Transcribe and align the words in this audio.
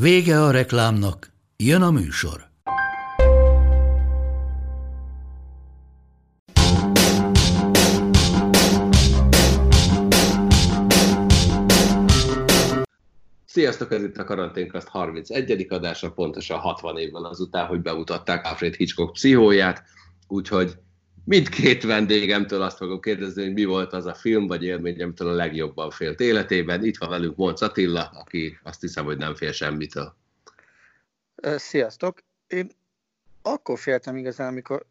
Vége 0.00 0.42
a 0.42 0.50
reklámnak, 0.50 1.32
jön 1.56 1.82
a 1.82 1.90
műsor. 1.90 2.48
Sziasztok, 13.44 13.92
ez 13.92 14.02
itt 14.02 14.16
a 14.16 14.24
Karanténkaszt 14.24 14.88
31. 14.88 15.66
adása, 15.68 16.12
pontosan 16.12 16.58
60 16.58 16.96
évvel 16.96 17.24
azután, 17.24 17.66
hogy 17.66 17.82
bemutatták 17.82 18.46
Alfred 18.46 18.74
Hitchcock 18.74 19.12
pszichóját, 19.12 19.82
úgyhogy 20.28 20.78
mindkét 21.26 21.82
vendégemtől 21.82 22.62
azt 22.62 22.76
fogom 22.76 23.00
kérdezni, 23.00 23.42
hogy 23.42 23.52
mi 23.52 23.64
volt 23.64 23.92
az 23.92 24.06
a 24.06 24.14
film 24.14 24.46
vagy 24.46 24.64
élményemtől 24.64 25.28
a 25.28 25.32
legjobban 25.32 25.90
félt 25.90 26.20
életében. 26.20 26.84
Itt 26.84 26.96
van 26.96 27.08
velünk 27.08 27.36
Molc 27.36 27.60
Attila, 27.60 28.10
aki 28.14 28.58
azt 28.62 28.80
hiszem, 28.80 29.04
hogy 29.04 29.16
nem 29.16 29.34
fél 29.34 29.52
semmitől. 29.52 30.14
Sziasztok! 31.56 32.22
Én 32.46 32.70
akkor 33.42 33.78
féltem 33.78 34.16
igazán, 34.16 34.48
amikor 34.48 34.86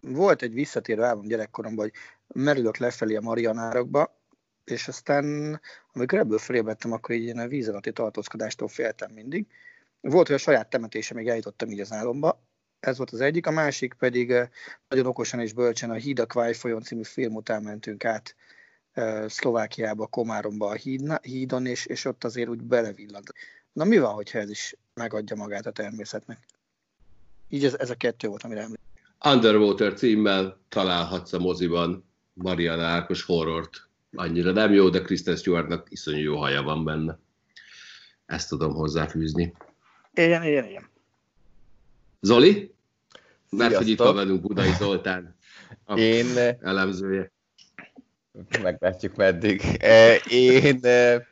volt 0.00 0.42
egy 0.42 0.52
visszatérő 0.52 1.02
álom 1.02 1.26
gyerekkoromban, 1.26 1.84
hogy 1.84 1.94
merülök 2.42 2.76
lefelé 2.76 3.14
a 3.14 3.20
Marianárokba, 3.20 4.18
és 4.64 4.88
aztán, 4.88 5.60
amikor 5.92 6.18
ebből 6.18 6.38
fölébredtem, 6.38 6.92
akkor 6.92 7.14
így 7.14 7.22
ilyen 7.22 7.38
a 7.38 7.48
víz 7.48 7.68
alatti 7.68 7.92
tartózkodástól 7.92 8.68
féltem 8.68 9.10
mindig. 9.12 9.46
Volt, 10.00 10.26
hogy 10.26 10.36
a 10.36 10.38
saját 10.38 10.70
temetése 10.70 11.14
még 11.14 11.28
eljutottam 11.28 11.70
így 11.70 11.80
az 11.80 11.92
álomba, 11.92 12.42
ez 12.84 12.96
volt 12.96 13.10
az 13.10 13.20
egyik, 13.20 13.46
a 13.46 13.50
másik 13.50 13.94
pedig 13.98 14.34
nagyon 14.88 15.06
okosan 15.06 15.40
és 15.40 15.52
bölcsen 15.52 15.90
a 15.90 15.94
Híd 15.94 16.18
a 16.18 16.26
Kváj 16.26 16.52
folyón 16.52 16.82
című 16.82 17.02
film 17.02 17.34
után 17.34 17.62
mentünk 17.62 18.04
át 18.04 18.34
Szlovákiába, 19.26 20.06
Komáromba 20.06 20.68
a 20.68 20.76
hídon, 21.22 21.66
és, 21.66 21.86
és 21.86 22.04
ott 22.04 22.24
azért 22.24 22.48
úgy 22.48 22.62
belevillant. 22.62 23.32
Na 23.72 23.84
mi 23.84 23.98
van, 23.98 24.14
hogyha 24.14 24.38
ez 24.38 24.50
is 24.50 24.76
megadja 24.94 25.36
magát 25.36 25.66
a 25.66 25.70
természetnek? 25.70 26.38
Így 27.48 27.64
ez, 27.64 27.74
ez 27.74 27.90
a 27.90 27.94
kettő 27.94 28.28
volt, 28.28 28.42
amire 28.42 28.60
emlékszem. 28.60 29.34
Underwater 29.34 29.94
címmel 29.94 30.58
találhatsz 30.68 31.32
a 31.32 31.38
moziban 31.38 32.04
Mariana 32.32 32.82
Árkos 32.82 33.22
horrort. 33.22 33.88
Annyira 34.14 34.52
nem 34.52 34.72
jó, 34.72 34.88
de 34.88 35.00
Kristen 35.00 35.36
Stewartnak 35.36 35.86
iszonyú 35.90 36.22
jó 36.22 36.36
haja 36.36 36.62
van 36.62 36.84
benne. 36.84 37.18
Ezt 38.26 38.48
tudom 38.48 38.74
hozzáfűzni. 38.74 39.54
Igen, 40.12 40.42
igen, 40.42 40.64
igen. 40.64 40.88
Zoli? 42.20 42.73
Mert 43.56 43.74
hogy 43.74 43.88
itt 43.88 43.98
van 43.98 44.14
velünk 44.14 44.40
Budai 44.40 44.72
Zoltán, 44.78 45.36
a 45.84 45.98
Én... 45.98 46.26
elemzője. 46.60 47.32
Meglátjuk 48.62 49.16
meddig. 49.16 49.62
E, 49.78 50.14
én, 50.30 50.78
e, 50.82 51.26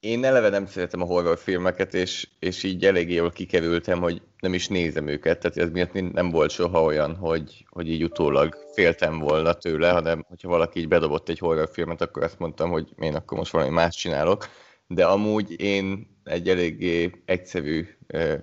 én 0.00 0.24
eleve 0.24 0.48
nem 0.48 0.66
szeretem 0.66 1.02
a 1.02 1.04
horrorfilmeket, 1.04 1.94
és, 1.94 2.28
és 2.38 2.62
így 2.62 2.84
eléggé 2.84 3.14
jól 3.14 3.30
kikerültem, 3.30 4.00
hogy 4.00 4.22
nem 4.40 4.54
is 4.54 4.68
nézem 4.68 5.08
őket, 5.08 5.38
tehát 5.38 5.56
ez 5.56 5.70
miatt 5.70 6.12
nem 6.12 6.30
volt 6.30 6.50
soha 6.50 6.82
olyan, 6.82 7.16
hogy, 7.16 7.66
hogy 7.68 7.90
így 7.90 8.02
utólag 8.02 8.56
féltem 8.74 9.18
volna 9.18 9.52
tőle, 9.52 9.90
hanem 9.90 10.24
hogyha 10.28 10.48
valaki 10.48 10.78
így 10.78 10.88
bedobott 10.88 11.28
egy 11.28 11.38
horrorfilmet, 11.38 12.00
akkor 12.00 12.22
azt 12.22 12.38
mondtam, 12.38 12.70
hogy 12.70 12.88
én 12.98 13.14
akkor 13.14 13.38
most 13.38 13.52
valami 13.52 13.70
más 13.70 13.96
csinálok. 13.96 14.48
De 14.88 15.04
amúgy 15.06 15.60
én 15.60 16.16
egy 16.24 16.48
eléggé 16.48 17.22
egyszerű, 17.24 17.86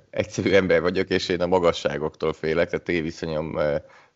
egyszerű 0.09 0.51
ember 0.51 0.81
vagyok, 0.81 1.09
és 1.09 1.29
én 1.29 1.41
a 1.41 1.47
magasságoktól 1.47 2.33
félek, 2.33 2.69
tehát 2.69 2.85
téviszonyom 2.85 3.57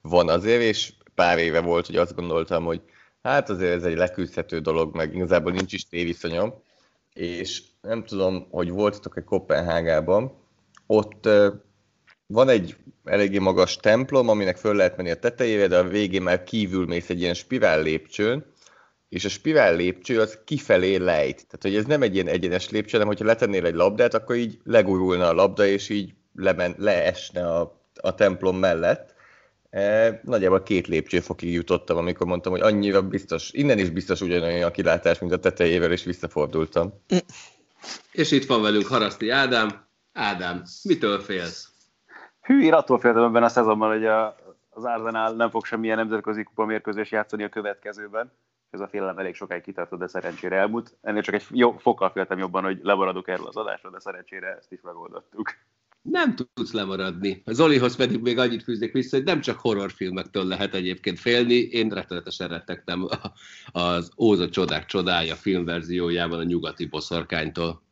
van 0.02 0.30
azért, 0.30 0.62
és 0.62 0.94
pár 1.16 1.38
éve 1.38 1.62
volt, 1.62 1.86
hogy 1.86 1.96
azt 1.96 2.16
gondoltam, 2.16 2.64
hogy 2.64 2.82
hát 3.22 3.50
azért 3.50 3.74
ez 3.74 3.84
egy 3.84 3.98
leküzdhető 3.98 4.60
dolog, 4.60 4.96
meg 4.96 5.16
igazából 5.16 5.52
nincs 5.52 5.74
is 5.74 5.88
téviszonyom, 5.88 6.54
és 7.14 7.62
nem 7.82 8.04
tudom, 8.04 8.48
hogy 8.50 8.70
voltatok-e 8.70 9.24
Kopenhágában, 9.24 10.32
ott 10.86 11.30
van 12.28 12.50
egy 12.50 12.76
eléggé 13.04 13.38
magas 13.38 13.76
templom, 13.78 14.30
aminek 14.30 14.58
föl 14.58 14.76
lehet 14.76 14.98
menni 14.98 15.12
a 15.12 15.20
tetejére, 15.20 15.68
de 15.68 15.78
a 15.78 15.88
végén 15.88 16.22
már 16.22 16.44
kívül 16.44 16.86
mész 16.86 17.09
egy 17.09 17.22
ilyen 17.22 17.34
spirál 17.34 17.82
lépcsőn, 17.82 18.46
és 19.09 19.25
a 19.25 19.29
spirál 19.29 19.75
lépcső 19.75 20.19
az 20.19 20.40
kifelé 20.45 20.95
lejt. 20.95 21.35
Tehát, 21.35 21.62
hogy 21.62 21.75
ez 21.75 21.85
nem 21.85 22.01
egy 22.01 22.13
ilyen 22.13 22.28
egyenes 22.28 22.69
lépcső, 22.69 22.91
hanem 22.91 23.07
hogyha 23.07 23.25
letennél 23.25 23.66
egy 23.66 23.75
labdát, 23.75 24.13
akkor 24.13 24.35
így 24.35 24.59
legurulna 24.63 25.28
a 25.28 25.34
labda, 25.34 25.66
és 25.66 25.90
így 25.90 26.13
lemen, 26.35 26.75
leesne 26.78 27.47
a, 27.47 27.81
a 28.01 28.16
templom 28.16 28.57
mellett. 28.57 29.16
E, 29.69 30.19
nagyjából 30.23 30.63
két 30.63 30.88
lépcsőfokig 30.88 31.53
jutottam, 31.53 31.97
amikor 31.97 32.28
mondtam, 32.28 32.51
hogy 32.51 32.62
annyira 32.62 33.01
biztos, 33.01 33.51
innen 33.51 33.79
is 33.79 33.90
biztos 33.90 34.22
ugyanolyan 34.22 34.67
a 34.67 34.72
kilátás, 34.72 35.19
mint 35.19 35.31
a 35.31 35.40
tetejével, 35.40 35.91
és 35.91 36.03
visszafordultam. 36.03 36.94
És 38.12 38.31
itt 38.31 38.46
van 38.46 38.62
velünk 38.62 38.88
Haraszti 38.88 39.29
Ádám. 39.29 39.85
Ádám, 40.13 40.63
mitől 40.84 41.19
félsz? 41.19 41.67
Hű, 42.41 42.62
én 42.62 42.73
attól 42.73 43.00
féltem 43.00 43.23
ebben 43.23 43.44
a 43.44 43.50
szezonban, 43.50 43.90
hogy 43.91 44.06
a, 44.06 44.35
az 44.69 44.84
Arsenal 44.84 45.34
nem 45.35 45.50
fog 45.50 45.66
semmilyen 45.66 45.97
nemzetközi 45.97 46.44
kupa 46.44 46.66
mérkőzés 46.66 47.12
játszani 47.12 47.44
a 47.44 47.50
következőben 47.50 48.31
ez 48.69 48.79
a 48.79 48.88
félelem 48.88 49.17
elég 49.17 49.35
sokáig 49.35 49.61
kitartott, 49.61 50.00
de 50.00 50.07
szerencsére 50.07 50.55
elmúlt. 50.55 50.97
Ennél 51.01 51.22
csak 51.22 51.35
egy 51.35 51.45
jó, 51.50 51.78
fokkal 51.78 52.09
féltem 52.09 52.38
jobban, 52.38 52.63
hogy 52.63 52.79
lemaradok 52.81 53.28
erről 53.28 53.47
az 53.47 53.55
adásról, 53.55 53.91
de 53.91 54.00
szerencsére 54.00 54.55
ezt 54.55 54.72
is 54.72 54.81
megoldottuk. 54.81 55.53
Nem 56.01 56.35
tudsz 56.35 56.72
lemaradni. 56.72 57.41
A 57.45 57.53
Zolihoz 57.53 57.95
pedig 57.95 58.22
még 58.22 58.38
annyit 58.38 58.63
fűznék 58.63 58.91
vissza, 58.91 59.16
hogy 59.16 59.25
nem 59.25 59.41
csak 59.41 59.59
horrorfilmektől 59.59 60.45
lehet 60.45 60.73
egyébként 60.73 61.19
félni. 61.19 61.53
Én 61.53 61.89
rettenetesen 61.89 62.47
rettegtem 62.47 63.07
az 63.72 64.11
Óza 64.17 64.50
csodák 64.50 64.85
csodája 64.85 65.35
filmverziójában 65.35 66.39
a 66.39 66.44
nyugati 66.44 66.85
boszorkánytól. 66.85 67.85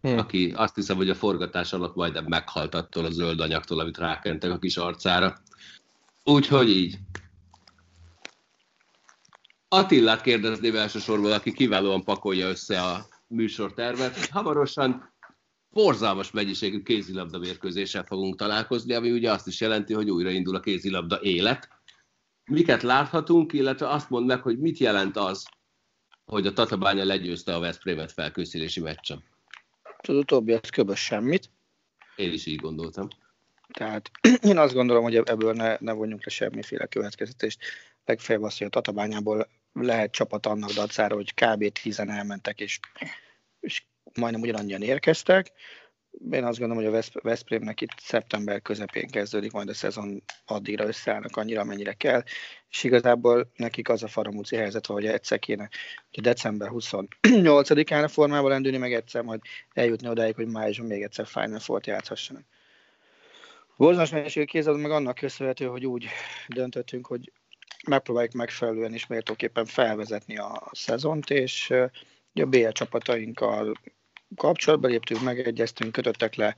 Hmm. 0.00 0.18
aki 0.18 0.52
azt 0.56 0.74
hiszem, 0.74 0.96
hogy 0.96 1.10
a 1.10 1.14
forgatás 1.14 1.72
alatt 1.72 1.94
majdnem 1.94 2.24
meghalt 2.28 2.74
attól 2.74 3.04
a 3.04 3.10
zöld 3.10 3.40
anyagtól, 3.40 3.80
amit 3.80 3.98
rákentek 3.98 4.50
a 4.50 4.58
kis 4.58 4.76
arcára. 4.76 5.38
Úgyhogy 6.24 6.70
így. 6.70 6.98
Attillát 9.72 10.20
kérdezném 10.20 10.76
elsősorban, 10.76 11.32
aki 11.32 11.52
kiválóan 11.52 12.04
pakolja 12.04 12.48
össze 12.48 12.82
a 12.82 13.06
műsortervet. 13.26 14.26
Hamarosan 14.26 15.14
borzalmas 15.70 16.30
mennyiségű 16.30 16.82
kézilabda 16.82 17.38
mérkőzéssel 17.38 18.04
fogunk 18.04 18.36
találkozni, 18.36 18.94
ami 18.94 19.10
ugye 19.10 19.30
azt 19.30 19.46
is 19.46 19.60
jelenti, 19.60 19.92
hogy 19.94 20.10
újraindul 20.10 20.56
a 20.56 20.60
kézilabda 20.60 21.20
élet. 21.22 21.68
Miket 22.44 22.82
láthatunk, 22.82 23.52
illetve 23.52 23.88
azt 23.88 24.10
mond 24.10 24.26
meg, 24.26 24.42
hogy 24.42 24.58
mit 24.58 24.78
jelent 24.78 25.16
az, 25.16 25.44
hogy 26.24 26.46
a 26.46 26.52
Tatabánya 26.52 27.04
legyőzte 27.04 27.54
a 27.54 27.60
Veszprémet 27.60 28.12
felkészülési 28.12 28.80
meccsen. 28.80 29.24
Az 29.98 30.14
utóbbi 30.14 30.52
az 30.52 30.68
köbös 30.70 31.00
semmit. 31.04 31.50
Én 32.16 32.32
is 32.32 32.46
így 32.46 32.60
gondoltam. 32.60 33.08
Tehát 33.72 34.10
én 34.50 34.58
azt 34.58 34.74
gondolom, 34.74 35.02
hogy 35.02 35.16
ebből 35.16 35.52
ne, 35.52 35.76
ne 35.80 35.92
vonjunk 35.92 36.24
le 36.24 36.30
semmiféle 36.30 36.86
következtetést. 36.86 37.58
Legfeljebb 38.04 38.44
az, 38.44 38.58
hogy 38.58 38.66
a 38.66 38.70
Tatabányából 38.70 39.48
lehet 39.72 40.10
csapat 40.10 40.46
annak 40.46 40.70
dacára, 40.70 41.14
hogy 41.14 41.34
kb. 41.34 41.72
10 41.72 41.98
elmentek, 41.98 42.60
és, 42.60 42.78
és 43.60 43.82
majdnem 44.14 44.40
ugyanannyian 44.40 44.82
érkeztek. 44.82 45.52
Én 46.30 46.44
azt 46.44 46.58
gondolom, 46.58 46.84
hogy 46.84 46.94
a 46.94 47.20
Veszprémnek 47.22 47.80
itt 47.80 47.98
szeptember 47.98 48.62
közepén 48.62 49.08
kezdődik 49.10 49.52
majd 49.52 49.68
a 49.68 49.74
szezon, 49.74 50.22
addigra 50.46 50.86
összeállnak 50.86 51.36
annyira, 51.36 51.60
amennyire 51.60 51.92
kell, 51.92 52.22
és 52.70 52.84
igazából 52.84 53.50
nekik 53.56 53.88
az 53.88 54.02
a 54.02 54.08
faramúci 54.08 54.56
helyzet, 54.56 54.86
hogy 54.86 55.06
egyszer 55.06 55.38
kéne, 55.38 55.68
hogy 56.14 56.22
december 56.22 56.68
28-án 56.72 58.04
a 58.04 58.08
formában 58.08 58.50
lendülni, 58.50 58.76
meg 58.76 58.92
egyszer 58.92 59.22
majd 59.22 59.40
eljutni 59.72 60.08
odáig, 60.08 60.34
hogy 60.34 60.46
májusban 60.46 60.86
még 60.86 61.02
egyszer 61.02 61.26
Final 61.26 61.58
Four-t 61.58 61.86
játszhassanak. 61.86 62.44
Mennyiség 64.10 64.46
kézad 64.46 64.78
meg 64.78 64.90
annak 64.90 65.14
köszönhető, 65.14 65.66
hogy 65.66 65.86
úgy 65.86 66.06
döntöttünk, 66.48 67.06
hogy 67.06 67.32
megpróbáljuk 67.86 68.32
megfelelően 68.32 68.92
és 68.92 69.06
méltóképpen 69.06 69.64
felvezetni 69.64 70.38
a 70.38 70.70
szezont, 70.72 71.30
és 71.30 71.70
a 72.34 72.44
BL 72.44 72.68
csapatainkkal 72.68 73.74
kapcsolatban 74.36 74.90
léptünk, 74.90 75.22
megegyeztünk, 75.22 75.92
kötöttek 75.92 76.34
le 76.34 76.56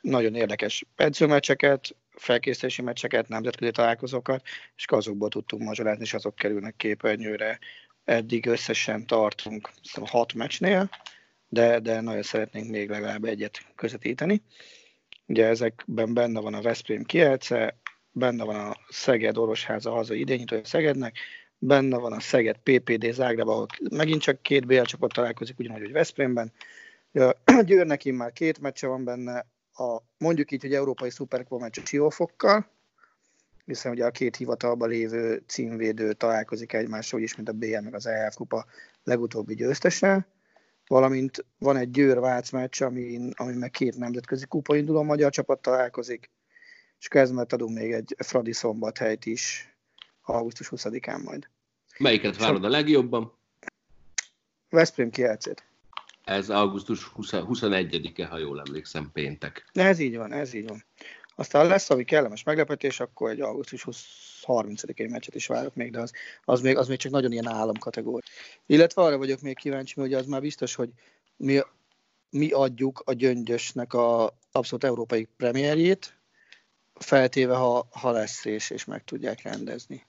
nagyon 0.00 0.34
érdekes 0.34 0.84
edzőmeccseket, 0.96 1.96
felkészítési 2.10 2.82
meccseket, 2.82 3.28
nemzetközi 3.28 3.70
találkozókat, 3.70 4.42
és 4.76 4.84
azokból 4.86 5.28
tudtunk 5.28 5.62
mazsolázni, 5.62 6.02
és 6.02 6.14
azok 6.14 6.34
kerülnek 6.34 6.76
képernyőre. 6.76 7.58
Eddig 8.04 8.46
összesen 8.46 9.06
tartunk 9.06 9.70
szóval 9.82 10.10
hat 10.12 10.32
meccsnél, 10.32 10.90
de, 11.48 11.78
de 11.78 12.00
nagyon 12.00 12.22
szeretnénk 12.22 12.70
még 12.70 12.88
legalább 12.88 13.24
egyet 13.24 13.60
közvetíteni. 13.74 14.42
Ugye 15.26 15.46
ezekben 15.46 16.14
benne 16.14 16.40
van 16.40 16.54
a 16.54 16.62
Veszprém 16.62 17.04
Kielce, 17.04 17.78
benne 18.12 18.44
van 18.44 18.56
a 18.56 18.76
Szeged 18.88 19.38
Orvosháza 19.38 19.90
haza 19.90 20.14
idényítője 20.14 20.64
Szegednek, 20.64 21.16
benne 21.58 21.96
van 21.96 22.12
a 22.12 22.20
Szeged 22.20 22.56
PPD 22.56 23.12
Zágráb, 23.12 23.48
ahol 23.48 23.66
megint 23.90 24.20
csak 24.20 24.42
két 24.42 24.66
BL 24.66 24.82
csapat 24.82 25.12
találkozik, 25.12 25.58
ugyanúgy, 25.58 25.80
hogy 25.80 25.92
Veszprémben. 25.92 26.52
A 27.12 27.34
Győrnek 27.64 28.04
már 28.04 28.32
két 28.32 28.60
meccse 28.60 28.86
van 28.86 29.04
benne, 29.04 29.46
a, 29.72 29.98
mondjuk 30.18 30.50
így, 30.50 30.62
hogy 30.62 30.74
Európai 30.74 31.10
Szuperkupa 31.10 31.62
meccs 31.62 31.78
a 31.78 31.86
Siófokkal, 31.86 32.70
hiszen 33.64 33.92
ugye 33.92 34.04
a 34.04 34.10
két 34.10 34.36
hivatalban 34.36 34.88
lévő 34.88 35.42
címvédő 35.46 36.12
találkozik 36.12 36.72
egymással, 36.72 37.18
úgyis, 37.18 37.36
mint 37.36 37.48
a 37.48 37.52
BL 37.52 37.80
meg 37.80 37.94
az 37.94 38.06
EF 38.06 38.34
kupa 38.34 38.64
legutóbbi 39.04 39.54
győztese, 39.54 40.26
valamint 40.86 41.44
van 41.58 41.76
egy 41.76 41.90
Győr-Vác 41.90 42.50
meccs, 42.50 42.82
ami, 42.82 43.30
ami 43.34 43.54
meg 43.54 43.70
két 43.70 43.96
nemzetközi 43.96 44.46
kupa 44.46 44.76
induló 44.76 45.02
magyar 45.02 45.30
csapat 45.30 45.62
találkozik, 45.62 46.30
és 47.00 47.08
kezdet 47.08 47.52
adunk 47.52 47.78
még 47.78 47.92
egy 47.92 48.14
Fradi 48.18 48.52
szombathelyt 48.52 49.26
is 49.26 49.74
augusztus 50.22 50.68
20-án 50.70 51.24
majd. 51.24 51.48
Melyiket 51.98 52.36
várod 52.36 52.64
a 52.64 52.68
legjobban? 52.68 53.32
Veszprém 54.68 55.10
kielcét. 55.10 55.64
Ez 56.24 56.50
augusztus 56.50 57.04
20, 57.04 57.30
21-e, 57.32 58.26
ha 58.26 58.38
jól 58.38 58.62
emlékszem, 58.66 59.10
péntek. 59.12 59.70
Ez 59.72 59.98
így 59.98 60.16
van, 60.16 60.32
ez 60.32 60.52
így 60.54 60.68
van. 60.68 60.84
Aztán 61.34 61.66
lesz, 61.66 61.90
ami 61.90 62.04
kellemes 62.04 62.42
meglepetés, 62.42 63.00
akkor 63.00 63.30
egy 63.30 63.40
augusztus 63.40 63.86
30-ai 64.46 65.10
meccset 65.10 65.34
is 65.34 65.46
várok 65.46 65.74
még, 65.74 65.90
de 65.90 66.00
az, 66.00 66.12
az, 66.44 66.60
még, 66.60 66.76
az 66.76 66.88
még 66.88 66.98
csak 66.98 67.12
nagyon 67.12 67.32
ilyen 67.32 67.48
államkategória. 67.48 68.28
Illetve 68.66 69.02
arra 69.02 69.18
vagyok 69.18 69.40
még 69.40 69.56
kíváncsi, 69.56 70.00
hogy 70.00 70.14
az 70.14 70.26
már 70.26 70.40
biztos, 70.40 70.74
hogy 70.74 70.90
mi, 71.36 71.60
mi 72.30 72.50
adjuk 72.50 73.02
a 73.04 73.12
gyöngyösnek 73.12 73.92
a 73.92 74.36
abszolút 74.52 74.84
európai 74.84 75.28
premierjét, 75.36 76.19
feltéve, 77.04 77.54
ha, 77.54 77.86
ha 77.90 78.10
lesz 78.10 78.44
és, 78.44 78.70
és 78.70 78.84
meg 78.84 79.04
tudják 79.04 79.42
rendezni. 79.42 80.06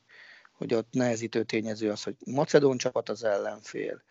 Hogy 0.57 0.73
ott 0.73 0.88
nehezítő 0.91 1.43
tényező 1.43 1.89
az, 1.89 2.03
hogy 2.03 2.15
Macedón 2.25 2.77
csapat 2.77 3.09
az 3.09 3.23
ellenfél, 3.23 4.01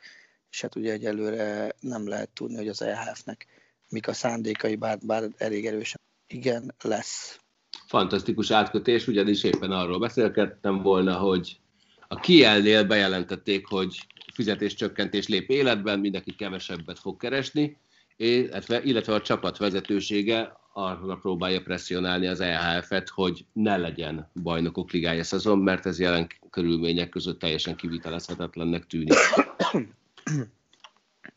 és 0.50 0.60
hát 0.60 0.76
ugye 0.76 0.92
egyelőre 0.92 1.74
nem 1.80 2.08
lehet 2.08 2.28
tudni, 2.28 2.56
hogy 2.56 2.68
az 2.68 2.82
EHF-nek 2.82 3.46
mik 3.88 4.08
a 4.08 4.12
szándékai, 4.12 4.76
bár, 4.76 4.98
bár 5.02 5.28
elég 5.36 5.66
erősen 5.66 6.00
igen, 6.26 6.74
lesz. 6.82 7.40
Fantasztikus 7.86 8.50
átkötés, 8.50 9.06
ugyanis 9.06 9.42
éppen 9.42 9.70
arról 9.70 9.98
beszélgettem 9.98 10.82
volna, 10.82 11.18
hogy 11.18 11.60
a 12.08 12.20
Kielnél 12.20 12.84
bejelentették, 12.84 13.66
hogy 13.66 14.06
fizetéscsökkentés 14.32 15.28
lép 15.28 15.50
életben, 15.50 15.98
mindenki 15.98 16.34
kevesebbet 16.34 16.98
fog 16.98 17.16
keresni, 17.16 17.76
illetve, 18.16 18.82
illetve 18.82 19.14
a 19.14 19.20
csapat 19.20 19.56
vezetősége 19.56 20.59
arra 20.72 21.16
próbálja 21.16 21.62
presszionálni 21.62 22.26
az 22.26 22.40
EHF-et, 22.40 23.08
hogy 23.08 23.44
ne 23.52 23.76
legyen 23.76 24.30
bajnokok 24.42 24.90
ligája 24.90 25.24
szezon, 25.24 25.58
mert 25.58 25.86
ez 25.86 26.00
jelen 26.00 26.26
körülmények 26.50 27.08
között 27.08 27.38
teljesen 27.38 27.76
kivitelezhetetlennek 27.76 28.86
tűnik. 28.86 29.14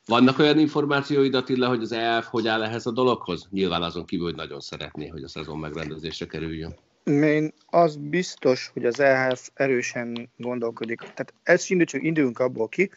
Vannak 0.06 0.40
olyan 0.40 0.60
információid, 0.60 1.34
Attila, 1.34 1.68
hogy 1.68 1.82
az 1.82 1.92
EF 1.92 2.26
hogy 2.26 2.48
áll 2.48 2.64
ehhez 2.64 2.86
a 2.86 2.92
dologhoz? 2.92 3.48
Nyilván 3.52 3.84
azon 3.84 4.06
kívül, 4.06 4.26
hogy 4.26 4.36
nagyon 4.36 4.60
szeretné, 4.60 5.08
hogy 5.08 5.24
a 5.24 5.28
szezon 5.28 5.60
megrendezésre 5.60 6.26
kerüljön. 6.26 6.76
Én 7.04 7.54
az 7.66 7.96
biztos, 7.96 8.70
hogy 8.74 8.86
az 8.86 9.00
EHF 9.00 9.50
erősen 9.54 10.30
gondolkodik. 10.38 11.00
Tehát 11.00 11.34
ez 11.44 11.70
indul, 11.70 11.86
csak 11.86 12.04
induljunk 12.04 12.40
abból 12.40 12.70
ki, 12.70 12.92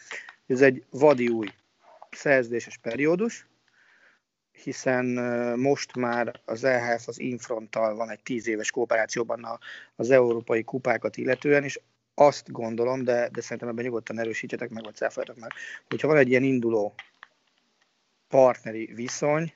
hogy 0.45 0.55
ez 0.55 0.61
egy 0.61 0.83
vadi 0.89 1.27
új 1.27 1.47
szerződéses 2.11 2.77
periódus, 2.77 3.47
hiszen 4.63 5.05
most 5.59 5.95
már 5.95 6.41
az 6.45 6.63
EHF 6.63 7.07
az 7.07 7.19
Infronttal 7.19 7.95
van 7.95 8.09
egy 8.09 8.23
tíz 8.23 8.47
éves 8.47 8.71
kooperációban 8.71 9.59
az 9.95 10.09
európai 10.09 10.63
kupákat 10.63 11.17
illetően, 11.17 11.63
és 11.63 11.79
azt 12.13 12.51
gondolom, 12.51 13.03
de, 13.03 13.29
de 13.29 13.41
szerintem 13.41 13.67
ebben 13.67 13.83
nyugodtan 13.83 14.19
erősítsetek 14.19 14.69
meg, 14.69 14.83
vagy 14.83 14.95
cáfoljatok 14.95 15.39
meg, 15.39 15.51
hogyha 15.89 16.07
van 16.07 16.17
egy 16.17 16.29
ilyen 16.29 16.43
induló 16.43 16.93
partneri 18.27 18.85
viszony, 18.93 19.53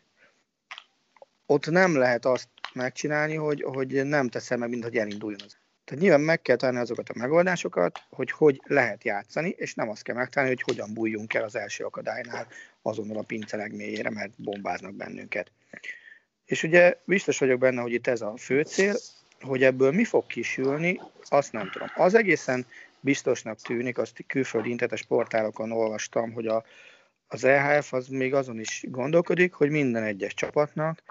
ott 1.45 1.69
nem 1.69 1.95
lehet 1.95 2.25
azt 2.25 2.50
megcsinálni, 2.74 3.36
hogy, 3.36 3.62
hogy 3.62 4.06
nem 4.06 4.30
teszem 4.30 4.59
meg, 4.59 4.69
mint 4.69 4.83
hogy 4.83 4.97
elinduljon 4.97 5.39
az. 5.45 5.60
Tehát 5.91 6.05
nyilván 6.05 6.25
meg 6.25 6.41
kell 6.41 6.55
találni 6.55 6.79
azokat 6.79 7.09
a 7.09 7.17
megoldásokat, 7.17 8.03
hogy 8.09 8.31
hogy 8.31 8.61
lehet 8.63 9.03
játszani, 9.03 9.49
és 9.57 9.73
nem 9.73 9.89
azt 9.89 10.03
kell 10.03 10.15
megtalálni, 10.15 10.55
hogy 10.55 10.75
hogyan 10.75 10.93
bújjunk 10.93 11.33
el 11.33 11.43
az 11.43 11.55
első 11.55 11.83
akadálynál 11.83 12.47
azonnal 12.81 13.17
a 13.17 13.23
pince 13.23 13.57
legmélyére, 13.57 14.09
mert 14.09 14.31
bombáznak 14.35 14.93
bennünket. 14.93 15.51
És 16.45 16.63
ugye 16.63 16.97
biztos 17.05 17.38
vagyok 17.39 17.59
benne, 17.59 17.81
hogy 17.81 17.93
itt 17.93 18.07
ez 18.07 18.21
a 18.21 18.33
fő 18.38 18.61
cél, 18.61 18.95
hogy 19.41 19.63
ebből 19.63 19.91
mi 19.91 20.03
fog 20.03 20.27
kisülni, 20.27 20.99
azt 21.23 21.51
nem 21.51 21.69
tudom. 21.71 21.88
Az 21.95 22.13
egészen 22.13 22.65
biztosnak 22.99 23.61
tűnik, 23.61 23.97
azt 23.97 24.23
külföldi 24.27 24.69
internetes 24.69 25.05
portálokon 25.05 25.71
olvastam, 25.71 26.31
hogy 26.31 26.47
a, 26.47 26.63
az 27.27 27.44
EHF 27.44 27.94
az 27.94 28.07
még 28.07 28.33
azon 28.33 28.59
is 28.59 28.83
gondolkodik, 28.87 29.53
hogy 29.53 29.69
minden 29.69 30.03
egyes 30.03 30.33
csapatnak, 30.33 31.03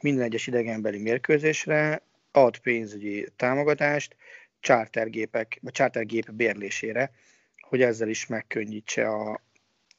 minden 0.00 0.24
egyes 0.24 0.46
idegenbeli 0.46 0.98
mérkőzésre 0.98 2.02
ad 2.32 2.58
pénzügyi 2.58 3.28
támogatást 3.36 4.16
chartergépek, 4.60 5.58
vagy 5.62 5.72
chartergép 5.72 6.30
bérlésére, 6.30 7.12
hogy 7.60 7.82
ezzel 7.82 8.08
is 8.08 8.26
megkönnyítse 8.26 9.08
a, 9.08 9.40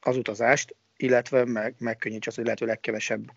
az 0.02 0.18
utazást, 0.18 0.76
illetve 0.98 1.46
meg, 1.46 1.76
megkönnyítse 1.78 2.28
azt, 2.28 2.36
hogy 2.36 2.46
lehető 2.46 2.66
legkevesebb 2.66 3.32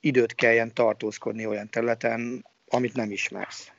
időt 0.00 0.34
kelljen 0.34 0.74
tartózkodni 0.74 1.46
olyan 1.46 1.70
területen, 1.70 2.46
amit 2.66 2.94
nem 2.94 3.10
ismersz. 3.10 3.72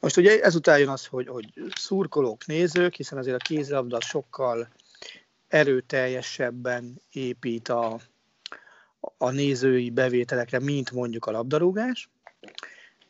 Most 0.00 0.16
ugye 0.16 0.42
ezután 0.42 0.78
jön 0.78 0.88
az, 0.88 1.06
hogy, 1.06 1.26
hogy 1.26 1.52
szurkolók, 1.74 2.46
nézők, 2.46 2.94
hiszen 2.94 3.18
azért 3.18 3.36
a 3.36 3.44
kézilabda 3.44 4.00
sokkal 4.00 4.68
erőteljesebben 5.48 7.00
épít 7.12 7.68
a, 7.68 8.00
a 9.18 9.30
nézői 9.30 9.90
bevételekre, 9.90 10.58
mint 10.60 10.90
mondjuk 10.90 11.26
a 11.26 11.30
labdarúgás. 11.30 12.08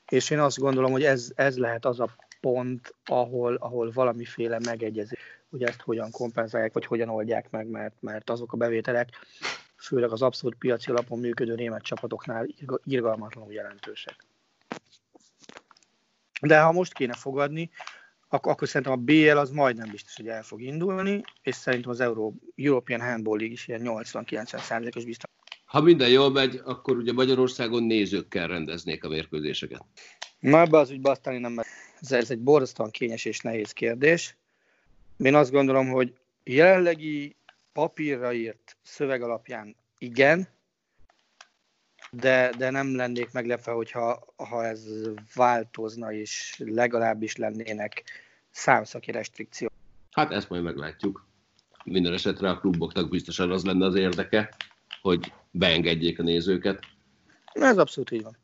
És 0.08 0.30
én 0.30 0.38
azt 0.38 0.58
gondolom, 0.58 0.90
hogy 0.90 1.04
ez, 1.04 1.30
ez 1.34 1.58
lehet 1.58 1.84
az 1.84 2.00
a 2.00 2.08
pont, 2.40 2.94
ahol, 3.04 3.54
ahol 3.54 3.90
valamiféle 3.90 4.58
megegyezés, 4.64 5.20
hogy 5.50 5.62
ezt 5.62 5.80
hogyan 5.80 6.10
kompenzálják, 6.10 6.72
vagy 6.72 6.86
hogyan 6.86 7.08
oldják 7.08 7.50
meg, 7.50 7.66
mert, 7.66 7.94
mert 8.00 8.30
azok 8.30 8.52
a 8.52 8.56
bevételek, 8.56 9.08
főleg 9.76 10.10
az 10.10 10.22
abszolút 10.22 10.58
piaci 10.58 10.90
alapon 10.90 11.18
működő 11.18 11.54
német 11.54 11.82
csapatoknál 11.82 12.46
irgalmatlanul 12.84 13.52
jelentősek. 13.52 14.16
De 16.40 16.60
ha 16.60 16.72
most 16.72 16.92
kéne 16.92 17.14
fogadni, 17.14 17.70
akkor, 18.28 18.52
akkor 18.52 18.68
szerintem 18.68 18.92
a 18.92 19.02
BL 19.02 19.36
az 19.36 19.50
majdnem 19.50 19.90
biztos, 19.90 20.16
hogy 20.16 20.28
el 20.28 20.42
fog 20.42 20.62
indulni, 20.62 21.22
és 21.42 21.54
szerintem 21.54 21.90
az 21.90 22.00
Euro, 22.00 22.32
European 22.56 23.00
Handball 23.00 23.36
League 23.36 23.52
is 23.52 23.68
ilyen 23.68 23.80
80-90%-os 23.84 25.04
biztos. 25.04 25.30
Ha 25.68 25.80
minden 25.80 26.08
jól 26.08 26.30
megy, 26.30 26.60
akkor 26.64 26.96
ugye 26.96 27.12
Magyarországon 27.12 27.82
nézőkkel 27.82 28.46
rendeznék 28.46 29.04
a 29.04 29.08
mérkőzéseket. 29.08 29.84
Na 30.38 30.60
ebbe 30.60 30.78
az 30.78 30.90
ügybe 30.90 31.10
aztán 31.10 31.40
nem, 31.40 31.58
ez, 32.00 32.12
ez 32.12 32.30
egy 32.30 32.38
borzasztóan 32.38 32.90
kényes 32.90 33.24
és 33.24 33.40
nehéz 33.40 33.72
kérdés. 33.72 34.36
Én 35.16 35.34
azt 35.34 35.50
gondolom, 35.50 35.88
hogy 35.88 36.14
jelenlegi 36.44 37.36
papírra 37.72 38.32
írt 38.32 38.76
szöveg 38.82 39.22
alapján 39.22 39.76
igen, 39.98 40.48
de, 42.10 42.52
de 42.58 42.70
nem 42.70 42.96
lennék 42.96 43.32
meglepve, 43.32 43.72
hogyha 43.72 44.34
ha 44.36 44.64
ez 44.64 44.84
változna, 45.34 46.12
és 46.12 46.62
legalábbis 46.64 47.36
lennének 47.36 48.04
számszaki 48.50 49.10
restrikciók. 49.10 49.72
Hát 50.10 50.32
ezt 50.32 50.48
majd 50.48 50.62
meglátjuk. 50.62 51.26
Minden 51.84 52.12
esetre 52.12 52.50
a 52.50 52.58
kluboknak 52.58 53.08
biztosan 53.08 53.50
az 53.50 53.64
lenne 53.64 53.86
az 53.86 53.94
érdeke, 53.94 54.54
hogy 55.00 55.32
beengedjék 55.50 56.18
a 56.18 56.22
nézőket. 56.22 56.80
Ez 57.52 57.78
abszolút 57.78 58.10
így 58.10 58.22
van. 58.22 58.36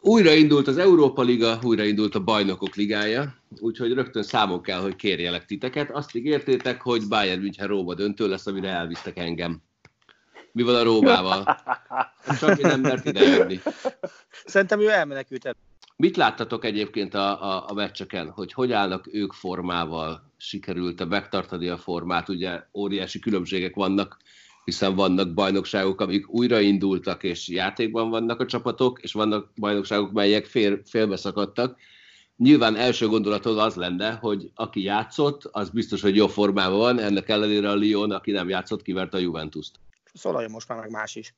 Újraindult 0.00 0.66
az 0.66 0.78
Európa 0.78 1.22
Liga, 1.22 1.58
újraindult 1.62 2.14
a 2.14 2.24
Bajnokok 2.24 2.74
Ligája, 2.74 3.34
úgyhogy 3.60 3.92
rögtön 3.92 4.22
számon 4.22 4.62
kell, 4.62 4.80
hogy 4.80 4.96
kérjelek 4.96 5.44
titeket. 5.44 5.90
Azt 5.90 6.14
ígértétek, 6.14 6.80
hogy 6.80 7.08
Bayern 7.08 7.40
München 7.40 7.66
Róba 7.66 7.94
döntő 7.94 8.28
lesz, 8.28 8.46
amire 8.46 8.68
elvisztek 8.68 9.18
engem. 9.18 9.62
Mi 10.52 10.62
van 10.62 10.74
a 10.74 10.82
Rómával? 10.82 11.44
Csak 12.40 12.60
nem 12.60 12.80
mert 12.80 13.04
idejönni. 13.04 13.60
Szerintem 14.44 14.80
ő 14.80 14.90
elmenekült 14.90 15.44
el. 15.44 15.56
Mit 15.96 16.16
láttatok 16.16 16.64
egyébként 16.64 17.14
a, 17.14 17.42
a, 17.42 17.64
a 17.68 17.72
meccseken, 17.74 18.30
hogy 18.30 18.52
hogy 18.52 18.72
állnak 18.72 19.08
ők 19.12 19.32
formával? 19.32 20.32
Sikerült-e 20.36 21.04
megtartani 21.04 21.68
a 21.68 21.76
formát? 21.76 22.28
Ugye 22.28 22.62
óriási 22.74 23.18
különbségek 23.18 23.74
vannak, 23.74 24.16
hiszen 24.64 24.94
vannak 24.94 25.34
bajnokságok, 25.34 26.00
amik 26.00 26.28
újraindultak 26.28 27.22
és 27.22 27.48
játékban 27.48 28.10
vannak 28.10 28.40
a 28.40 28.46
csapatok, 28.46 29.02
és 29.02 29.12
vannak 29.12 29.50
bajnokságok, 29.56 30.12
melyek 30.12 30.44
fél, 30.44 30.80
félbeszakadtak. 30.84 31.78
Nyilván 32.36 32.76
első 32.76 33.08
gondolatod 33.08 33.58
az 33.58 33.74
lenne, 33.74 34.12
hogy 34.12 34.50
aki 34.54 34.82
játszott, 34.82 35.44
az 35.44 35.70
biztos, 35.70 36.02
hogy 36.02 36.16
jó 36.16 36.26
formában 36.26 36.78
van, 36.78 36.98
ennek 36.98 37.28
ellenére 37.28 37.70
a 37.70 37.74
Lyon, 37.74 38.10
aki 38.10 38.30
nem 38.30 38.48
játszott, 38.48 38.82
kiverte 38.82 39.16
a 39.16 39.20
Juventus-t. 39.20 39.74
szólaljon 40.12 40.50
most 40.50 40.68
már 40.68 40.78
meg 40.78 40.90
más 40.90 41.14
is. 41.14 41.34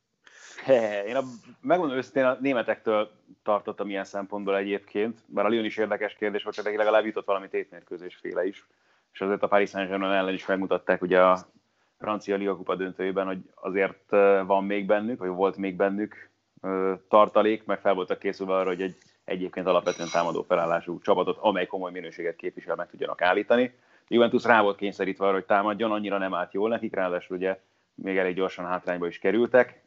He, 0.65 1.05
én 1.05 1.17
a, 1.17 1.23
megmondom 1.61 1.97
őszintén, 1.97 2.25
a 2.25 2.39
németektől 2.41 3.11
tartottam 3.43 3.89
ilyen 3.89 4.05
szempontból 4.05 4.57
egyébként, 4.57 5.19
bár 5.27 5.45
a 5.45 5.49
Lyon 5.49 5.65
is 5.65 5.77
érdekes 5.77 6.15
kérdés 6.15 6.43
volt, 6.43 6.63
de 6.63 6.71
legalább 6.71 7.05
jutott 7.05 7.27
valami 7.27 7.49
tétmérkőzés 7.49 8.19
féle 8.21 8.47
is, 8.47 8.67
és 9.13 9.21
azért 9.21 9.43
a 9.43 9.49
Paris 9.49 9.71
Saint-Germain 9.71 10.13
ellen 10.13 10.35
is 10.35 10.47
megmutatták 10.47 11.03
ugye 11.03 11.23
a 11.23 11.47
francia 11.99 12.37
Liga 12.37 12.57
Kupa 12.57 12.75
döntőjében, 12.75 13.27
hogy 13.27 13.39
azért 13.55 14.11
van 14.47 14.65
még 14.65 14.87
bennük, 14.87 15.19
vagy 15.19 15.29
volt 15.29 15.57
még 15.57 15.77
bennük 15.77 16.31
tartalék, 17.09 17.65
meg 17.65 17.81
fel 17.81 17.95
voltak 17.95 18.19
készülve 18.19 18.55
arra, 18.55 18.69
hogy 18.69 18.83
egy 18.83 18.97
egyébként 19.27 19.67
alapvetően 19.67 20.09
támadó 20.13 20.43
felállású 20.43 21.01
csapatot, 21.01 21.39
amely 21.41 21.67
komoly 21.67 21.91
minőséget 21.91 22.37
képvisel, 22.37 22.75
meg 22.75 22.89
tudjanak 22.91 23.23
állítani. 23.23 23.75
Juventus 24.09 24.45
rá 24.45 24.63
volt 24.63 24.77
kényszerítve 24.77 25.25
arra, 25.25 25.35
hogy 25.35 25.45
támadjon, 25.45 25.93
annyira 25.93 26.19
nem 26.19 26.35
állt 26.35 26.53
jól 26.53 26.69
nekik, 26.69 26.95
ráadásul 26.95 27.37
ugye 27.37 27.61
még 27.95 28.17
elég 28.17 28.35
gyorsan 28.35 28.67
hátrányba 28.67 29.07
is 29.07 29.19
kerültek. 29.19 29.83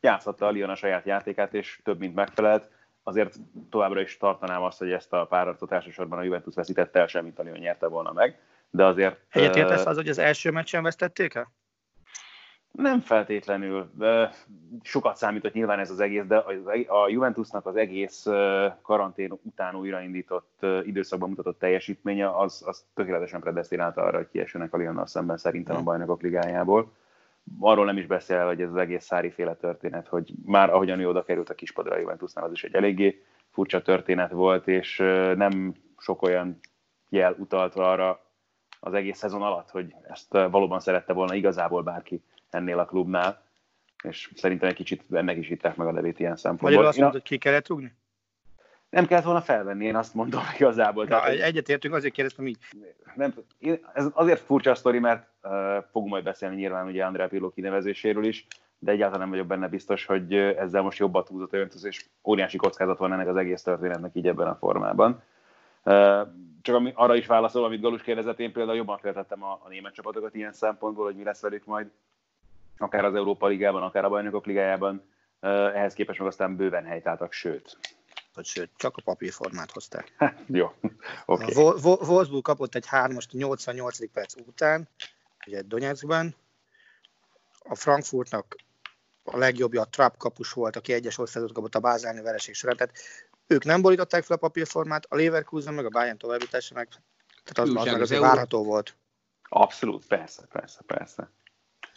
Játszhatta 0.00 0.46
a 0.46 0.50
Lyon 0.50 0.70
a 0.70 0.74
saját 0.74 1.04
játékát, 1.04 1.54
és 1.54 1.80
több 1.84 1.98
mint 1.98 2.14
megfelelt. 2.14 2.70
Azért 3.02 3.34
továbbra 3.70 4.00
is 4.00 4.16
tartanám 4.16 4.62
azt, 4.62 4.78
hogy 4.78 4.92
ezt 4.92 5.12
a 5.12 5.26
páratot 5.26 5.72
elsősorban 5.72 6.18
a 6.18 6.22
Juventus 6.22 6.54
veszítette 6.54 7.00
el, 7.00 7.06
semmit 7.06 7.38
a 7.38 7.42
Lyon 7.42 7.58
nyerte 7.58 7.86
volna 7.86 8.12
meg. 8.12 8.38
De 8.74 8.84
azért... 8.84 9.20
Egyetértesz 9.30 9.86
az, 9.86 9.96
hogy 9.96 10.08
az 10.08 10.18
első 10.18 10.50
meccsen 10.50 10.82
vesztették 10.82 11.34
el? 11.34 11.52
Nem 12.70 13.00
feltétlenül. 13.00 13.90
Sokat 14.82 15.16
számított 15.16 15.52
nyilván 15.52 15.78
ez 15.78 15.90
az 15.90 16.00
egész, 16.00 16.24
de 16.24 16.36
a 16.86 17.08
Juventusnak 17.08 17.66
az 17.66 17.76
egész 17.76 18.26
karantén 18.82 19.38
után 19.42 19.74
újraindított 19.74 20.66
időszakban 20.84 21.28
mutatott 21.28 21.58
teljesítménye 21.58 22.36
az, 22.38 22.62
az 22.66 22.84
tökéletesen 22.94 23.40
predestinálta 23.40 24.02
arra, 24.02 24.16
hogy 24.16 24.28
kiessenek 24.28 24.74
a 24.74 24.80
Lyonnal 24.80 25.06
szemben 25.06 25.36
szerintem 25.36 25.74
a 25.74 25.78
hmm. 25.78 25.86
bajnokok 25.86 26.22
ligájából. 26.22 26.92
Arról 27.60 27.84
nem 27.84 27.96
is 27.96 28.06
beszél, 28.06 28.46
hogy 28.46 28.60
ez 28.60 28.70
az 28.70 28.76
egész 28.76 29.04
szári 29.04 29.30
féle 29.30 29.54
történet, 29.54 30.08
hogy 30.08 30.32
már 30.44 30.70
ahogyan 30.70 31.00
ő 31.00 31.08
oda 31.08 31.22
került 31.22 31.50
a 31.50 31.54
kispadra 31.54 31.94
a 31.94 31.98
Juventusnál, 31.98 32.44
az 32.44 32.52
is 32.52 32.64
egy 32.64 32.74
eléggé 32.74 33.24
furcsa 33.50 33.82
történet 33.82 34.30
volt, 34.30 34.68
és 34.68 34.96
nem 35.36 35.74
sok 35.98 36.22
olyan 36.22 36.58
jel 37.08 37.36
utalt 37.38 37.74
arra 37.74 38.22
az 38.84 38.94
egész 38.94 39.18
szezon 39.18 39.42
alatt, 39.42 39.70
hogy 39.70 39.94
ezt 40.08 40.32
valóban 40.32 40.80
szerette 40.80 41.12
volna 41.12 41.34
igazából 41.34 41.82
bárki 41.82 42.22
ennél 42.50 42.78
a 42.78 42.84
klubnál, 42.84 43.42
és 44.02 44.30
szerintem 44.34 44.68
egy 44.68 44.74
kicsit 44.74 45.04
ennek 45.10 45.36
is 45.36 45.50
itták 45.50 45.76
meg 45.76 45.86
a 45.86 45.92
levét 45.92 46.18
ilyen 46.18 46.36
szempontból. 46.36 46.68
Magyarul 46.68 46.88
azt 46.88 46.98
mondod, 46.98 47.20
hogy 47.20 47.30
ki 47.30 47.38
kellett 47.38 47.68
rúgni? 47.68 47.94
Nem 48.90 49.06
kellett 49.06 49.24
volna 49.24 49.40
felvenni, 49.40 49.84
én 49.84 49.96
azt 49.96 50.14
mondom 50.14 50.42
igazából. 50.58 51.04
Na, 51.04 51.08
Tehát, 51.08 51.40
egyetértünk, 51.40 51.94
azért 51.94 52.14
kérdeztem 52.14 52.46
így. 52.46 52.58
Nem, 53.14 53.34
ez 53.92 54.06
azért 54.12 54.40
furcsa 54.40 54.70
a 54.70 54.74
sztori, 54.74 54.98
mert 54.98 55.28
uh, 55.42 55.50
fogunk 55.90 56.12
majd 56.12 56.24
beszélni 56.24 56.56
nyilván 56.56 56.86
ugye 56.86 57.04
Andrea 57.04 57.28
Pirlo 57.28 57.50
kinevezéséről 57.50 58.24
is, 58.24 58.46
de 58.78 58.90
egyáltalán 58.90 59.20
nem 59.20 59.30
vagyok 59.30 59.46
benne 59.46 59.68
biztos, 59.68 60.06
hogy 60.06 60.34
ezzel 60.34 60.82
most 60.82 60.98
jobbat 60.98 61.28
húzott 61.28 61.52
a 61.52 61.56
Juventus, 61.56 61.82
és 61.82 62.04
óriási 62.24 62.56
kockázat 62.56 62.98
van 62.98 63.12
ennek 63.12 63.28
az 63.28 63.36
egész 63.36 63.62
történetnek 63.62 64.10
így 64.14 64.26
ebben 64.26 64.46
a 64.46 64.56
formában. 64.56 65.22
Csak 66.62 66.74
ami, 66.74 66.92
arra 66.94 67.16
is 67.16 67.26
válaszol, 67.26 67.64
amit 67.64 67.80
Galus 67.80 68.02
kérdezett, 68.02 68.38
én 68.38 68.52
például 68.52 68.76
jobban 68.76 68.98
féltettem 68.98 69.42
a, 69.42 69.60
a 69.64 69.68
német 69.68 69.94
csapatokat 69.94 70.34
ilyen 70.34 70.52
szempontból, 70.52 71.04
hogy 71.04 71.16
mi 71.16 71.24
lesz 71.24 71.40
velük 71.40 71.64
majd 71.64 71.90
akár 72.78 73.04
az 73.04 73.14
Európa 73.14 73.46
Ligában, 73.46 73.82
akár 73.82 74.04
a 74.04 74.08
Bajnokok 74.08 74.46
Ligájában, 74.46 75.02
ehhez 75.40 75.94
képest 75.94 76.18
meg 76.18 76.28
aztán 76.28 76.56
bőven 76.56 76.84
helytáltak, 76.84 77.32
sőt. 77.32 77.78
Vagy 78.34 78.44
sőt, 78.44 78.70
csak 78.76 78.96
a 78.96 79.02
papírformát 79.02 79.70
hozták. 79.70 80.12
Jó, 80.46 80.72
oké. 81.26 81.44
Okay. 81.58 81.92
A 81.92 82.06
Wolfsburg 82.06 82.42
kapott 82.42 82.74
egy 82.74 82.86
3-ast 82.90 83.30
88. 83.30 84.10
perc 84.12 84.34
után, 84.36 84.88
ugye 85.46 85.62
Donetskben. 85.62 86.34
A 87.58 87.74
Frankfurtnak 87.74 88.56
a 89.24 89.36
legjobbja 89.38 89.80
a 89.80 89.88
Trapp 89.88 90.16
kapus 90.16 90.52
volt, 90.52 90.76
aki 90.76 90.92
egyes 90.92 91.18
országot 91.18 91.52
kapott 91.52 91.74
a 91.74 91.80
bázálni 91.80 92.22
vereség 92.22 92.54
során. 92.54 92.76
Tehát 92.76 92.96
ők 93.46 93.64
nem 93.64 93.82
borították 93.82 94.24
fel 94.24 94.36
a 94.36 94.40
papírformát, 94.40 95.06
a 95.08 95.16
Leverkusen 95.16 95.74
meg 95.74 95.84
a 95.84 95.88
Bayern 95.88 96.18
továbbítása 96.18 96.74
meg, 96.74 96.88
tehát 97.44 97.70
az, 97.70 97.76
az 97.76 97.92
meg 97.92 98.00
azért 98.00 98.20
várható 98.20 98.64
volt. 98.64 98.96
Abszolút, 99.48 100.06
persze, 100.06 100.42
persze, 100.52 100.80
persze. 100.86 101.30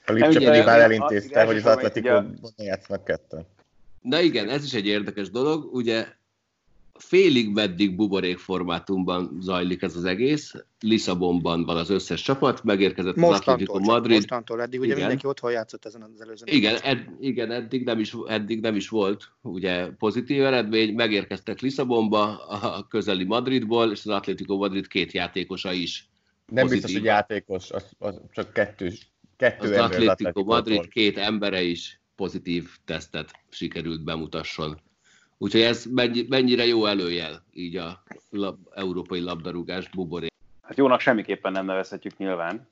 A 0.05 0.11
Lipcse 0.11 0.39
pedig 0.39 0.63
már 0.63 0.79
elintézte, 0.79 1.45
hogy 1.45 1.57
az 1.57 1.65
Atletico 1.65 2.21
játszanak 2.55 3.03
kettő. 3.03 3.45
Na 4.01 4.19
igen, 4.19 4.49
ez 4.49 4.63
is 4.63 4.73
egy 4.73 4.85
érdekes 4.85 5.29
dolog. 5.29 5.73
Ugye 5.73 6.07
félig 6.97 7.49
meddig 7.49 7.95
buborék 7.95 8.37
formátumban 8.37 9.37
zajlik 9.41 9.81
ez 9.81 9.95
az 9.95 10.03
egész. 10.03 10.53
Lisszabonban 10.79 11.65
van 11.65 11.77
az 11.77 11.89
összes 11.89 12.21
csapat, 12.21 12.63
megérkezett 12.63 13.15
mostantól, 13.15 13.53
az 13.53 13.59
Atletico 13.59 13.79
Madrid. 13.79 14.15
Mostantól, 14.15 14.61
eddig 14.61 14.79
ugye 14.79 14.87
igen. 14.87 14.99
mindenki 14.99 15.27
otthon 15.27 15.51
játszott 15.51 15.85
ezen 15.85 16.01
az 16.01 16.21
előző. 16.21 16.45
Igen, 16.45 16.77
ed, 16.83 17.07
igen 17.19 17.51
eddig, 17.51 17.83
nem 17.83 17.99
is, 17.99 18.15
eddig 18.27 18.61
nem 18.61 18.75
is 18.75 18.89
volt 18.89 19.31
ugye 19.41 19.87
pozitív 19.87 20.43
eredmény. 20.43 20.93
Megérkeztek 20.93 21.59
Lisszabonba 21.59 22.47
a 22.47 22.87
közeli 22.89 23.23
Madridból, 23.23 23.91
és 23.91 23.99
az 23.99 24.11
Atletico 24.11 24.57
Madrid 24.57 24.87
két 24.87 25.11
játékosa 25.11 25.71
is. 25.71 26.09
Nem 26.45 26.63
pozitív. 26.63 26.83
biztos, 26.83 26.93
hogy 26.93 27.03
játékos, 27.03 27.71
az, 27.71 27.85
az 27.97 28.21
csak 28.33 28.53
kettős 28.53 29.11
Kettő 29.37 29.73
az 29.73 29.77
Atlético 29.77 30.43
Madrid 30.43 30.87
két 30.87 31.17
embere 31.17 31.61
is 31.61 31.99
pozitív 32.15 32.69
tesztet 32.85 33.31
sikerült 33.49 34.03
bemutasson. 34.03 34.81
Úgyhogy 35.37 35.61
ez 35.61 35.85
mennyire 36.27 36.65
jó 36.65 36.85
előjel 36.85 37.43
így 37.53 37.75
a 37.75 38.03
lab, 38.29 38.57
európai 38.73 39.19
labdarúgás 39.19 39.89
buboré. 39.89 40.27
Hát 40.61 40.77
jónak 40.77 40.99
semmiképpen 40.99 41.51
nem 41.51 41.65
nevezhetjük 41.65 42.17
nyilván. 42.17 42.69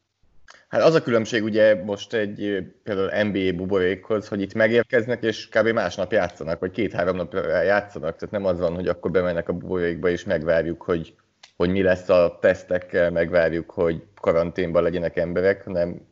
Hát 0.68 0.82
az 0.82 0.94
a 0.94 1.02
különbség 1.02 1.44
ugye 1.44 1.84
most 1.84 2.14
egy 2.14 2.64
például 2.84 3.24
NBA 3.24 3.56
buborékhoz, 3.56 4.28
hogy 4.28 4.42
itt 4.42 4.54
megérkeznek, 4.54 5.24
és 5.24 5.48
kb. 5.48 5.68
másnap 5.68 6.12
játszanak, 6.12 6.60
vagy 6.60 6.72
két-három 6.72 7.16
nap 7.16 7.34
játszanak. 7.64 8.16
Tehát 8.16 8.32
nem 8.32 8.46
az 8.46 8.60
van, 8.60 8.76
hogy 8.76 8.88
akkor 8.88 9.12
bemennek 9.12 9.50
a 9.50 9.54
buborékba, 9.54 10.10
és 10.10 10.24
megvárjuk, 10.24 10.82
hogy, 10.82 11.16
hogy 11.56 11.70
mi 11.70 11.82
lesz 11.82 12.10
a 12.10 12.38
tesztekkel, 12.42 13.12
megvárjuk, 13.12 13.72
hogy 13.72 14.04
karanténban 14.22 14.84
legyenek 14.84 15.18
emberek, 15.18 15.64
hanem 15.64 16.08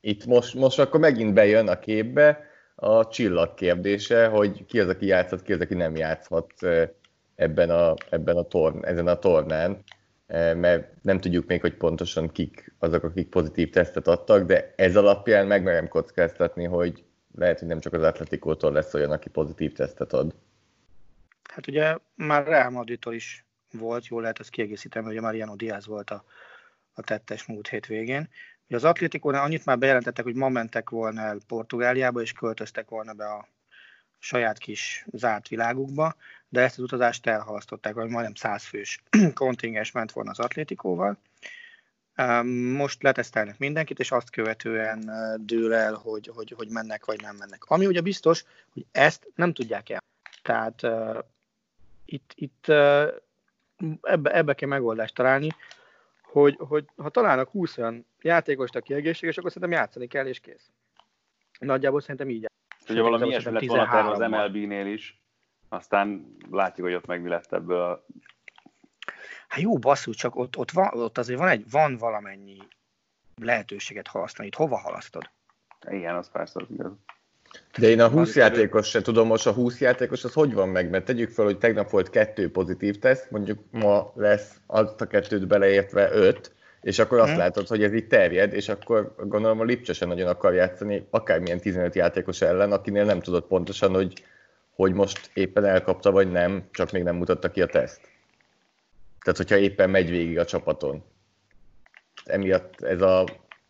itt 0.00 0.26
most, 0.26 0.54
most 0.54 0.78
akkor 0.78 1.00
megint 1.00 1.34
bejön 1.34 1.68
a 1.68 1.78
képbe 1.78 2.51
a 2.74 3.08
csillag 3.08 3.54
kérdése, 3.54 4.26
hogy 4.26 4.64
ki 4.64 4.80
az, 4.80 4.88
aki 4.88 5.06
játszhat, 5.06 5.42
ki 5.42 5.52
az, 5.52 5.60
aki 5.60 5.74
nem 5.74 5.96
játszhat 5.96 6.52
ebben 7.34 7.70
a, 7.70 7.94
ebben 8.10 8.36
a 8.36 8.42
torn, 8.42 8.84
ezen 8.84 9.06
a 9.06 9.18
tornán, 9.18 9.82
mert 10.56 11.02
nem 11.02 11.18
tudjuk 11.18 11.46
még, 11.46 11.60
hogy 11.60 11.74
pontosan 11.74 12.32
kik 12.32 12.74
azok, 12.78 13.04
akik 13.04 13.28
pozitív 13.28 13.70
tesztet 13.70 14.06
adtak, 14.06 14.46
de 14.46 14.72
ez 14.76 14.96
alapján 14.96 15.46
megmerem 15.46 15.88
kockáztatni, 15.88 16.64
hogy 16.64 17.04
lehet, 17.34 17.58
hogy 17.58 17.68
nem 17.68 17.80
csak 17.80 17.92
az 17.92 18.02
Atletikótól 18.02 18.72
lesz 18.72 18.94
olyan, 18.94 19.10
aki 19.10 19.28
pozitív 19.28 19.72
tesztet 19.72 20.12
ad. 20.12 20.34
Hát 21.42 21.66
ugye 21.66 21.96
már 22.14 22.46
Real 22.46 22.70
Madridtól 22.70 23.14
is 23.14 23.44
volt, 23.72 24.06
jól 24.06 24.20
lehet 24.20 24.38
ezt 24.40 24.50
kiegészíteni, 24.50 25.06
hogy 25.06 25.16
a 25.16 25.20
Mariano 25.20 25.56
Diaz 25.56 25.86
volt 25.86 26.10
a, 26.10 26.24
a 26.92 27.02
tettes 27.02 27.46
múlt 27.46 27.68
hétvégén. 27.68 28.28
Az 28.74 28.84
Atlétikónál 28.84 29.42
annyit 29.42 29.64
már 29.64 29.78
bejelentettek, 29.78 30.24
hogy 30.24 30.34
ma 30.34 30.48
mentek 30.48 30.90
volna 30.90 31.20
el 31.20 31.38
Portugáliába, 31.46 32.20
és 32.20 32.32
költöztek 32.32 32.88
volna 32.88 33.12
be 33.12 33.24
a 33.24 33.48
saját 34.18 34.58
kis 34.58 35.06
zárt 35.12 35.48
világukba, 35.48 36.14
de 36.48 36.60
ezt 36.60 36.78
az 36.78 36.84
utazást 36.84 37.26
elhalasztották, 37.26 37.94
hogy 37.94 38.08
majdnem 38.08 38.34
100 38.34 38.64
fős 38.64 39.02
kontingens 39.34 39.92
ment 39.92 40.12
volna 40.12 40.30
az 40.30 40.38
Atlétikóval. 40.38 41.18
Most 42.72 43.02
letesztelnek 43.02 43.58
mindenkit, 43.58 43.98
és 43.98 44.10
azt 44.10 44.30
követően 44.30 45.10
dől 45.40 45.74
el, 45.74 45.94
hogy, 45.94 46.30
hogy, 46.34 46.52
hogy 46.56 46.68
mennek 46.68 47.04
vagy 47.04 47.20
nem 47.20 47.36
mennek. 47.36 47.64
Ami 47.64 47.86
ugye 47.86 48.00
biztos, 48.00 48.44
hogy 48.72 48.86
ezt 48.92 49.28
nem 49.34 49.52
tudják 49.52 49.90
el. 49.90 50.02
Tehát 50.42 50.82
uh, 50.82 51.18
itt, 52.04 52.32
itt 52.34 52.64
uh, 52.68 53.06
ebbe, 54.02 54.30
ebbe 54.34 54.54
kell 54.54 54.68
megoldást 54.68 55.14
találni, 55.14 55.48
hogy, 56.32 56.56
hogy 56.58 56.84
ha 56.96 57.08
találnak 57.08 57.48
20 57.48 57.78
olyan 57.78 58.06
játékost, 58.20 58.76
aki 58.76 58.94
egészséges, 58.94 59.36
akkor 59.36 59.52
szerintem 59.52 59.78
játszani 59.78 60.06
kell, 60.06 60.26
és 60.26 60.40
kész. 60.40 60.70
Nagyjából 61.58 62.00
szerintem 62.00 62.30
így. 62.30 62.50
Ugye 62.88 63.02
valami 63.02 63.26
ilyesmi 63.26 63.52
lett 63.52 63.66
volna 63.66 64.10
az 64.10 64.18
MLB-nél 64.18 64.86
is, 64.86 65.22
aztán 65.68 66.36
látjuk, 66.50 66.86
hogy 66.86 66.96
ott 66.96 67.06
meg 67.06 67.22
mi 67.22 67.28
lett 67.28 67.52
ebből 67.52 67.80
a... 67.80 68.06
Hát 69.48 69.60
jó, 69.60 69.78
basszus, 69.78 70.16
csak 70.16 70.36
ott, 70.36 70.56
ott, 70.56 70.70
van, 70.70 70.98
ott 70.98 71.18
azért 71.18 71.38
van, 71.38 71.48
egy, 71.48 71.70
van 71.70 71.96
valamennyi 71.96 72.58
lehetőséget 73.34 74.06
halasztani. 74.06 74.48
Itt 74.48 74.54
hova 74.54 74.78
halasztod? 74.78 75.30
Igen, 75.88 76.14
az 76.14 76.30
persze 76.30 76.60
az 76.60 76.70
igaz. 76.70 76.92
De 77.78 77.88
én 77.88 78.00
a 78.00 78.08
20 78.08 78.36
játékos 78.36 78.88
se 78.88 79.02
tudom, 79.02 79.26
most 79.26 79.46
a 79.46 79.52
20 79.52 79.80
játékos 79.80 80.24
az 80.24 80.32
hogy 80.32 80.54
van 80.54 80.68
meg, 80.68 80.90
mert 80.90 81.04
tegyük 81.04 81.30
fel, 81.30 81.44
hogy 81.44 81.58
tegnap 81.58 81.90
volt 81.90 82.10
kettő 82.10 82.50
pozitív 82.50 82.98
teszt, 82.98 83.30
mondjuk 83.30 83.58
ma 83.70 84.12
lesz 84.14 84.50
azt 84.66 85.00
a 85.00 85.06
kettőt 85.06 85.46
beleértve 85.46 86.08
öt, 86.12 86.52
és 86.80 86.98
akkor 86.98 87.18
azt 87.18 87.28
hmm. 87.28 87.38
látod, 87.38 87.66
hogy 87.66 87.82
ez 87.82 87.92
így 87.92 88.06
terjed, 88.06 88.52
és 88.52 88.68
akkor 88.68 89.14
gondolom 89.16 89.60
a 89.60 89.64
Lipcse 89.64 89.92
sem 89.92 90.08
nagyon 90.08 90.28
akar 90.28 90.54
játszani 90.54 91.06
akármilyen 91.10 91.60
15 91.60 91.94
játékos 91.94 92.40
ellen, 92.40 92.72
akinél 92.72 93.04
nem 93.04 93.20
tudod 93.20 93.44
pontosan, 93.44 93.94
hogy, 93.94 94.24
hogy 94.74 94.92
most 94.92 95.30
éppen 95.34 95.64
elkapta, 95.64 96.10
vagy 96.10 96.30
nem, 96.30 96.68
csak 96.70 96.90
még 96.90 97.02
nem 97.02 97.16
mutatta 97.16 97.50
ki 97.50 97.62
a 97.62 97.66
teszt. 97.66 98.00
Tehát, 99.22 99.38
hogyha 99.38 99.56
éppen 99.56 99.90
megy 99.90 100.10
végig 100.10 100.38
a 100.38 100.44
csapaton. 100.44 101.04
Emiatt 102.24 102.80
ez 102.80 103.00
a 103.00 103.26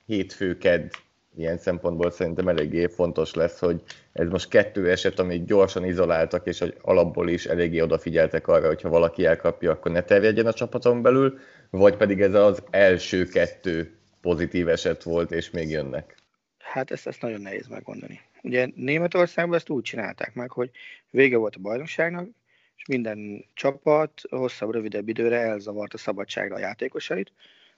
hétfő 0.07 0.59
kedd 0.59 0.91
ilyen 1.37 1.59
szempontból 1.59 2.11
szerintem 2.11 2.49
eléggé 2.49 2.87
fontos 2.87 3.35
lesz, 3.35 3.59
hogy 3.59 3.83
ez 4.13 4.29
most 4.29 4.49
kettő 4.49 4.91
eset, 4.91 5.19
amit 5.19 5.47
gyorsan 5.47 5.85
izoláltak, 5.85 6.47
és 6.47 6.59
hogy 6.59 6.77
alapból 6.81 7.29
is 7.29 7.47
eléggé 7.47 7.81
odafigyeltek 7.81 8.49
arra, 8.49 8.67
hogyha 8.67 8.89
valaki 8.89 9.25
elkapja, 9.25 9.71
akkor 9.71 9.93
ne 9.93 10.03
terjedjen 10.03 10.47
a 10.47 10.53
csapaton 10.53 11.03
belül, 11.03 11.39
vagy 11.71 11.97
pedig 11.97 12.21
ez 12.21 12.35
az 12.35 12.63
első 12.71 13.25
kettő 13.25 13.97
pozitív 14.21 14.69
eset 14.69 15.03
volt, 15.03 15.31
és 15.31 15.51
még 15.51 15.71
jönnek. 15.71 16.17
Hát 16.59 16.91
ezt, 16.91 17.07
ezt 17.07 17.23
nagyon 17.23 17.41
nehéz 17.41 17.67
megmondani. 17.67 18.21
Ugye 18.43 18.69
Németországban 18.75 19.57
ezt 19.57 19.69
úgy 19.69 19.83
csinálták 19.83 20.35
meg, 20.35 20.51
hogy 20.51 20.71
vége 21.11 21.37
volt 21.37 21.57
a 21.57 21.61
bajnokságnak, 21.61 22.29
és 22.77 22.87
minden 22.87 23.45
csapat 23.55 24.21
hosszabb, 24.31 24.73
rövidebb 24.73 25.09
időre 25.09 25.41
elzavart 25.41 25.95
a 25.95 25.99
szabadságra 25.99 26.55
a 26.55 26.59
játékosait. 26.59 27.33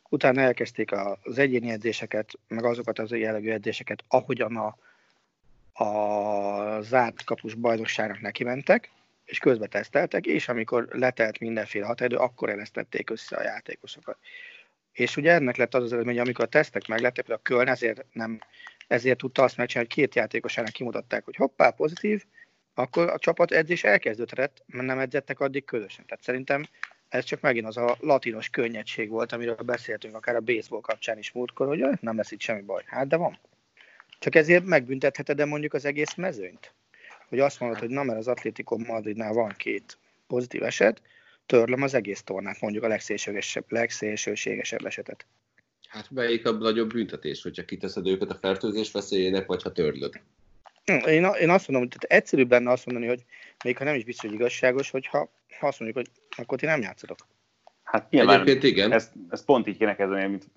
Utána 0.09 0.41
elkezdték 0.41 0.93
az 1.23 1.39
egyéni 1.39 1.71
edzéseket, 1.71 2.33
meg 2.49 2.65
azokat 2.65 2.99
az 2.99 3.11
jellegű 3.11 3.51
edzéseket, 3.51 4.05
ahogyan 4.09 4.57
a, 4.57 4.77
a 5.85 6.81
zárt 6.81 7.25
kapus 7.25 7.55
bajnokságnak 7.55 8.21
neki 8.21 8.45
mentek, 8.45 8.91
és 9.25 9.39
közbe 9.39 9.67
teszteltek, 9.67 10.27
és 10.27 10.49
amikor 10.49 10.89
letelt 10.91 11.39
mindenféle 11.39 11.87
határidő, 11.87 12.17
akkor 12.17 12.49
elesztették 12.49 13.11
össze 13.11 13.37
a 13.37 13.43
játékosokat. 13.43 14.19
És 14.93 15.17
ugye 15.17 15.33
ennek 15.33 15.57
lett 15.57 15.75
az 15.75 15.83
az 15.83 15.93
eredmény, 15.93 16.19
amikor 16.19 16.45
a 16.45 16.49
tesztek 16.49 16.87
meglettek, 16.87 17.29
a 17.29 17.37
Köln 17.37 17.69
ezért, 17.69 18.05
nem, 18.13 18.39
ezért 18.87 19.19
tudta 19.19 19.43
azt 19.43 19.57
megcsinálni, 19.57 19.89
hogy 19.89 20.05
két 20.05 20.15
játékosának 20.15 20.73
kimutatták, 20.73 21.25
hogy 21.25 21.37
hoppá, 21.37 21.71
pozitív, 21.71 22.25
akkor 22.75 23.09
a 23.09 23.19
csapat 23.19 23.53
edzés 23.53 23.85
elkezdődött, 23.85 24.63
mert 24.67 24.87
nem 24.87 24.99
edzettek 24.99 25.41
addig 25.41 25.65
közösen. 25.65 26.07
Tehát 26.07 26.25
szerintem 26.25 26.67
ez 27.15 27.25
csak 27.25 27.41
megint 27.41 27.67
az 27.67 27.77
a 27.77 27.97
latinos 28.01 28.49
könnyedség 28.49 29.09
volt, 29.09 29.33
amiről 29.33 29.55
beszéltünk 29.55 30.15
akár 30.15 30.37
a 30.37 30.41
baseball 30.41 30.81
kapcsán 30.81 31.19
is 31.19 31.33
múltkor, 31.33 31.67
hogy 31.67 31.85
nem 32.01 32.17
lesz 32.17 32.31
itt 32.31 32.41
semmi 32.41 32.63
baj. 32.63 32.83
Hát 32.87 33.07
de 33.07 33.17
van. 33.17 33.39
Csak 34.19 34.35
ezért 34.35 34.65
megbüntetheted 34.65 35.37
de 35.37 35.45
mondjuk 35.45 35.75
az 35.75 35.85
egész 35.85 36.15
mezőnyt. 36.15 36.73
Hogy 37.29 37.39
azt 37.39 37.61
mondod, 37.61 37.79
hogy 37.79 37.89
na, 37.89 38.03
mert 38.03 38.19
az 38.19 38.29
Atlético 38.29 38.77
Madridnál 38.77 39.33
van 39.33 39.55
két 39.57 39.99
pozitív 40.27 40.63
eset, 40.63 41.03
törlöm 41.47 41.83
az 41.83 41.95
egész 41.95 42.23
tornát, 42.23 42.61
mondjuk 42.61 42.85
a 42.85 42.89
legszélsőségesebb, 42.89 43.65
legszélsőségesebb 43.69 44.87
esetet. 44.87 45.27
Hát 45.89 46.11
melyik 46.11 46.47
a 46.47 46.53
nagyobb 46.53 46.93
büntetés, 46.93 47.43
hogyha 47.43 47.65
kiteszed 47.65 48.07
őket 48.07 48.31
a 48.31 48.39
fertőzés 48.41 48.93
veszélyének, 48.93 49.47
vagy 49.47 49.63
ha 49.63 49.73
törlöd? 49.73 50.21
Hm, 50.85 51.09
én, 51.09 51.25
én 51.25 51.51
azt 51.51 51.69
mondom, 51.69 51.89
hogy 51.91 52.07
egyszerűbb 52.09 52.51
lenne 52.51 52.71
azt 52.71 52.87
mondani, 52.87 53.07
hogy 53.07 53.25
még 53.65 53.77
ha 53.77 53.85
nem 53.85 53.95
is 53.95 54.05
biztos, 54.05 54.31
hogy 54.31 54.39
igazságos, 54.39 54.91
hogyha 54.91 55.31
ha 55.59 55.67
azt 55.67 55.81
mondjuk, 55.81 56.07
hogy 56.07 56.37
akkor 56.37 56.59
ti 56.59 56.67
nem 56.67 56.81
játszatok. 56.81 57.19
Hát 57.83 58.11
nyilván 58.11 58.41
Egyébként 58.41 58.63
igen. 58.63 58.93
Ez, 58.93 59.13
ez 59.29 59.45
pont 59.45 59.67
így 59.67 59.77
kéne 59.77 59.97
kezdeni, 59.97 60.27
mint 60.27 60.51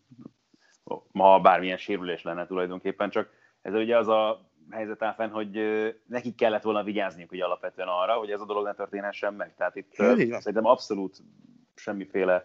ma 1.12 1.40
bármilyen 1.40 1.78
sérülés 1.78 2.24
lenne 2.24 2.46
tulajdonképpen, 2.46 3.10
csak 3.10 3.30
ez 3.62 3.74
ugye 3.74 3.98
az 3.98 4.08
a 4.08 4.50
helyzet 4.70 5.02
áll 5.02 5.14
fenn, 5.14 5.30
hogy 5.30 5.60
nekik 6.06 6.36
kellett 6.36 6.64
volna 6.64 6.84
vigyázniuk 6.84 7.30
hogy 7.30 7.42
alapvetően 7.42 7.88
arra, 7.88 8.14
hogy 8.14 8.32
ez 8.32 8.42
a 8.42 8.46
dolog 8.46 8.66
ne 8.66 8.74
történhessen 8.74 9.34
meg. 9.34 9.56
Tehát 9.56 9.76
itt 9.76 9.94
szerintem 9.94 10.66
abszolút 10.66 11.18
semmiféle 11.76 12.44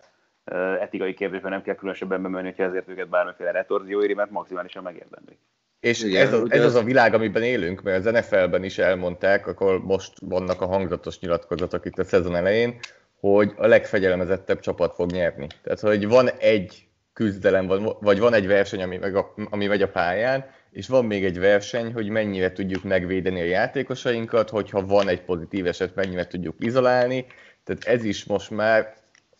etikai 0.80 1.14
kérdésben 1.14 1.50
nem 1.50 1.62
kell 1.62 1.74
különösebben 1.74 2.22
bemenni, 2.22 2.46
hogyha 2.46 2.62
ezért 2.62 2.88
őket 2.88 3.08
bármiféle 3.08 3.50
retorzió 3.50 4.02
éri, 4.02 4.14
mert 4.14 4.30
maximálisan 4.30 4.82
megérdemlik. 4.82 5.38
És 5.82 6.02
Igen, 6.02 6.26
ez, 6.26 6.32
az, 6.32 6.50
ez 6.50 6.64
az 6.64 6.74
a 6.74 6.82
világ, 6.82 7.14
amiben 7.14 7.42
élünk, 7.42 7.82
mert 7.82 8.06
az 8.06 8.12
NFL-ben 8.12 8.64
is 8.64 8.78
elmondták, 8.78 9.46
akkor 9.46 9.84
most 9.84 10.12
vannak 10.20 10.60
a 10.60 10.66
hangzatos 10.66 11.20
nyilatkozatok 11.20 11.86
itt 11.86 11.98
a 11.98 12.04
szezon 12.04 12.36
elején, 12.36 12.78
hogy 13.20 13.52
a 13.56 13.66
legfegyelmezettebb 13.66 14.60
csapat 14.60 14.94
fog 14.94 15.10
nyerni. 15.10 15.46
Tehát, 15.62 15.80
hogy 15.80 16.08
van 16.08 16.30
egy 16.30 16.86
küzdelem, 17.12 17.66
vagy 18.00 18.18
van 18.18 18.34
egy 18.34 18.46
verseny, 18.46 18.82
ami, 18.82 18.96
meg 18.96 19.16
a, 19.16 19.34
ami 19.50 19.66
megy 19.66 19.82
a 19.82 19.88
pályán, 19.88 20.44
és 20.70 20.88
van 20.88 21.04
még 21.04 21.24
egy 21.24 21.38
verseny, 21.38 21.92
hogy 21.92 22.08
mennyire 22.08 22.52
tudjuk 22.52 22.82
megvédeni 22.82 23.40
a 23.40 23.44
játékosainkat, 23.44 24.50
hogyha 24.50 24.86
van 24.86 25.08
egy 25.08 25.22
pozitív 25.22 25.66
eset, 25.66 25.94
mennyire 25.94 26.26
tudjuk 26.26 26.56
izolálni. 26.58 27.26
Tehát 27.64 27.84
ez 27.84 28.04
is 28.04 28.24
most 28.24 28.50
már, 28.50 28.94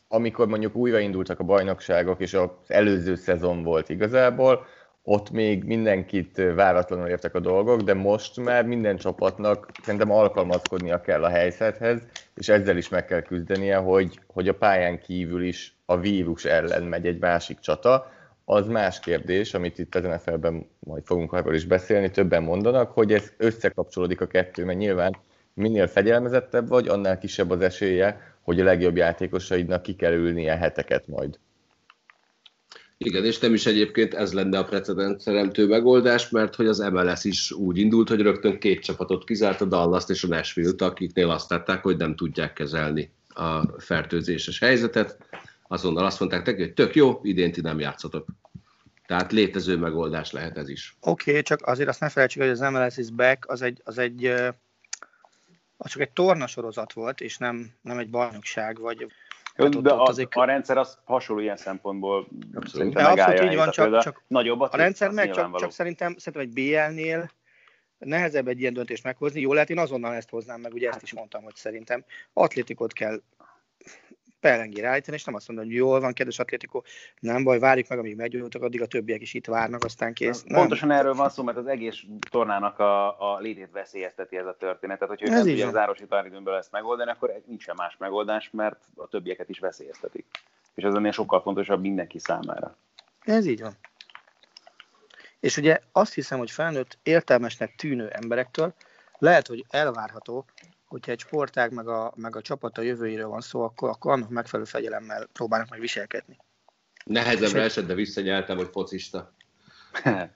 amikor 0.08 0.46
mondjuk 0.46 0.76
újraindultak 0.76 1.40
a 1.40 1.44
bajnokságok, 1.44 2.20
és 2.20 2.34
az 2.34 2.48
előző 2.66 3.14
szezon 3.14 3.62
volt 3.62 3.88
igazából, 3.88 4.66
ott 5.04 5.30
még 5.30 5.64
mindenkit 5.64 6.42
váratlanul 6.54 7.08
értek 7.08 7.34
a 7.34 7.40
dolgok, 7.40 7.80
de 7.80 7.94
most 7.94 8.40
már 8.40 8.64
minden 8.64 8.96
csapatnak 8.96 9.70
szerintem 9.82 10.10
alkalmazkodnia 10.10 11.00
kell 11.00 11.24
a 11.24 11.28
helyzethez, 11.28 12.00
és 12.34 12.48
ezzel 12.48 12.76
is 12.76 12.88
meg 12.88 13.04
kell 13.04 13.22
küzdenie, 13.22 13.76
hogy, 13.76 14.20
hogy 14.26 14.48
a 14.48 14.54
pályán 14.54 15.00
kívül 15.00 15.42
is 15.42 15.76
a 15.86 15.98
vírus 15.98 16.44
ellen 16.44 16.82
megy 16.82 17.06
egy 17.06 17.18
másik 17.18 17.58
csata. 17.58 18.10
Az 18.44 18.66
más 18.66 19.00
kérdés, 19.00 19.54
amit 19.54 19.78
itt 19.78 19.94
az 19.94 20.02
NFL-ben 20.02 20.66
majd 20.78 21.02
fogunk 21.04 21.32
arról 21.32 21.54
is 21.54 21.64
beszélni, 21.64 22.10
többen 22.10 22.42
mondanak, 22.42 22.90
hogy 22.90 23.12
ez 23.12 23.32
összekapcsolódik 23.36 24.20
a 24.20 24.26
kettő, 24.26 24.64
mert 24.64 24.78
nyilván 24.78 25.16
minél 25.54 25.86
fegyelmezettebb 25.86 26.68
vagy, 26.68 26.88
annál 26.88 27.18
kisebb 27.18 27.50
az 27.50 27.60
esélye, 27.60 28.20
hogy 28.42 28.60
a 28.60 28.64
legjobb 28.64 28.96
játékosaidnak 28.96 29.82
ki 29.82 29.94
kell 29.94 30.12
ülnie 30.12 30.56
heteket 30.56 31.06
majd. 31.06 31.38
Igen, 33.06 33.24
és 33.24 33.38
nem 33.38 33.54
is 33.54 33.66
egyébként 33.66 34.14
ez 34.14 34.32
lenne 34.32 34.58
a 34.58 34.64
precedens 34.64 35.22
teremtő 35.22 35.66
megoldás, 35.66 36.28
mert 36.28 36.54
hogy 36.54 36.66
az 36.66 36.78
MLS 36.78 37.24
is 37.24 37.52
úgy 37.52 37.78
indult, 37.78 38.08
hogy 38.08 38.20
rögtön 38.20 38.58
két 38.58 38.84
csapatot 38.84 39.24
kizárt, 39.24 39.60
a 39.60 39.64
dallas 39.64 40.04
és 40.08 40.24
a 40.24 40.28
Nashville-t, 40.28 40.82
akiknél 40.82 41.30
azt 41.30 41.48
tetták, 41.48 41.82
hogy 41.82 41.96
nem 41.96 42.16
tudják 42.16 42.52
kezelni 42.52 43.12
a 43.28 43.80
fertőzéses 43.80 44.58
helyzetet. 44.58 45.18
Azonnal 45.68 46.04
azt 46.04 46.20
mondták 46.20 46.46
neki, 46.46 46.60
hogy 46.60 46.72
tök 46.72 46.94
jó, 46.94 47.20
idén 47.22 47.52
ti 47.52 47.60
nem 47.60 47.78
játszotok. 47.78 48.26
Tehát 49.06 49.32
létező 49.32 49.76
megoldás 49.76 50.30
lehet 50.32 50.58
ez 50.58 50.68
is. 50.68 50.96
Oké, 51.00 51.30
okay, 51.30 51.42
csak 51.42 51.66
azért 51.66 51.88
azt 51.88 52.00
ne 52.00 52.08
felejtsük, 52.08 52.42
hogy 52.42 52.50
az 52.50 52.60
MLS 52.60 52.96
is 52.96 53.10
back, 53.10 53.50
az 53.50 53.62
egy, 53.62 53.80
az 53.84 53.98
egy 53.98 54.32
az 55.82 55.90
csak 55.90 56.00
egy 56.00 56.10
tornasorozat 56.10 56.92
volt, 56.92 57.20
és 57.20 57.38
nem, 57.38 57.70
nem 57.80 57.98
egy 57.98 58.10
bajnokság, 58.10 58.80
vagy 58.80 59.06
jó, 59.56 59.64
hát 59.64 59.82
de 59.82 59.92
ott, 59.92 60.00
ott 60.00 60.08
azért... 60.08 60.34
a 60.34 60.44
rendszer 60.44 60.76
az 60.76 60.98
hasonló 61.04 61.42
ilyen 61.42 61.56
szempontból 61.56 62.28
abszolút, 62.54 62.96
abszolút 62.96 63.42
így 63.42 63.56
van, 63.56 63.70
csak, 63.70 64.02
csak 64.02 64.22
nagyobb 64.26 64.60
a, 64.60 64.68
a 64.72 64.76
rendszer 64.76 65.10
meg 65.10 65.30
csak, 65.30 65.58
csak 65.58 65.72
szerintem, 65.72 66.14
szerintem 66.18 66.42
egy 66.42 66.70
BL-nél 66.70 67.30
nehezebb 68.04 68.48
egy 68.48 68.60
ilyen 68.60 68.72
döntést 68.72 69.04
meghozni. 69.04 69.40
Jó 69.40 69.52
lehet, 69.52 69.70
én 69.70 69.78
azonnal 69.78 70.14
ezt 70.14 70.30
hoznám 70.30 70.60
meg, 70.60 70.72
ugye 70.72 70.86
ezt 70.86 70.94
hát. 70.94 71.02
is 71.02 71.12
mondtam, 71.12 71.42
hogy 71.42 71.54
szerintem 71.54 72.04
atlétikot 72.32 72.92
kell 72.92 73.22
pelengére 74.42 74.88
állítani, 74.88 75.16
és 75.16 75.24
nem 75.24 75.34
azt 75.34 75.48
mondom, 75.48 75.66
hogy 75.66 75.74
jól 75.74 76.00
van, 76.00 76.12
kedves 76.12 76.38
Atlético, 76.38 76.82
nem 77.20 77.44
baj, 77.44 77.58
várjuk 77.58 77.88
meg, 77.88 77.98
amíg 77.98 78.16
meggyógyultak, 78.16 78.62
addig 78.62 78.82
a 78.82 78.86
többiek 78.86 79.20
is 79.20 79.34
itt 79.34 79.46
várnak, 79.46 79.84
aztán 79.84 80.12
kész. 80.12 80.42
Nem. 80.42 80.60
Pontosan 80.60 80.90
erről 80.90 81.14
van 81.14 81.28
szó, 81.28 81.42
mert 81.42 81.56
az 81.56 81.66
egész 81.66 81.96
tornának 82.30 82.78
a, 82.78 83.32
a 83.34 83.38
létét 83.38 83.70
veszélyezteti 83.72 84.36
ez 84.36 84.46
a 84.46 84.56
történet. 84.58 84.98
Tehát, 84.98 85.18
hogyha 85.18 85.26
ők 85.26 85.42
nem 85.42 85.46
tudják 85.46 85.72
zárosi 85.72 86.06
táridőmből 86.06 86.54
ezt 86.54 86.72
megoldani, 86.72 87.10
akkor 87.10 87.42
nincsen 87.46 87.74
más 87.78 87.96
megoldás, 87.98 88.50
mert 88.52 88.80
a 88.94 89.08
többieket 89.08 89.48
is 89.48 89.58
veszélyeztetik. 89.58 90.26
És 90.74 90.84
ez 90.84 90.94
ennél 90.94 91.12
sokkal 91.12 91.42
fontosabb 91.42 91.80
mindenki 91.80 92.18
számára. 92.18 92.76
Ez 93.24 93.46
így 93.46 93.60
van. 93.60 93.72
És 95.40 95.56
ugye 95.56 95.78
azt 95.92 96.14
hiszem, 96.14 96.38
hogy 96.38 96.50
felnőtt 96.50 96.98
értelmesnek 97.02 97.74
tűnő 97.74 98.08
emberektől 98.08 98.74
lehet, 99.18 99.46
hogy 99.46 99.64
elvárható, 99.68 100.44
hogyha 100.92 101.12
egy 101.12 101.18
sportág 101.18 101.72
meg 101.72 101.88
a, 101.88 102.12
meg 102.16 102.36
a 102.36 102.40
csapat 102.40 102.78
a 102.78 102.82
jövőjéről 102.82 103.28
van 103.28 103.40
szó, 103.40 103.62
akkor, 103.62 103.88
akkor 103.88 104.12
annak 104.12 104.30
megfelelő 104.30 104.68
fegyelemmel 104.68 105.28
próbálnak 105.32 105.68
meg 105.68 105.80
viselkedni. 105.80 106.36
Nehezebb 107.04 107.54
esett, 107.54 107.86
de 107.86 107.94
visszanyeltem, 107.94 108.56
hogy 108.56 108.68
focista. 108.72 109.34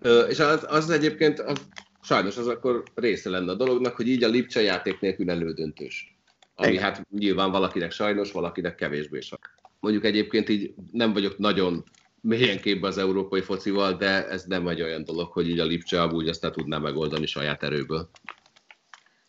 Ö, 0.00 0.26
és 0.26 0.38
az, 0.38 0.66
az 0.68 0.90
egyébként 0.90 1.40
az, 1.40 1.68
sajnos 2.02 2.36
az 2.36 2.46
akkor 2.46 2.82
része 2.94 3.30
lenne 3.30 3.50
a 3.50 3.54
dolognak, 3.54 3.96
hogy 3.96 4.08
így 4.08 4.24
a 4.24 4.28
Lipcse 4.28 4.60
játék 4.60 5.00
nélkül 5.00 5.30
elődöntős. 5.30 6.18
Ami 6.54 6.70
Igen. 6.70 6.82
hát 6.82 7.06
nyilván 7.10 7.50
valakinek 7.50 7.92
sajnos, 7.92 8.32
valakinek 8.32 8.74
kevésbé 8.74 9.20
sajnos. 9.20 9.54
Mondjuk 9.80 10.04
egyébként 10.04 10.48
így 10.48 10.74
nem 10.92 11.12
vagyok 11.12 11.38
nagyon 11.38 11.84
mélyen 12.20 12.60
képbe 12.60 12.86
az 12.86 12.98
európai 12.98 13.40
focival, 13.40 13.92
de 13.92 14.28
ez 14.28 14.44
nem 14.44 14.68
egy 14.68 14.82
olyan 14.82 15.04
dolog, 15.04 15.32
hogy 15.32 15.48
így 15.48 15.58
a 15.58 15.64
Lipcse 15.64 16.02
amúgy 16.02 16.28
ezt 16.28 16.42
ne 16.42 16.50
tudná 16.50 16.78
megoldani 16.78 17.26
saját 17.26 17.62
erőből. 17.62 18.10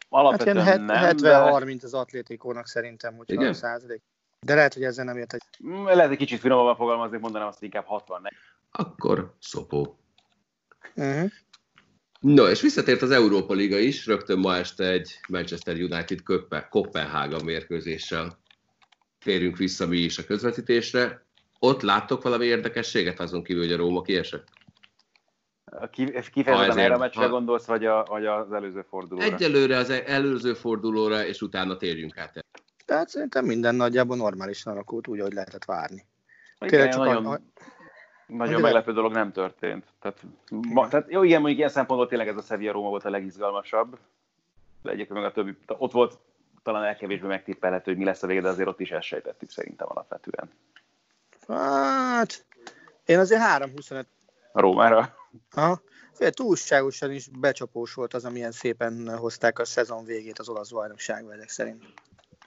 Alapvetően 0.10 0.63
hát 0.63 0.86
nem, 0.86 1.15
70-30 1.17 1.84
az 1.84 1.93
atlétikónak 1.93 2.67
szerintem, 2.67 3.15
hogy 3.15 3.32
Igen? 3.32 3.54
százalék. 3.54 4.02
De 4.39 4.56
lehet, 4.56 4.74
hogy 4.74 4.84
ezzel 4.84 5.06
nem 5.06 5.17
értek. 5.17 5.41
Mm, 5.67 5.86
lehet 5.86 6.12
egy 6.12 6.17
kicsit 6.17 6.39
finomabban 6.39 6.76
fogalmazni, 6.76 7.17
mondanám 7.17 7.48
azt 7.48 7.63
inkább 7.63 7.86
60 7.86 8.22
Akkor 8.72 9.36
szopó. 9.39 10.00
Uh-huh. 10.96 11.32
No, 12.20 12.50
és 12.50 12.62
visszatért 12.62 13.02
az 13.02 13.12
Európa 13.12 13.54
Liga 13.54 13.78
is, 13.78 14.06
rögtön 14.06 14.39
ma 14.39 14.56
este 14.56 14.84
egy 14.84 15.20
Manchester 15.30 15.76
United 15.76 16.20
Kopenhága 16.70 17.43
mérkőzéssel 17.43 18.39
térünk 19.24 19.58
vissza 19.58 19.88
mi 19.88 19.98
is 19.98 20.17
a 20.17 20.24
közvetítésre. 20.24 21.26
Ott 21.60 21.82
láttok 21.82 22.24
valami 22.24 22.46
érdekességet, 22.46 23.20
azon 23.20 23.43
kívül, 23.43 23.63
hogy 23.63 23.72
a 23.72 23.78
Róma 23.78 24.02
kiesett? 24.02 24.48
Kifejezetten 26.32 26.77
erre 26.77 26.93
a 26.93 26.97
meccsre 26.97 27.21
ha... 27.21 27.30
gondolsz, 27.30 27.65
vagy, 27.65 27.86
a, 27.86 28.03
vagy 28.03 28.25
az 28.25 28.51
előző 28.53 28.82
fordulóra? 28.82 29.25
Egyelőre 29.25 29.77
az 29.77 29.89
előző 29.89 30.53
fordulóra, 30.53 31.25
és 31.25 31.41
utána 31.41 31.77
térjünk 31.77 32.17
át. 32.17 32.45
Tehát 32.86 33.10
szerintem 33.10 33.45
minden 33.45 33.75
nagyjából 33.75 34.15
normálisan 34.15 34.73
alakult, 34.73 35.08
úgy, 35.08 35.19
ahogy 35.19 35.34
lehetett 35.34 35.65
várni. 35.65 36.06
Tényleg 36.60 36.89
csak 36.89 37.06
nagyon, 37.06 37.25
a... 37.25 37.39
Nagyon 38.27 38.62
meglepő 38.62 38.93
dolog 38.93 39.12
nem 39.12 39.32
történt. 39.32 39.86
Tehát, 40.01 40.21
ma, 40.49 40.88
tehát 40.88 41.12
jó, 41.12 41.23
igen, 41.23 41.38
mondjuk 41.38 41.60
ilyen 41.60 41.71
szempontból 41.71 42.08
tényleg 42.08 42.27
ez 42.27 42.38
a 42.38 42.41
Sevilla 42.41 42.71
Róma 42.71 42.89
volt 42.89 43.06
a 43.06 43.10
legizgalmasabb, 43.10 43.97
de 44.82 44.91
egyébként 44.91 45.19
meg 45.19 45.30
a 45.30 45.32
többi, 45.32 45.58
ott 45.67 45.91
volt 45.91 46.19
talán 46.63 46.84
elkevésbé 46.84 47.27
megtippelhető, 47.27 47.91
hogy 47.91 47.99
mi 47.99 48.06
lesz 48.06 48.23
a 48.23 48.27
vége, 48.27 48.41
de 48.41 48.47
azért 48.47 48.67
ott 48.67 48.80
is 48.80 48.91
ezt 48.91 49.08
sejtettük 49.08 49.49
szerintem 49.49 49.88
alapvetően. 49.89 50.49
Hát, 51.47 52.45
én 53.06 53.19
azért 53.19 53.41
3-25 53.58 54.03
A 54.58 54.62
Rómára? 54.62 55.15
Aha. 55.52 55.82
Fél, 56.13 56.32
túlságosan 56.32 57.12
is 57.12 57.28
becsapós 57.39 57.93
volt 57.93 58.13
az, 58.13 58.26
amilyen 58.26 58.52
szépen 58.52 59.17
hozták 59.17 59.60
a 59.60 59.65
szezon 59.65 60.06
végét 60.06 60.39
az 60.39 60.50
olasz 60.50 60.70
bajnokságban 60.70 61.34
ezek 61.34 61.50
szerint. 61.50 61.84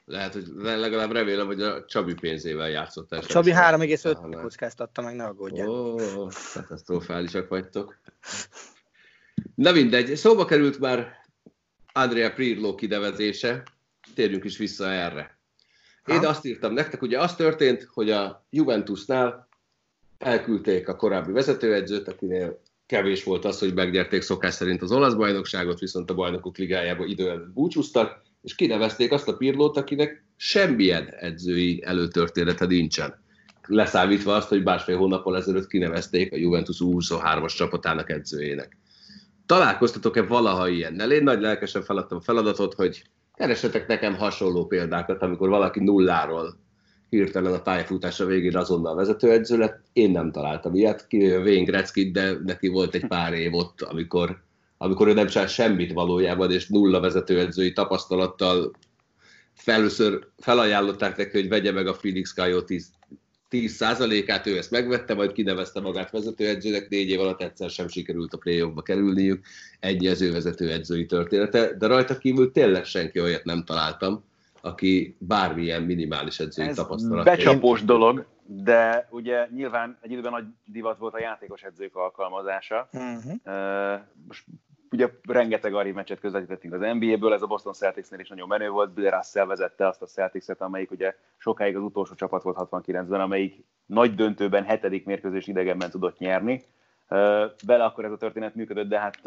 Lehet, 0.04 0.32
hogy 0.32 0.46
legalább 0.56 1.12
remélem, 1.12 1.46
hogy 1.46 1.62
a 1.62 1.84
Csabi 1.84 2.14
pénzével 2.14 2.68
játszottál. 2.68 3.22
Csabi 3.22 3.50
3,5 3.50 4.38
kockáztatta 4.42 5.02
meg, 5.02 5.14
ne 5.14 5.24
aggódjál. 5.24 5.68
Ó, 5.68 5.96
katasztrofálisak 6.54 7.48
vagytok. 7.48 7.98
Na 9.54 9.72
mindegy, 9.72 10.16
szóba 10.16 10.44
került 10.44 10.78
már 10.78 11.24
Andrea 11.92 12.32
Pirlo 12.32 12.74
kidevezése, 12.74 13.62
térjünk 14.14 14.44
is 14.44 14.56
vissza 14.56 14.90
erre. 14.90 15.38
Én 16.06 16.18
ha? 16.18 16.28
azt 16.28 16.44
írtam 16.44 16.72
nektek, 16.72 17.02
ugye 17.02 17.20
az 17.20 17.34
történt, 17.34 17.88
hogy 17.92 18.10
a 18.10 18.46
Juventusnál 18.50 19.48
elküldték 20.20 20.88
a 20.88 20.96
korábbi 20.96 21.32
vezetőedzőt, 21.32 22.08
akinél 22.08 22.60
kevés 22.86 23.24
volt 23.24 23.44
az, 23.44 23.58
hogy 23.58 23.74
megnyerték 23.74 24.22
szokás 24.22 24.54
szerint 24.54 24.82
az 24.82 24.92
olasz 24.92 25.14
bajnokságot, 25.14 25.78
viszont 25.78 26.10
a 26.10 26.14
bajnokok 26.14 26.56
ligájába 26.56 27.04
idő 27.04 27.28
előtt 27.28 27.52
búcsúztak, 27.52 28.22
és 28.42 28.54
kinevezték 28.54 29.12
azt 29.12 29.28
a 29.28 29.36
Pirlót, 29.36 29.76
akinek 29.76 30.24
semmilyen 30.36 31.08
edzői 31.18 31.82
előtörténete 31.84 32.66
nincsen. 32.66 33.22
Leszámítva 33.66 34.34
azt, 34.34 34.48
hogy 34.48 34.62
másfél 34.62 34.96
hónappal 34.96 35.36
ezelőtt 35.36 35.66
kinevezték 35.66 36.32
a 36.32 36.36
Juventus 36.36 36.76
23-as 36.80 37.56
csapatának 37.56 38.10
edzőjének. 38.10 38.76
Találkoztatok-e 39.46 40.22
valaha 40.22 40.68
ilyennel? 40.68 41.12
Én 41.12 41.22
nagy 41.22 41.40
lelkesen 41.40 41.82
feladtam 41.82 42.18
a 42.18 42.20
feladatot, 42.20 42.74
hogy 42.74 43.02
keresetek 43.34 43.86
nekem 43.86 44.14
hasonló 44.14 44.66
példákat, 44.66 45.22
amikor 45.22 45.48
valaki 45.48 45.80
nulláról 45.80 46.58
hirtelen 47.10 47.52
a 47.52 47.60
pályafutása 47.60 48.24
végén 48.24 48.56
azonnal 48.56 48.94
vezetőedző 48.94 49.58
lett. 49.58 49.82
Én 49.92 50.10
nem 50.10 50.32
találtam 50.32 50.74
ilyet, 50.74 51.06
Wayne 51.10 51.64
Gretzky, 51.64 52.10
de 52.10 52.32
neki 52.44 52.68
volt 52.68 52.94
egy 52.94 53.06
pár 53.06 53.32
év 53.32 53.54
ott, 53.54 53.80
amikor, 53.82 54.42
amikor 54.78 55.08
ő 55.08 55.12
nem 55.12 55.26
csinál 55.26 55.46
semmit 55.46 55.92
valójában, 55.92 56.52
és 56.52 56.68
nulla 56.68 57.00
vezetőedzői 57.00 57.72
tapasztalattal 57.72 58.72
először 59.64 60.26
felajánlották 60.38 61.16
neki, 61.16 61.40
hogy 61.40 61.48
vegye 61.48 61.72
meg 61.72 61.86
a 61.86 61.92
Phoenix 61.92 62.32
Coyotes 62.34 62.82
10%-át, 63.50 64.46
ő 64.46 64.56
ezt 64.56 64.70
megvette, 64.70 65.14
majd 65.14 65.32
kinevezte 65.32 65.80
magát 65.80 66.10
vezetőedzőnek, 66.10 66.88
négy 66.88 67.08
év 67.08 67.20
alatt 67.20 67.42
egyszer 67.42 67.70
sem 67.70 67.88
sikerült 67.88 68.34
a 68.34 68.38
play 68.38 68.72
kerülniük, 68.82 69.44
ennyi 69.80 70.08
az 70.08 70.20
ő 70.20 70.32
vezetőedzői 70.32 71.06
története, 71.06 71.76
de 71.78 71.86
rajta 71.86 72.18
kívül 72.18 72.52
tényleg 72.52 72.84
senki 72.84 73.20
olyat 73.20 73.44
nem 73.44 73.64
találtam, 73.64 74.24
aki 74.60 75.16
bármilyen 75.18 75.82
minimális 75.82 76.38
edzői 76.38 76.66
Ez 76.66 76.76
tapasztalat. 76.76 77.24
becsapós 77.24 77.84
dolog, 77.84 78.26
de 78.42 79.08
ugye 79.10 79.46
nyilván 79.54 79.98
egy 80.00 80.10
időben 80.10 80.30
nagy 80.30 80.44
divat 80.64 80.98
volt 80.98 81.14
a 81.14 81.20
játékos 81.20 81.62
edzők 81.62 81.96
alkalmazása. 81.96 82.88
Uh-huh. 82.92 83.32
Uh, 83.44 84.00
most 84.26 84.44
ugye 84.90 85.10
rengeteg 85.28 85.74
arri 85.74 85.92
meccset 85.92 86.20
közvetítettünk 86.20 86.74
az 86.74 86.80
NBA-ből, 86.80 87.32
ez 87.32 87.42
a 87.42 87.46
Boston 87.46 87.72
Celticsnél 87.72 88.20
is 88.20 88.28
nagyon 88.28 88.48
menő 88.48 88.68
volt, 88.68 88.92
Bill 88.92 89.10
Russell 89.10 89.46
vezette 89.46 89.86
azt 89.86 90.02
a 90.02 90.06
Celtics-et, 90.06 90.60
amelyik 90.60 90.90
ugye 90.90 91.14
sokáig 91.36 91.76
az 91.76 91.82
utolsó 91.82 92.14
csapat 92.14 92.42
volt 92.42 92.56
69-ben, 92.60 93.20
amelyik 93.20 93.64
nagy 93.86 94.14
döntőben 94.14 94.64
hetedik 94.64 95.04
mérkőzés 95.04 95.46
idegenben 95.46 95.90
tudott 95.90 96.18
nyerni. 96.18 96.62
Vele 97.66 97.84
akkor 97.84 98.04
ez 98.04 98.12
a 98.12 98.16
történet 98.16 98.54
működött, 98.54 98.88
de 98.88 98.98
hát 98.98 99.20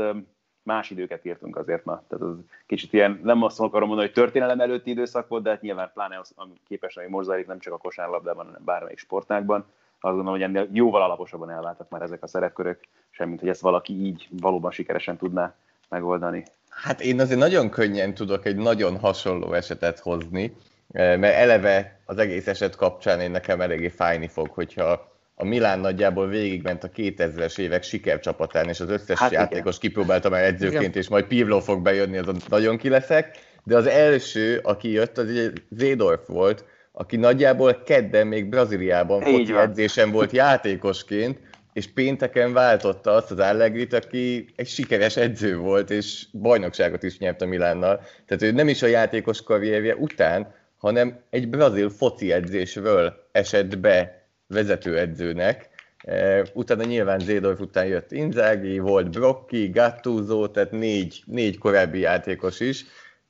más 0.63 0.89
időket 0.89 1.25
írtunk 1.25 1.57
azért 1.57 1.85
ma. 1.85 2.03
Tehát 2.07 2.25
az 2.25 2.35
kicsit 2.65 2.93
ilyen, 2.93 3.19
nem 3.23 3.43
azt 3.43 3.59
akarom 3.59 3.87
mondani, 3.87 4.07
hogy 4.07 4.23
történelem 4.23 4.59
előtti 4.59 4.89
időszak 4.89 5.27
volt, 5.27 5.43
de 5.43 5.49
hát 5.49 5.61
nyilván 5.61 5.91
pláne 5.93 6.19
az, 6.19 6.31
ami 6.35 6.53
képes, 6.67 6.97
ami 6.97 7.07
most 7.07 7.25
zajlik, 7.25 7.47
nem 7.47 7.59
csak 7.59 7.73
a 7.73 7.77
kosárlabdában, 7.77 8.45
hanem 8.45 8.61
bármelyik 8.65 8.99
sportágban. 8.99 9.65
Azt 9.99 10.15
gondolom, 10.15 10.39
hogy 10.39 10.41
ennél 10.41 10.67
jóval 10.71 11.01
alaposabban 11.01 11.49
elváltak 11.49 11.89
már 11.89 12.01
ezek 12.01 12.23
a 12.23 12.27
szerepkörök, 12.27 12.79
semmint, 13.09 13.39
hogy 13.39 13.49
ezt 13.49 13.61
valaki 13.61 13.93
így 14.05 14.27
valóban 14.39 14.71
sikeresen 14.71 15.17
tudná 15.17 15.55
megoldani. 15.89 16.43
Hát 16.69 17.01
én 17.01 17.19
azért 17.19 17.39
nagyon 17.39 17.69
könnyen 17.69 18.13
tudok 18.13 18.45
egy 18.45 18.55
nagyon 18.55 18.99
hasonló 18.99 19.53
esetet 19.53 19.99
hozni, 19.99 20.55
eh, 20.91 21.17
mert 21.17 21.35
eleve 21.35 21.99
az 22.05 22.17
egész 22.17 22.47
eset 22.47 22.75
kapcsán 22.75 23.19
én 23.19 23.31
nekem 23.31 23.61
eléggé 23.61 23.89
fájni 23.89 24.27
fog, 24.27 24.49
hogyha 24.49 25.12
a 25.35 25.45
Milán 25.45 25.79
nagyjából 25.79 26.27
végigment 26.27 26.83
a 26.83 26.89
2000-es 26.89 27.57
évek 27.57 27.83
sikercsapatán, 27.83 28.69
és 28.69 28.79
az 28.79 28.89
összes 28.89 29.19
hát 29.19 29.31
játékos 29.31 29.77
igen. 29.77 29.89
kipróbálta 29.89 30.29
már 30.29 30.43
edzőként, 30.43 30.81
igen. 30.81 30.97
és 31.01 31.07
majd 31.07 31.25
Pirlo 31.25 31.59
fog 31.59 31.81
bejönni, 31.81 32.17
azon 32.17 32.37
nagyon 32.47 32.77
kileszek. 32.77 33.37
De 33.63 33.75
az 33.75 33.87
első, 33.87 34.59
aki 34.63 34.91
jött, 34.91 35.17
az 35.17 35.51
Zédorf 35.69 36.27
volt, 36.27 36.65
aki 36.91 37.15
nagyjából 37.15 37.81
kedden 37.85 38.27
még 38.27 38.49
Brazíliában 38.49 39.21
foci 39.21 39.53
edzésen 39.55 40.11
volt 40.11 40.31
játékosként, 40.31 41.39
és 41.73 41.87
pénteken 41.87 42.53
váltotta 42.53 43.11
azt 43.11 43.31
az 43.31 43.39
Allegrit, 43.39 43.93
aki 43.93 44.45
egy 44.55 44.67
sikeres 44.67 45.17
edző 45.17 45.57
volt, 45.57 45.89
és 45.89 46.25
bajnokságot 46.31 47.03
is 47.03 47.17
nyert 47.17 47.41
a 47.41 47.45
Milánnal. 47.45 48.01
Tehát 48.25 48.43
ő 48.43 48.51
nem 48.51 48.67
is 48.67 48.81
a 48.81 48.87
játékos 48.87 49.41
karrierje 49.41 49.95
után, 49.95 50.53
hanem 50.77 51.19
egy 51.29 51.49
brazil 51.49 51.89
foci 51.89 52.31
edzésről 52.31 53.27
esett 53.31 53.77
be 53.77 54.22
vezetőedzőnek. 54.53 55.69
E, 55.97 56.45
utána 56.53 56.83
nyilván 56.83 57.19
Zédorf 57.19 57.59
után 57.59 57.85
jött 57.85 58.11
Inzaghi, 58.11 58.79
volt 58.79 59.09
Brocchi, 59.11 59.69
Gattuso, 59.69 60.47
tehát 60.47 60.71
négy, 60.71 61.23
négy 61.25 61.57
korábbi 61.57 61.99
játékos 61.99 62.59
is. 62.59 62.85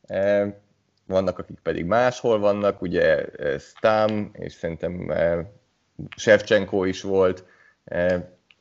E, 0.08 0.48
vannak, 1.08 1.40
akik 1.40 1.60
pedig 1.64 1.86
máshol 1.86 2.40
vannak, 2.40 2.82
ugye 2.82 3.26
e, 3.26 3.58
Stam, 3.58 4.32
és 4.34 4.54
szerintem 4.54 5.14
Shevchenko 6.18 6.84
is 6.84 7.02
volt, 7.02 7.46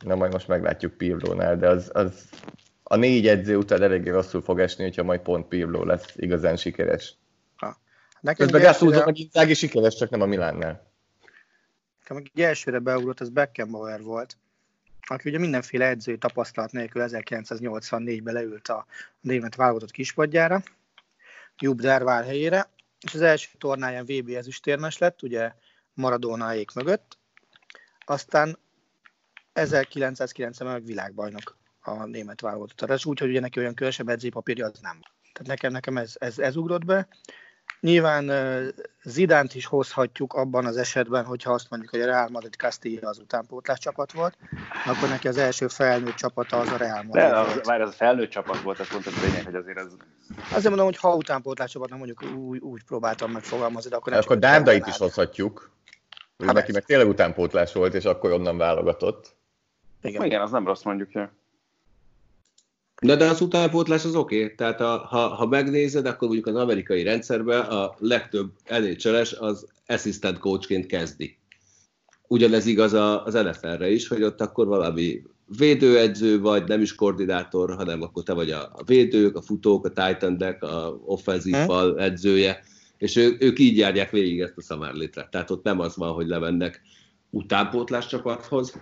na 0.04 0.14
majd 0.14 0.32
most 0.32 0.48
meglátjuk 0.48 0.92
Pirlónál, 0.92 1.56
de 1.56 1.68
az, 1.68 1.90
az 1.92 2.28
a 2.82 2.96
négy 2.96 3.26
edző 3.26 3.56
után 3.56 3.82
eléggé 3.82 4.10
rosszul 4.10 4.42
fog 4.42 4.60
esni, 4.60 4.84
hogyha 4.84 5.02
majd 5.02 5.20
pont 5.20 5.48
Pirló 5.48 5.84
lesz 5.84 6.12
igazán 6.16 6.56
sikeres. 6.56 7.14
Ha. 7.56 7.76
Nekem 8.20 8.46
Közben 8.46 8.62
Gattuso 8.62 9.04
meg 9.04 9.18
Inzaghi 9.18 9.54
sikeres, 9.54 9.94
csak 9.94 10.10
nem 10.10 10.20
a 10.20 10.26
Milánnál 10.26 10.91
nekem 12.02 12.16
egy 12.16 12.40
elsőre 12.40 12.78
beugrott, 12.78 13.20
az 13.20 13.28
Beckenbauer 13.28 14.02
volt, 14.02 14.36
aki 15.06 15.28
ugye 15.28 15.38
mindenféle 15.38 15.86
edzői 15.86 16.18
tapasztalat 16.18 16.72
nélkül 16.72 17.04
1984-ben 17.06 18.34
leült 18.34 18.68
a 18.68 18.86
német 19.20 19.54
válogatott 19.54 19.90
kispadjára, 19.90 20.62
Jupp 21.58 21.78
Dervár 21.78 22.24
helyére, 22.24 22.68
és 23.00 23.14
az 23.14 23.20
első 23.20 23.50
tornáján 23.58 24.04
VB 24.04 24.28
ezüstérmes 24.28 24.98
lett, 24.98 25.22
ugye 25.22 25.52
Maradona 25.94 26.54
mögött, 26.74 27.18
aztán 28.04 28.58
1990-ben 29.54 30.72
meg 30.72 30.84
világbajnok 30.84 31.56
a 31.80 32.04
német 32.04 32.40
válogatott. 32.40 32.90
Ez 32.90 33.06
úgy, 33.06 33.18
hogy 33.18 33.28
ugye 33.28 33.40
neki 33.40 33.58
olyan 33.58 33.74
különösebb 33.74 34.08
edzői 34.08 34.30
papírja 34.30 34.66
az 34.66 34.80
nem. 34.80 35.00
Tehát 35.32 35.48
nekem, 35.48 35.72
nekem 35.72 35.96
ez, 35.96 36.14
ez, 36.18 36.38
ez 36.38 36.56
ugrott 36.56 36.84
be. 36.84 37.08
Nyilván 37.82 38.32
Zidánt 39.02 39.54
is 39.54 39.66
hozhatjuk 39.66 40.32
abban 40.32 40.66
az 40.66 40.76
esetben, 40.76 41.24
hogyha 41.24 41.52
azt 41.52 41.70
mondjuk, 41.70 41.90
hogy 41.90 42.00
a 42.00 42.04
Real 42.04 42.28
Madrid 42.28 42.54
Castilla 42.54 43.08
az 43.08 43.18
utánpótlás 43.18 43.78
csapat 43.78 44.12
volt, 44.12 44.36
akkor 44.86 45.08
neki 45.08 45.28
az 45.28 45.36
első 45.36 45.68
felnőtt 45.68 46.14
csapata 46.14 46.58
az 46.58 46.68
a 46.68 46.76
Real 46.76 47.02
Madrid 47.02 47.12
De, 47.12 47.38
az 47.38 47.88
a 47.88 47.92
felnőtt 47.92 48.30
csapat 48.30 48.60
volt, 48.60 48.80
azt 48.80 48.92
mondtam 48.92 49.12
lényeg, 49.22 49.44
hogy 49.44 49.54
azért 49.54 49.78
az... 49.78 49.96
Azért 50.50 50.68
mondom, 50.68 50.84
hogy 50.84 50.96
ha 50.96 51.14
utánpótlás 51.14 51.70
csapat, 51.70 51.88
nem 51.88 51.98
mondjuk 51.98 52.22
úgy, 52.36 52.58
úgy 52.58 52.84
próbáltam 52.84 53.30
megfogalmazni, 53.30 53.90
de 53.90 53.96
akkor 53.96 54.12
nem 54.12 54.20
Akkor 54.20 54.38
Dárdait 54.38 54.86
is 54.86 54.96
hozhatjuk. 54.96 55.70
Hát 56.44 56.54
neki 56.54 56.72
meg 56.72 56.84
tényleg 56.84 57.08
utánpótlás 57.08 57.72
volt, 57.72 57.94
és 57.94 58.04
akkor 58.04 58.32
onnan 58.32 58.56
válogatott. 58.56 59.36
Igen, 60.02 60.24
Igen 60.24 60.40
az 60.40 60.50
nem 60.50 60.66
rossz 60.66 60.82
mondjuk, 60.82 61.12
ja. 61.12 61.32
De, 63.02 63.16
de 63.16 63.28
az 63.28 63.40
utánpótlás 63.40 64.04
az 64.04 64.14
oké. 64.14 64.42
Okay. 64.42 64.54
Tehát 64.54 64.80
a, 64.80 65.06
ha, 65.08 65.28
ha 65.28 65.46
megnézed, 65.46 66.06
akkor 66.06 66.28
mondjuk 66.28 66.46
az 66.46 66.62
amerikai 66.62 67.02
rendszerben 67.02 67.60
a 67.60 67.94
legtöbb 67.98 68.50
nhl 68.68 69.16
az 69.38 69.66
assistant 69.86 70.38
coachként 70.38 70.86
kezdi. 70.86 71.38
Ugyanez 72.28 72.66
igaz 72.66 72.92
az 73.24 73.34
NFL-re 73.34 73.90
is, 73.90 74.08
hogy 74.08 74.22
ott 74.22 74.40
akkor 74.40 74.66
valami 74.66 75.22
védőedző 75.58 76.40
vagy, 76.40 76.68
nem 76.68 76.80
is 76.80 76.94
koordinátor, 76.94 77.74
hanem 77.74 78.02
akkor 78.02 78.22
te 78.22 78.32
vagy 78.32 78.50
a, 78.50 78.62
a 78.62 78.82
védők, 78.84 79.36
a 79.36 79.42
futók, 79.42 79.86
a 79.86 79.88
titan 79.88 80.36
a 80.60 80.88
offenzív 81.04 81.54
fal 81.54 82.00
edzője, 82.00 82.62
és 82.98 83.16
ő, 83.16 83.36
ők 83.38 83.58
így 83.58 83.76
járják 83.76 84.10
végig 84.10 84.40
ezt 84.40 84.56
a 84.56 84.62
szamárlétre. 84.62 85.28
Tehát 85.30 85.50
ott 85.50 85.64
nem 85.64 85.80
az 85.80 85.96
van, 85.96 86.12
hogy 86.12 86.26
levennek 86.26 86.80
utánpótlás 87.30 88.06
csapathoz, 88.06 88.74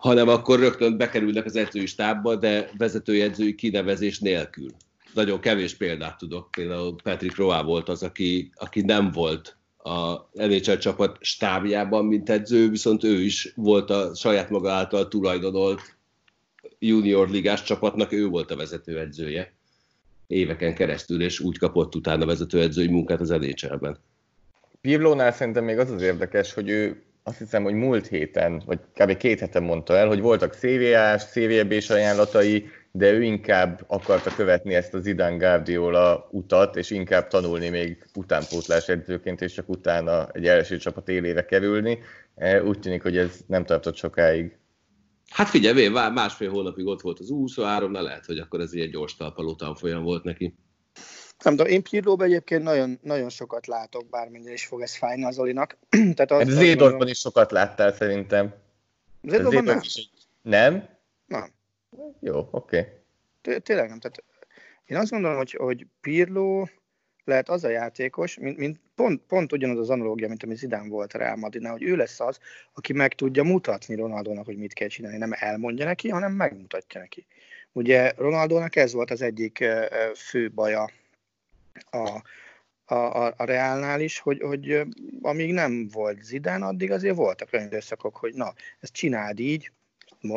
hanem 0.00 0.28
akkor 0.28 0.58
rögtön 0.58 0.96
bekerülnek 0.96 1.44
az 1.44 1.56
edzői 1.56 1.86
stábba, 1.86 2.36
de 2.36 2.70
vezetői 2.76 3.20
edzői 3.20 3.54
kinevezés 3.54 4.18
nélkül. 4.18 4.70
Nagyon 5.14 5.40
kevés 5.40 5.74
példát 5.74 6.18
tudok, 6.18 6.50
például 6.50 6.96
Patrick 7.02 7.36
Roa 7.36 7.62
volt 7.62 7.88
az, 7.88 8.02
aki, 8.02 8.50
aki 8.54 8.80
nem 8.80 9.10
volt 9.10 9.56
a 9.76 10.28
NHL 10.32 10.74
csapat 10.74 11.16
stábjában, 11.20 12.04
mint 12.04 12.30
edző, 12.30 12.70
viszont 12.70 13.04
ő 13.04 13.20
is 13.20 13.52
volt 13.56 13.90
a 13.90 14.14
saját 14.14 14.50
maga 14.50 14.72
által 14.72 15.08
tulajdonolt 15.08 15.96
junior 16.78 17.30
ligás 17.30 17.62
csapatnak, 17.62 18.12
ő 18.12 18.26
volt 18.26 18.50
a 18.50 18.56
vezetőedzője 18.56 19.52
éveken 20.26 20.74
keresztül, 20.74 21.22
és 21.22 21.40
úgy 21.40 21.58
kapott 21.58 21.94
utána 21.94 22.26
vezetőedzői 22.26 22.88
munkát 22.88 23.20
az 23.20 23.28
NHL-ben. 23.28 23.98
Pirlónál 24.80 25.32
szerintem 25.32 25.64
még 25.64 25.78
az 25.78 25.90
az 25.90 26.02
érdekes, 26.02 26.52
hogy 26.52 26.68
ő 26.68 27.02
azt 27.30 27.38
hiszem, 27.38 27.62
hogy 27.62 27.74
múlt 27.74 28.06
héten, 28.06 28.62
vagy 28.66 28.78
kb. 28.94 29.16
két 29.16 29.40
heten 29.40 29.62
mondta 29.62 29.96
el, 29.96 30.06
hogy 30.06 30.20
voltak 30.20 30.54
CVA-s, 30.54 31.24
CVB-s 31.24 31.90
ajánlatai, 31.90 32.68
de 32.92 33.12
ő 33.12 33.22
inkább 33.22 33.84
akarta 33.86 34.34
követni 34.34 34.74
ezt 34.74 34.94
az 34.94 35.02
Zidane 35.02 35.36
Guardiola 35.36 36.28
utat, 36.30 36.76
és 36.76 36.90
inkább 36.90 37.26
tanulni 37.26 37.68
még 37.68 38.04
utánpótlás 38.14 38.88
edzőként, 38.88 39.40
és 39.40 39.52
csak 39.52 39.68
utána 39.68 40.28
egy 40.28 40.46
első 40.46 40.76
csapat 40.76 41.08
élére 41.08 41.44
kerülni. 41.44 41.98
E, 42.34 42.62
úgy 42.62 42.78
tűnik, 42.78 43.02
hogy 43.02 43.16
ez 43.16 43.40
nem 43.46 43.64
tartott 43.64 43.96
sokáig. 43.96 44.58
Hát 45.28 45.48
figyelj, 45.48 45.88
másfél 45.88 46.50
hónapig 46.50 46.86
ott 46.86 47.00
volt 47.00 47.18
az 47.18 47.28
23 47.28 47.90
na 47.90 48.02
lehet, 48.02 48.26
hogy 48.26 48.38
akkor 48.38 48.60
ez 48.60 48.72
ilyen 48.72 48.90
gyors 48.90 49.16
talpaló 49.16 49.54
tanfolyam 49.54 50.02
volt 50.02 50.24
neki. 50.24 50.54
Nem 51.44 51.56
tudom, 51.56 51.72
én 51.72 51.82
Pirlóban 51.82 52.26
egyébként 52.26 52.62
nagyon, 52.62 52.98
nagyon 53.02 53.28
sokat 53.28 53.66
látok, 53.66 54.08
bármennyire 54.08 54.52
is 54.52 54.66
fog 54.66 54.80
ez 54.80 54.96
fájni 54.96 55.24
az 55.24 55.38
Olinak. 55.38 55.76
Tehát 56.14 56.30
az, 56.30 56.38
hát 56.38 56.48
Zédorfban 56.48 57.08
is 57.08 57.18
sokat 57.18 57.50
láttál 57.50 57.92
szerintem. 57.92 58.54
Zédorfban 59.22 59.64
nem? 59.64 59.80
Is 59.82 59.96
egy... 59.96 60.10
Nem? 60.42 60.88
Nem. 61.26 61.50
Jó, 62.20 62.48
oké. 62.50 62.78
Okay. 63.42 63.60
Tényleg 63.60 63.88
nem. 63.88 63.98
Tehát 63.98 64.22
én 64.84 64.96
azt 64.96 65.10
gondolom, 65.10 65.36
hogy, 65.36 65.52
hogy 65.52 65.86
Pirló 66.00 66.68
lehet 67.24 67.48
az 67.48 67.64
a 67.64 67.68
játékos, 67.68 68.38
mint, 68.38 68.56
mint 68.56 68.80
pont, 68.94 69.20
pont 69.26 69.52
ugyanaz 69.52 69.78
az 69.78 69.90
analógia, 69.90 70.28
mint 70.28 70.42
ami 70.42 70.54
Zidane 70.54 70.88
volt 70.88 71.12
a 71.12 71.18
Real 71.18 71.36
Madridnál, 71.36 71.72
hogy 71.72 71.82
ő 71.82 71.96
lesz 71.96 72.20
az, 72.20 72.38
aki 72.72 72.92
meg 72.92 73.14
tudja 73.14 73.42
mutatni 73.42 73.94
Ronaldónak, 73.94 74.44
hogy 74.44 74.56
mit 74.56 74.72
kell 74.72 74.88
csinálni. 74.88 75.18
Nem 75.18 75.32
elmondja 75.34 75.84
neki, 75.84 76.08
hanem 76.08 76.32
megmutatja 76.32 77.00
neki. 77.00 77.26
Ugye 77.72 78.12
Ronaldónak 78.16 78.76
ez 78.76 78.92
volt 78.92 79.10
az 79.10 79.22
egyik 79.22 79.64
fő 80.14 80.50
baja 80.50 80.90
a, 81.90 82.22
a, 82.84 82.94
a, 82.94 83.34
a 83.36 83.44
Reálnál 83.44 84.00
is, 84.00 84.18
hogy, 84.18 84.40
hogy 84.40 84.82
amíg 85.22 85.52
nem 85.52 85.88
volt 85.88 86.22
Zidán, 86.22 86.62
addig 86.62 86.90
azért 86.90 87.16
voltak 87.16 87.48
olyan 87.52 87.66
időszakok, 87.66 88.16
hogy 88.16 88.34
na, 88.34 88.52
ezt 88.80 88.92
csináld 88.92 89.38
így, 89.38 89.72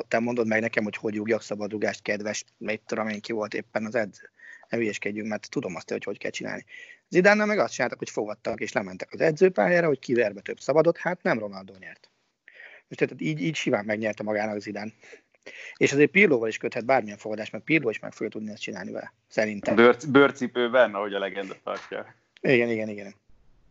te 0.08 0.20
mondod 0.20 0.48
meg 0.48 0.62
nekem, 0.62 0.84
hogy 0.84 0.96
hogy 0.96 1.16
rúgjak 1.16 1.42
szabadrugást, 1.42 2.02
kedves, 2.02 2.44
mit 2.58 2.82
tudom 2.86 3.08
én, 3.08 3.22
ki 3.22 3.32
volt 3.32 3.54
éppen 3.54 3.86
az 3.86 3.96
edző. 3.96 4.30
Ne 4.70 4.78
hülyeskedjünk, 4.78 5.28
mert 5.28 5.50
tudom 5.50 5.76
azt, 5.76 5.90
hogy 5.90 6.04
hogy 6.04 6.18
kell 6.18 6.32
csinálni. 6.32 6.66
Zidánnal 7.10 7.46
meg 7.46 7.60
azt 7.60 7.74
csináltak, 7.74 8.00
hogy 8.00 8.10
fogadtak 8.10 8.60
és 8.60 8.72
lementek 8.72 9.14
az 9.14 9.22
edzőpályára, 9.22 9.88
hogy 9.88 10.00
kiverbe 10.00 10.42
több 10.42 10.60
szabadot, 10.60 10.98
hát 10.98 11.24
nem 11.24 11.40
Ronaldo 11.40 11.74
nyert. 11.80 12.10
Most 12.88 13.00
tehát 13.00 13.22
így, 13.22 13.42
így 13.42 13.56
simán 13.56 13.86
megnyerte 13.86 14.24
magának 14.24 14.60
Zidán. 14.60 14.94
És 15.78 15.94
azért 15.94 16.12
Pirlóval 16.12 16.48
is 16.48 16.58
köthet 16.58 16.86
bármilyen 16.86 17.18
fogadás, 17.18 17.50
mert 17.50 17.64
Pirló 17.64 17.90
is 17.90 18.00
meg 18.00 18.12
fogja 18.12 18.30
tudni 18.30 18.52
ezt 18.52 18.62
csinálni 18.62 18.92
vele, 18.92 19.14
szerintem. 19.28 19.76
Bőr, 19.76 19.98
bőrcipőben, 20.08 20.94
ahogy 20.94 21.14
a 21.14 21.20
legenda 21.20 21.56
tartja. 21.64 22.16
Igen, 22.42 22.70
igen, 22.70 22.90
igen. 22.90 23.14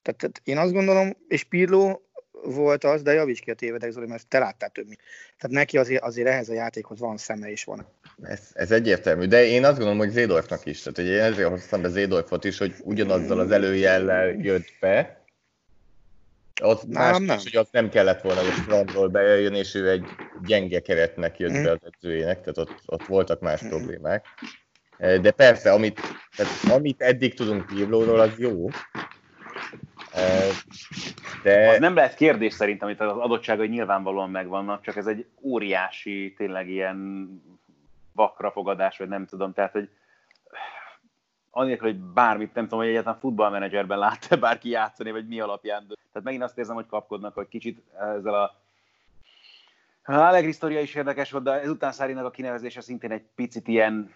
Tehát, 0.03 0.21
tehát 0.21 0.41
én 0.45 0.59
azt 0.59 0.73
gondolom, 0.73 1.17
és 1.29 1.45
Pirló 1.45 2.03
volt 2.45 2.85
az, 2.85 3.03
de 3.03 3.13
javíts 3.13 3.41
ki 3.41 3.51
a 3.51 3.55
tévedek, 3.55 3.91
Zoli, 3.91 4.07
mert 4.07 4.27
te 4.27 4.39
láttál 4.39 4.71
többit. 4.71 5.01
Tehát 5.39 5.57
neki 5.57 5.79
azért, 5.79 6.03
azért 6.03 6.29
ehhez 6.29 6.49
a 6.49 6.53
játékhoz 6.53 6.99
van 6.99 7.17
szeme 7.17 7.51
is 7.51 7.65
van. 7.65 7.87
Ez, 8.23 8.51
ez 8.53 8.71
egyértelmű, 8.71 9.27
de 9.27 9.45
én 9.45 9.65
azt 9.65 9.75
gondolom, 9.75 9.99
hogy 9.99 10.11
Zédorfnak 10.11 10.67
is. 10.67 10.83
Tehát 10.83 10.97
hogy 10.97 11.07
én 11.07 11.33
ezért 11.33 11.49
hoztam 11.49 11.83
be 11.83 11.89
Zédorfot 11.89 12.45
is, 12.45 12.59
hogy 12.59 12.75
ugyanazzal 12.83 13.39
az 13.39 13.51
előjellel 13.51 14.29
jött 14.29 14.73
be, 14.81 15.22
nem, 16.61 16.77
más 16.89 17.19
nem. 17.19 17.37
Is, 17.37 17.43
hogy 17.43 17.57
ott 17.57 17.73
nem 17.73 17.89
kellett 17.89 18.21
volna, 18.21 18.41
hogy 18.41 18.51
strandról 18.51 19.09
bejöjjön, 19.09 19.55
és 19.55 19.75
ő 19.75 19.91
egy 19.91 20.05
gyenge 20.47 20.81
keretnek 20.81 21.39
jött 21.39 21.53
mm. 21.53 21.63
be 21.63 21.71
az 21.71 21.79
edzőjének, 21.85 22.41
tehát 22.41 22.59
ott, 22.59 22.83
ott 22.87 23.07
voltak 23.07 23.41
más 23.41 23.65
mm. 23.65 23.69
problémák. 23.69 24.27
E, 24.99 25.19
de 25.19 25.31
persze, 25.31 25.73
amit, 25.73 26.01
tehát 26.37 26.53
amit 26.79 27.01
eddig 27.01 27.35
tudunk 27.35 27.67
Pirlóról, 27.67 28.21
az 28.21 28.39
jó. 28.39 28.69
E, 30.13 30.47
de... 31.43 31.69
Az 31.69 31.79
nem 31.79 31.95
lehet 31.95 32.15
kérdés 32.15 32.53
szerintem, 32.53 32.89
amit 32.89 33.01
az 33.01 33.17
adottságai 33.19 33.69
nyilvánvalóan 33.69 34.31
megvannak, 34.31 34.83
csak 34.83 34.97
ez 34.97 35.07
egy 35.07 35.27
óriási, 35.43 36.35
tényleg 36.37 36.69
ilyen 36.69 37.29
vakrafogadás, 38.13 38.99
vagy 38.99 39.09
nem 39.09 39.27
tudom, 39.27 39.53
tehát, 39.53 39.73
hogy 39.73 39.89
anélkül, 41.55 41.89
hogy 41.89 42.01
bármit, 42.01 42.55
nem 42.55 42.65
tudom, 42.65 42.79
hogy 42.79 42.89
egyáltalán 42.89 43.19
futballmenedzserben 43.19 43.99
lát 43.99 44.39
bárki 44.41 44.69
játszani, 44.69 45.11
vagy 45.11 45.27
mi 45.27 45.41
alapján. 45.41 45.87
Tehát 45.87 46.23
megint 46.23 46.43
azt 46.43 46.59
érzem, 46.59 46.75
hogy 46.75 46.87
kapkodnak, 46.87 47.35
hogy 47.35 47.49
kicsit 47.49 47.83
ezzel 47.99 48.35
a 48.35 48.61
Allegri 50.05 50.53
sztoria 50.53 50.81
is 50.81 50.95
érdekes 50.95 51.31
volt, 51.31 51.45
de 51.45 51.61
ezután 51.61 51.93
Szárinak 51.93 52.25
a 52.25 52.31
kinevezése 52.31 52.81
szintén 52.81 53.11
egy 53.11 53.25
picit 53.35 53.69
ilyen, 53.69 54.15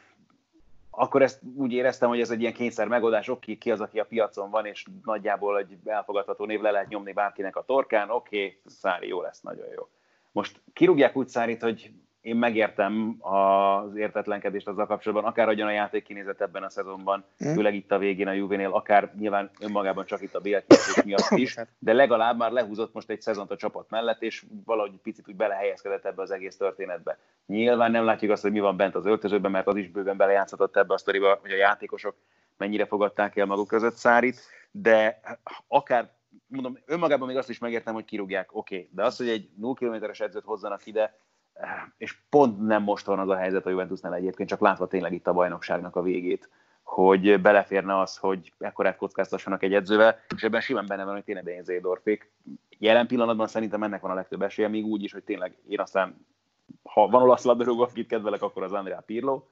akkor 0.90 1.22
ezt 1.22 1.40
úgy 1.54 1.72
éreztem, 1.72 2.08
hogy 2.08 2.20
ez 2.20 2.30
egy 2.30 2.40
ilyen 2.40 2.52
kényszer 2.52 2.88
megoldás, 2.88 3.28
oké, 3.28 3.56
ki 3.56 3.70
az, 3.70 3.80
aki 3.80 3.98
a 3.98 4.04
piacon 4.04 4.50
van, 4.50 4.66
és 4.66 4.86
nagyjából 5.04 5.58
egy 5.58 5.76
elfogadható 5.84 6.44
név 6.44 6.60
le 6.60 6.70
lehet 6.70 6.88
nyomni 6.88 7.12
bárkinek 7.12 7.56
a 7.56 7.64
torkán, 7.64 8.10
oké, 8.10 8.60
Szári 8.66 9.08
jó 9.08 9.20
lesz, 9.20 9.40
nagyon 9.40 9.66
jó. 9.74 9.88
Most 10.32 10.60
kirúgják 10.72 11.16
úgy 11.16 11.28
Szárit, 11.28 11.62
hogy 11.62 11.92
én 12.26 12.36
megértem 12.36 13.16
az 13.18 13.96
értetlenkedést 13.96 14.68
azzal 14.68 14.86
kapcsolatban, 14.86 15.30
akár 15.30 15.48
adjon 15.48 15.68
a 15.68 15.70
játék 15.70 16.04
kinézet 16.04 16.40
ebben 16.40 16.62
a 16.62 16.70
szezonban, 16.70 17.24
mm. 17.44 17.54
főleg 17.54 17.74
itt 17.74 17.92
a 17.92 17.98
végén 17.98 18.28
a 18.28 18.32
Juvénél, 18.32 18.72
akár 18.72 19.12
nyilván 19.18 19.50
önmagában 19.60 20.04
csak 20.04 20.22
itt 20.22 20.34
a 20.34 20.40
bélkészítés 20.40 21.04
miatt 21.04 21.30
is, 21.30 21.54
hát. 21.54 21.68
de 21.78 21.92
legalább 21.92 22.36
már 22.36 22.50
lehúzott 22.50 22.94
most 22.94 23.10
egy 23.10 23.20
szezont 23.20 23.50
a 23.50 23.56
csapat 23.56 23.90
mellett, 23.90 24.22
és 24.22 24.44
valahogy 24.64 24.90
picit 25.02 25.28
úgy 25.28 25.36
belehelyezkedett 25.36 26.04
ebbe 26.04 26.22
az 26.22 26.30
egész 26.30 26.56
történetbe. 26.56 27.18
Nyilván 27.46 27.90
nem 27.90 28.04
látjuk 28.04 28.30
azt, 28.30 28.42
hogy 28.42 28.52
mi 28.52 28.60
van 28.60 28.76
bent 28.76 28.94
az 28.94 29.06
öltözőben, 29.06 29.50
mert 29.50 29.66
az 29.66 29.76
is 29.76 29.88
bőven 29.88 30.16
belejátszhatott 30.16 30.76
ebbe 30.76 30.94
a 30.94 30.98
sztoriba, 30.98 31.38
hogy 31.42 31.52
a 31.52 31.56
játékosok 31.56 32.16
mennyire 32.56 32.86
fogadták 32.86 33.36
el 33.36 33.46
maguk 33.46 33.68
között 33.68 33.94
Szárit, 33.94 34.40
de 34.70 35.20
akár 35.68 36.10
mondom, 36.46 36.78
önmagában 36.86 37.28
még 37.28 37.36
azt 37.36 37.50
is 37.50 37.58
megértem, 37.58 37.94
hogy 37.94 38.04
kirúgják, 38.04 38.48
oké, 38.56 38.76
okay. 38.76 38.88
de 38.92 39.04
az, 39.04 39.16
hogy 39.16 39.28
egy 39.28 39.48
0 39.56 39.74
kilométeres 39.74 40.20
edzőt 40.20 40.44
hozzanak 40.44 40.86
ide, 40.86 41.24
és 41.96 42.18
pont 42.30 42.66
nem 42.66 42.82
most 42.82 43.06
van 43.06 43.18
az 43.18 43.28
a 43.28 43.36
helyzet 43.36 43.66
a 43.66 43.70
Juventusnál 43.70 44.14
egyébként, 44.14 44.48
csak 44.48 44.60
látva 44.60 44.86
tényleg 44.86 45.12
itt 45.12 45.26
a 45.26 45.32
bajnokságnak 45.32 45.96
a 45.96 46.02
végét, 46.02 46.48
hogy 46.82 47.40
beleférne 47.40 47.98
az, 47.98 48.16
hogy 48.16 48.52
ekkorát 48.58 48.96
kockáztassanak 48.96 49.62
egy 49.62 49.74
edzővel, 49.74 50.18
és 50.36 50.42
ebben 50.42 50.60
simán 50.60 50.86
benne 50.86 51.04
van, 51.04 51.14
hogy 51.14 51.24
tényleg 51.24 51.44
Dane 51.44 51.62
Zédorfék. 51.62 52.30
Jelen 52.78 53.06
pillanatban 53.06 53.46
szerintem 53.46 53.82
ennek 53.82 54.00
van 54.00 54.10
a 54.10 54.14
legtöbb 54.14 54.42
esélye, 54.42 54.68
még 54.68 54.84
úgy 54.84 55.02
is, 55.02 55.12
hogy 55.12 55.24
tényleg 55.24 55.56
én 55.68 55.80
aztán, 55.80 56.26
ha 56.82 57.08
van 57.08 57.22
olasz 57.22 57.44
labdarúgó, 57.44 57.82
akit 57.82 58.08
kedvelek, 58.08 58.42
akkor 58.42 58.62
az 58.62 58.72
Andrea 58.72 59.02
Pirlo, 59.06 59.42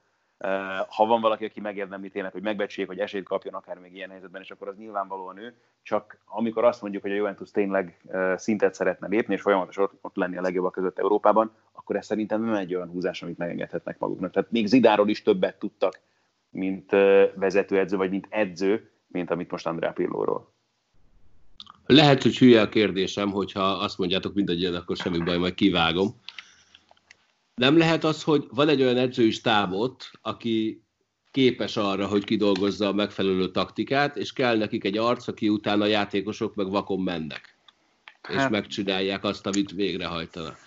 ha 0.89 1.07
van 1.07 1.21
valaki, 1.21 1.45
aki 1.45 1.61
megérdemli 1.61 2.09
tényleg, 2.09 2.33
hogy 2.33 2.43
megbecsüljék, 2.43 2.91
hogy 2.91 3.01
esélyt 3.01 3.25
kapjon 3.25 3.55
akár 3.55 3.79
még 3.79 3.95
ilyen 3.95 4.11
helyzetben, 4.11 4.43
és 4.43 4.51
akkor 4.51 4.69
az 4.69 4.77
nyilvánvalóan 4.77 5.39
ő. 5.39 5.55
Csak 5.83 6.19
amikor 6.25 6.65
azt 6.65 6.83
mondjuk, 6.83 7.03
hogy 7.03 7.13
a 7.13 7.15
Juventus 7.15 7.51
tényleg 7.51 8.01
szintet 8.37 8.75
szeretne 8.75 9.07
lépni, 9.07 9.35
és 9.35 9.41
folyamatosan 9.41 9.91
ott 10.01 10.17
lenni 10.17 10.37
a 10.37 10.41
legjobbak 10.41 10.73
között 10.73 10.99
Európában, 10.99 11.53
akkor 11.73 11.97
ez 11.97 12.07
szerintem 12.07 12.45
nem 12.45 12.55
egy 12.55 12.75
olyan 12.75 12.89
húzás, 12.89 13.23
amit 13.23 13.39
megengedhetnek 13.39 13.99
maguknak. 13.99 14.33
Tehát 14.33 14.51
még 14.51 14.67
Zidáról 14.67 15.09
is 15.09 15.23
többet 15.23 15.59
tudtak, 15.59 16.01
mint 16.51 16.91
vezetőedző, 17.35 17.97
vagy 17.97 18.11
mint 18.11 18.27
edző, 18.31 18.91
mint 19.07 19.31
amit 19.31 19.51
most 19.51 19.67
Andrea 19.67 19.93
Pirlóról. 19.93 20.53
Lehet, 21.87 22.23
hogy 22.23 22.39
hülye 22.39 22.61
a 22.61 22.69
kérdésem, 22.69 23.31
hogyha 23.31 23.63
azt 23.63 23.99
mondjátok 23.99 24.35
mindegyen, 24.35 24.75
akkor 24.75 24.97
semmi 24.97 25.19
baj, 25.19 25.37
majd 25.39 25.55
kivágom 25.55 26.09
nem 27.55 27.79
lehet 27.79 28.05
az, 28.05 28.23
hogy 28.23 28.47
van 28.51 28.69
egy 28.69 28.83
olyan 28.83 28.97
edzői 28.97 29.31
stábot, 29.31 30.11
aki 30.23 30.83
képes 31.31 31.77
arra, 31.77 32.07
hogy 32.07 32.25
kidolgozza 32.25 32.87
a 32.87 32.93
megfelelő 32.93 33.51
taktikát, 33.51 34.17
és 34.17 34.33
kell 34.33 34.57
nekik 34.57 34.85
egy 34.85 34.99
arc, 34.99 35.29
aki 35.29 35.49
utána 35.49 35.85
a 35.85 35.87
játékosok 35.87 36.55
meg 36.55 36.71
vakon 36.71 37.01
mennek. 37.01 37.59
Hát, 38.23 38.37
és 38.37 38.51
megcsinálják 38.51 39.25
azt, 39.25 39.47
amit 39.47 39.71
végrehajtanak. 39.71 40.59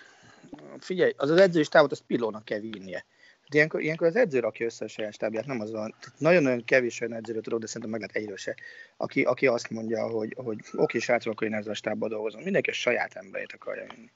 Figyelj, 0.78 1.12
az 1.16 1.30
az 1.30 1.38
edzői 1.38 1.62
stábot, 1.62 1.92
azt 1.92 2.04
Pillónak 2.06 2.44
kell 2.44 2.60
vinnie. 2.60 3.04
Hát 3.42 3.54
ilyenkor, 3.54 3.80
ilyenkor 3.80 4.06
az 4.06 4.16
edző 4.16 4.38
rakja 4.38 4.66
össze 4.66 4.84
a 4.84 4.88
saját 4.88 5.12
stábját, 5.12 5.46
nem 5.46 5.60
az 5.60 5.70
van. 5.70 5.94
Nagyon-nagyon 6.18 6.64
kevés 6.64 7.00
olyan 7.00 7.14
edzőről 7.14 7.42
tudok, 7.42 7.60
de 7.60 7.66
szerintem 7.66 7.90
meg 7.90 8.00
lehet 8.00 8.16
egyről 8.16 8.36
se, 8.36 8.56
aki, 8.96 9.22
aki 9.22 9.46
azt 9.46 9.70
mondja, 9.70 10.08
hogy, 10.08 10.34
hogy 10.36 10.58
oké, 10.72 10.98
srácok, 10.98 11.32
akkor 11.32 11.46
én 11.46 11.54
ezzel 11.54 11.72
a 11.72 11.74
stábban 11.74 12.08
dolgozom. 12.08 12.42
Mindenki 12.42 12.70
a 12.70 12.72
saját 12.72 13.14
emberét 13.14 13.52
akarja 13.52 13.86
vinni 13.94 14.10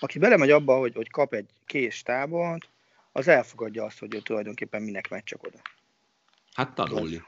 aki 0.00 0.18
belemegy 0.18 0.50
abba, 0.50 0.78
hogy, 0.78 0.94
hogy 0.94 1.10
kap 1.10 1.34
egy 1.34 1.50
kés 1.66 2.02
tábort, 2.02 2.68
az 3.12 3.28
elfogadja 3.28 3.84
azt, 3.84 3.98
hogy 3.98 4.14
ő 4.14 4.18
tulajdonképpen 4.18 4.82
minek 4.82 5.08
megy 5.08 5.24
csak 5.24 5.42
oda. 5.42 5.58
Hát 6.54 6.74
tanulni. 6.74 7.22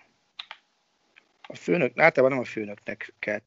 A 1.48 1.56
főnök, 1.56 1.98
általában 1.98 2.36
nem 2.36 2.46
a 2.46 2.50
főnöknek 2.50 3.14
kell, 3.18 3.40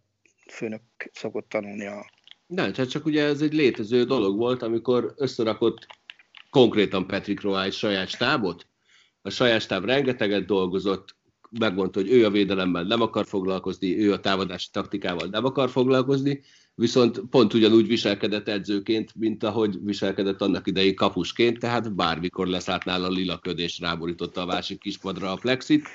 főnök 0.48 0.82
szokott 1.14 1.50
tanulni 1.50 1.86
a... 1.86 2.10
Nem, 2.48 2.74
tehát 2.74 2.90
csak 2.90 3.06
ugye 3.06 3.24
ez 3.24 3.42
egy 3.42 3.54
létező 3.54 4.04
dolog 4.04 4.38
volt, 4.38 4.62
amikor 4.62 5.14
összerakott 5.18 5.88
konkrétan 6.50 7.08
Patrick 7.08 7.42
Roy 7.42 7.66
egy 7.66 7.74
saját 7.74 8.08
stábot, 8.08 8.68
a 9.22 9.30
saját 9.30 9.62
stáb 9.62 9.86
rengeteget 9.86 10.46
dolgozott, 10.46 11.16
megmondta, 11.50 12.00
hogy 12.00 12.12
ő 12.12 12.26
a 12.26 12.30
védelemmel 12.30 12.84
nem 12.84 13.02
akar 13.02 13.26
foglalkozni, 13.26 13.98
ő 13.98 14.12
a 14.14 14.20
támadási 14.20 14.68
taktikával 14.72 15.28
nem 15.28 15.46
akar 15.46 15.70
foglalkozni, 15.70 16.42
viszont 16.76 17.20
pont 17.30 17.54
ugyanúgy 17.54 17.88
viselkedett 17.88 18.48
edzőként, 18.48 19.16
mint 19.16 19.44
ahogy 19.44 19.78
viselkedett 19.84 20.42
annak 20.42 20.68
idején 20.68 20.96
kapusként, 20.96 21.60
tehát 21.60 21.96
bármikor 21.96 22.48
leszállt 22.48 22.86
nála 22.86 23.08
a 23.08 23.12
lilaköd 23.12 23.60
és 23.60 23.80
ráborította 23.80 24.42
a 24.42 24.46
másik 24.46 24.80
kispadra 24.80 25.32
a 25.32 25.36
plexit, 25.36 25.88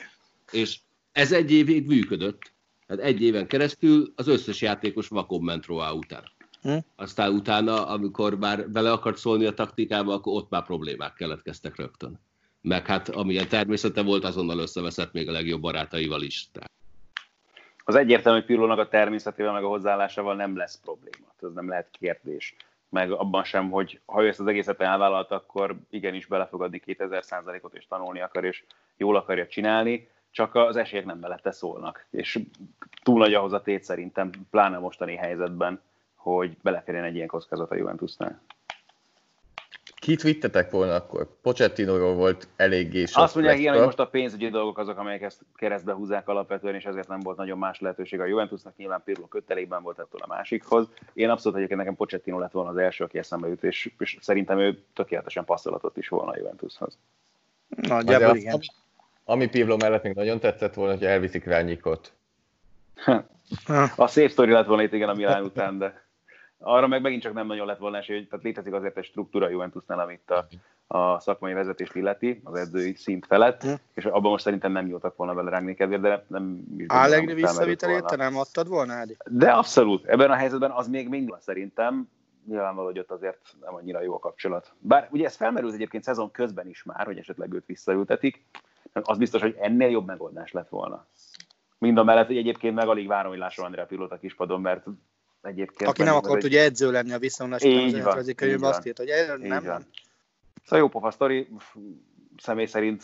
és 0.50 0.78
ez 1.12 1.32
egy 1.32 1.52
évig 1.52 1.86
működött. 1.86 2.54
Hát 2.88 2.98
egy 2.98 3.22
éven 3.22 3.46
keresztül 3.46 4.12
az 4.16 4.28
összes 4.28 4.60
játékos 4.60 5.08
vakon 5.08 5.42
ment 5.42 5.66
Roa 5.66 5.94
után. 5.94 6.22
Hm? 6.62 6.76
Aztán 6.96 7.32
utána, 7.32 7.86
amikor 7.86 8.38
már 8.38 8.70
bele 8.70 8.92
akart 8.92 9.18
szólni 9.18 9.44
a 9.44 9.54
taktikába, 9.54 10.12
akkor 10.12 10.32
ott 10.36 10.50
már 10.50 10.64
problémák 10.64 11.14
keletkeztek 11.14 11.76
rögtön. 11.76 12.20
Meg 12.60 12.86
hát 12.86 13.08
amilyen 13.08 13.48
természete 13.48 14.02
volt, 14.02 14.24
azonnal 14.24 14.58
összeveszett 14.58 15.12
még 15.12 15.28
a 15.28 15.32
legjobb 15.32 15.60
barátaival 15.60 16.22
is. 16.22 16.48
Tehát 16.52 16.75
az 17.88 17.94
egyértelmű, 17.94 18.38
hogy 18.38 18.46
Pirlónak 18.46 18.78
a 18.78 18.88
természetével, 18.88 19.52
meg 19.52 19.64
a 19.64 19.68
hozzáállásával 19.68 20.34
nem 20.34 20.56
lesz 20.56 20.80
probléma. 20.84 21.26
Ez 21.40 21.52
nem 21.52 21.68
lehet 21.68 21.88
kérdés. 21.90 22.56
Meg 22.88 23.10
abban 23.10 23.44
sem, 23.44 23.70
hogy 23.70 24.00
ha 24.06 24.22
ő 24.22 24.28
ezt 24.28 24.40
az 24.40 24.46
egészet 24.46 24.80
elvállalt, 24.80 25.30
akkor 25.30 25.76
igenis 25.90 26.26
bele 26.26 26.46
fog 26.46 26.62
adni 26.62 26.78
2000 26.78 27.22
ot 27.62 27.74
és 27.74 27.86
tanulni 27.86 28.20
akar, 28.20 28.44
és 28.44 28.64
jól 28.96 29.16
akarja 29.16 29.46
csinálni, 29.46 30.08
csak 30.30 30.54
az 30.54 30.76
esélyek 30.76 31.04
nem 31.04 31.18
mellette 31.18 31.50
szólnak. 31.50 32.06
És 32.10 32.38
túl 33.02 33.18
nagy 33.18 33.34
ahhoz 33.34 33.52
a 33.52 33.62
tét 33.62 33.82
szerintem, 33.82 34.30
pláne 34.50 34.78
mostani 34.78 35.14
helyzetben, 35.14 35.80
hogy 36.14 36.56
beleférjen 36.62 37.04
egy 37.04 37.14
ilyen 37.14 37.28
kockázat 37.28 37.70
a 37.70 37.76
Juventusnál. 37.76 38.40
Kit 40.06 40.22
vittetek 40.22 40.70
volna 40.70 40.94
akkor? 40.94 41.28
Pochettinóról 41.42 42.14
volt 42.14 42.48
eléggé 42.56 43.04
sok 43.04 43.22
Azt 43.22 43.34
mondják, 43.34 43.58
igen, 43.58 43.74
hogy 43.74 43.84
most 43.84 43.98
a 43.98 44.06
pénzügyi 44.06 44.48
dolgok 44.48 44.78
azok, 44.78 44.98
amelyek 44.98 45.22
ezt 45.22 45.40
keresztbe 45.54 45.92
húzzák 45.92 46.28
alapvetően, 46.28 46.74
és 46.74 46.84
ezért 46.84 47.08
nem 47.08 47.20
volt 47.20 47.36
nagyon 47.36 47.58
más 47.58 47.80
lehetőség 47.80 48.20
a 48.20 48.24
Juventusnak. 48.24 48.76
Nyilván 48.76 49.02
Pirlo 49.04 49.26
kötelékben 49.26 49.82
volt 49.82 49.98
ettől 49.98 50.20
a 50.20 50.26
másikhoz. 50.26 50.88
Én 51.12 51.28
abszolút 51.28 51.56
egyébként 51.56 51.80
nekem 51.80 51.96
Pochettino 51.96 52.38
lett 52.38 52.52
volna 52.52 52.70
az 52.70 52.76
első, 52.76 53.04
aki 53.04 53.18
eszembe 53.18 53.48
jut, 53.48 53.64
és, 53.64 53.90
és 53.98 54.18
szerintem 54.20 54.58
ő 54.58 54.82
tökéletesen 54.94 55.44
passzolatot 55.44 55.96
is 55.96 56.08
volna 56.08 56.30
a 56.30 56.36
Juventushoz. 56.36 56.98
Nagyjából 57.68 58.36
igen. 58.36 58.54
Ami, 58.54 58.66
ami 59.24 59.48
Pirlo 59.48 59.76
mellett 59.76 60.02
még 60.02 60.14
nagyon 60.14 60.40
tetszett 60.40 60.74
volna, 60.74 60.92
hogy 60.92 61.04
elviszik 61.04 61.44
Rányikot. 61.44 62.12
a 63.96 64.06
szép 64.06 64.30
sztori 64.30 64.50
lett 64.50 64.66
volna 64.66 64.82
itt 64.82 64.92
igen 64.92 65.08
a 65.08 65.14
Milán 65.14 65.42
után, 65.42 65.78
de 65.78 66.05
arra 66.66 66.86
meg 66.86 67.02
megint 67.02 67.22
csak 67.22 67.32
nem 67.32 67.46
nagyon 67.46 67.66
lett 67.66 67.78
volna 67.78 67.96
esély, 67.96 68.26
tehát 68.26 68.44
létezik 68.44 68.72
azért 68.72 68.96
egy 68.96 69.04
struktúra 69.04 69.48
Juventusnál, 69.48 69.98
amit 69.98 70.30
a, 70.30 70.46
a 70.86 71.20
szakmai 71.20 71.52
vezetést 71.52 71.94
illeti, 71.94 72.40
az 72.44 72.54
edzői 72.54 72.94
szint 72.94 73.26
felett, 73.26 73.62
hm. 73.62 73.72
és 73.94 74.04
abban 74.04 74.30
most 74.30 74.44
szerintem 74.44 74.72
nem 74.72 74.86
jutottak 74.86 75.16
volna 75.16 75.34
bele 75.34 75.50
rágni 75.50 75.74
kedvéért, 75.74 76.02
de 76.02 76.24
nem 76.28 76.64
is 76.76 76.86
Allegri 76.88 77.34
visszavitelét 77.34 78.04
te 78.04 78.16
nem 78.16 78.36
adtad 78.36 78.68
volna, 78.68 78.92
Ádi? 78.92 79.16
De 79.30 79.50
abszolút. 79.50 80.06
Ebben 80.06 80.30
a 80.30 80.34
helyzetben 80.34 80.70
az 80.70 80.88
még 80.88 81.08
mindig 81.08 81.34
szerintem. 81.38 82.08
Nyilvánvaló, 82.46 82.86
hogy 82.86 82.98
ott 82.98 83.10
azért 83.10 83.40
nem 83.60 83.74
annyira 83.74 84.02
jó 84.02 84.14
a 84.14 84.18
kapcsolat. 84.18 84.72
Bár 84.78 85.08
ugye 85.10 85.24
ez 85.24 85.36
felmerült 85.36 85.74
egyébként 85.74 86.02
szezon 86.02 86.30
közben 86.30 86.68
is 86.68 86.82
már, 86.82 87.06
hogy 87.06 87.18
esetleg 87.18 87.52
őt 87.52 87.66
visszaültetik, 87.66 88.44
az 88.92 89.18
biztos, 89.18 89.40
hogy 89.40 89.56
ennél 89.60 89.88
jobb 89.88 90.06
megoldás 90.06 90.52
lett 90.52 90.68
volna. 90.68 91.06
Mind 91.78 91.98
a 91.98 92.04
mellett, 92.04 92.26
hogy 92.26 92.36
egyébként 92.36 92.74
meg 92.74 92.88
alig 92.88 93.06
várom, 93.06 93.30
hogy 93.30 93.38
lássam 93.38 93.64
Andrea 93.64 93.86
Pilóta 93.86 94.18
kispadon, 94.18 94.60
mert 94.60 94.86
egyébként. 95.46 95.90
Aki 95.90 96.02
nem 96.02 96.14
akart 96.14 96.36
egy... 96.36 96.44
ugye 96.44 96.62
edző 96.62 96.90
lenni 96.90 97.12
a 97.12 97.16
után 97.16 97.52
az 97.52 98.32
könyvben 98.36 98.70
azt 98.70 98.86
írt, 98.86 98.98
hogy 98.98 99.10
nem, 99.38 99.64
nem. 99.64 99.86
Szóval 100.62 100.78
jó 100.78 100.88
pofa 100.88 101.10
sztori, 101.10 101.48
személy 102.36 102.66
szerint 102.66 103.02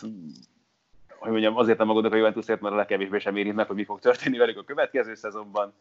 hogy 1.23 1.31
mondjam, 1.31 1.57
azért 1.57 1.77
nem 1.77 1.89
aggódok 1.89 2.13
a 2.13 2.15
Juventusért, 2.15 2.61
mert 2.61 2.73
a 2.73 2.77
legkevésbé 2.77 3.19
sem 3.19 3.35
érint 3.35 3.55
meg, 3.55 3.67
hogy 3.67 3.75
mi 3.75 3.83
fog 3.83 3.99
történni 3.99 4.37
velük 4.37 4.57
a 4.57 4.63
következő 4.63 5.15
szezonban. 5.15 5.73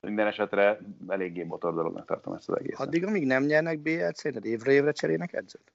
Minden 0.00 0.26
esetre 0.26 0.78
eléggé 1.08 1.42
motor 1.42 1.74
dolognak 1.74 2.06
tartom 2.06 2.34
ezt 2.34 2.48
az 2.48 2.58
egészet. 2.58 2.86
Addig, 2.86 3.04
amíg 3.04 3.26
nem 3.26 3.44
nyernek 3.44 3.78
BL-t, 3.78 4.16
szerinted 4.16 4.50
évre 4.50 4.72
évre 4.72 4.92
cserélnek 4.92 5.32
edzőt? 5.32 5.72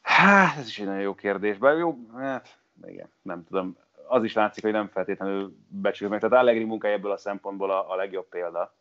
Hát, 0.00 0.58
ez 0.58 0.66
is 0.66 0.78
egy 0.78 0.86
nagyon 0.86 1.00
jó 1.00 1.14
kérdés. 1.14 1.58
Bár 1.58 1.76
jó, 1.76 1.98
hát, 2.16 2.58
igen, 2.86 3.08
nem 3.22 3.44
tudom. 3.44 3.76
Az 4.06 4.24
is 4.24 4.32
látszik, 4.32 4.62
hogy 4.62 4.72
nem 4.72 4.88
feltétlenül 4.88 5.56
becsülik 5.68 6.12
meg. 6.12 6.20
Tehát 6.20 6.36
Allegri 6.36 6.64
munkája 6.64 6.94
ebből 6.94 7.10
a 7.10 7.16
szempontból 7.16 7.70
a, 7.70 7.92
a 7.92 7.96
legjobb 7.96 8.28
példa. 8.28 8.74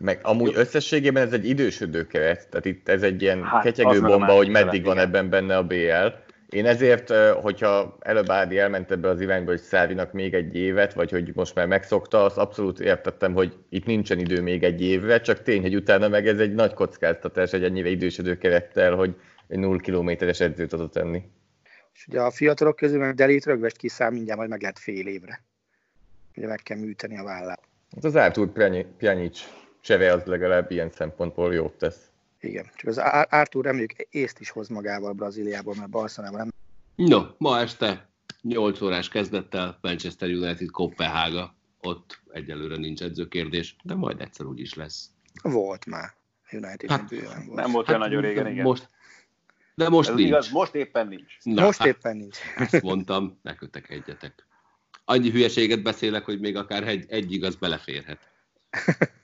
Meg 0.00 0.18
amúgy 0.22 0.52
összességében 0.54 1.26
ez 1.26 1.32
egy 1.32 1.48
idősödő 1.48 2.06
keret, 2.06 2.48
tehát 2.48 2.64
itt 2.64 2.88
ez 2.88 3.02
egy 3.02 3.22
ilyen 3.22 3.44
hát, 3.44 3.62
ketyegő 3.62 4.00
bomba, 4.00 4.32
hogy 4.32 4.48
meddig 4.48 4.84
van 4.84 4.94
igen. 4.94 5.06
ebben 5.06 5.30
benne 5.30 5.56
a 5.56 5.64
BL. 5.64 6.06
Én 6.48 6.66
ezért, 6.66 7.12
hogyha 7.34 7.96
előbb 8.00 8.30
Ádi 8.30 8.58
elment 8.58 8.90
ebbe 8.90 9.08
az 9.08 9.20
irányba, 9.20 9.50
hogy 9.50 9.60
Szávinak 9.60 10.12
még 10.12 10.34
egy 10.34 10.56
évet, 10.56 10.92
vagy 10.92 11.10
hogy 11.10 11.30
most 11.34 11.54
már 11.54 11.66
megszokta, 11.66 12.24
azt 12.24 12.38
abszolút 12.38 12.80
értettem, 12.80 13.32
hogy 13.32 13.56
itt 13.68 13.86
nincsen 13.86 14.18
idő 14.18 14.42
még 14.42 14.62
egy 14.62 14.82
évre, 14.82 15.20
csak 15.20 15.42
tény, 15.42 15.62
hogy 15.62 15.74
utána 15.74 16.08
meg 16.08 16.26
ez 16.26 16.38
egy 16.38 16.54
nagy 16.54 16.74
kockáztatás 16.74 17.52
egy 17.52 17.64
ennyire 17.64 17.88
idősödő 17.88 18.38
kerettel, 18.38 18.94
hogy 18.94 19.14
egy 19.48 19.58
0 19.58 19.78
kilométeres 19.78 20.40
edzőt 20.40 20.72
adott 20.72 20.92
tenni. 20.92 21.22
És 21.94 22.06
ugye 22.08 22.20
a 22.20 22.30
fiatalok 22.30 22.76
közül 22.76 22.98
meg 22.98 23.14
Delit 23.14 23.44
rögvest 23.44 23.76
kiszáll, 23.76 24.10
mindjárt 24.10 24.38
majd 24.38 24.50
meg 24.50 24.60
lehet 24.60 24.78
fél 24.78 25.06
évre. 25.06 25.42
Ugye 26.36 26.46
meg 26.46 26.60
kell 26.62 26.78
műteni 26.78 27.18
a 27.18 27.24
vállát. 27.24 27.62
Hát 27.94 28.04
az 28.04 28.16
Artur 28.16 28.52
Pjanic 28.98 29.59
Cseve 29.80 30.12
az 30.12 30.24
legalább 30.24 30.70
ilyen 30.70 30.90
szempontból 30.90 31.54
jót 31.54 31.72
tesz. 31.72 32.10
Igen, 32.40 32.70
csak 32.76 32.88
az 32.88 32.98
Artur 33.30 33.66
emlék 33.66 34.06
észt 34.10 34.40
is 34.40 34.50
hoz 34.50 34.68
magával 34.68 35.12
Brazíliából, 35.12 35.74
mert 35.78 35.90
Barcelonában 35.90 36.40
nem. 36.40 36.50
No, 37.08 37.26
ma 37.38 37.60
este 37.60 38.08
8 38.42 38.80
órás 38.80 39.08
kezdettel 39.08 39.78
Manchester 39.80 40.28
United 40.28 40.70
Kopenhága. 40.70 41.54
Ott 41.80 42.20
egyelőre 42.32 42.76
nincs 42.76 43.02
edzőkérdés, 43.02 43.76
de 43.82 43.94
majd 43.94 44.20
egyszer 44.20 44.46
úgy 44.46 44.60
is 44.60 44.74
lesz. 44.74 45.10
Volt 45.42 45.86
már. 45.86 46.14
United 46.52 46.90
hát, 46.90 47.10
volt. 47.10 47.54
Nem 47.54 47.72
volt 47.72 47.88
olyan 47.88 48.00
hát, 48.00 48.10
nagyon 48.10 48.22
régen, 48.22 48.46
igen. 48.46 48.64
Most, 48.64 48.88
de 49.74 49.88
most 49.88 50.08
Ez 50.08 50.14
nincs. 50.14 50.28
Igaz, 50.28 50.50
most 50.50 50.74
éppen 50.74 51.08
nincs. 51.08 51.36
Na, 51.42 51.62
most 51.62 51.78
hát, 51.78 51.88
éppen 51.88 52.16
nincs. 52.16 52.38
Ezt 52.56 52.82
mondtam, 52.82 53.38
ne 53.42 53.54
kötek 53.54 53.90
egyetek. 53.90 54.46
Annyi 55.04 55.30
hülyeséget 55.30 55.82
beszélek, 55.82 56.24
hogy 56.24 56.40
még 56.40 56.56
akár 56.56 56.88
egy, 56.88 57.04
egy 57.08 57.32
igaz 57.32 57.56
beleférhet. 57.56 58.30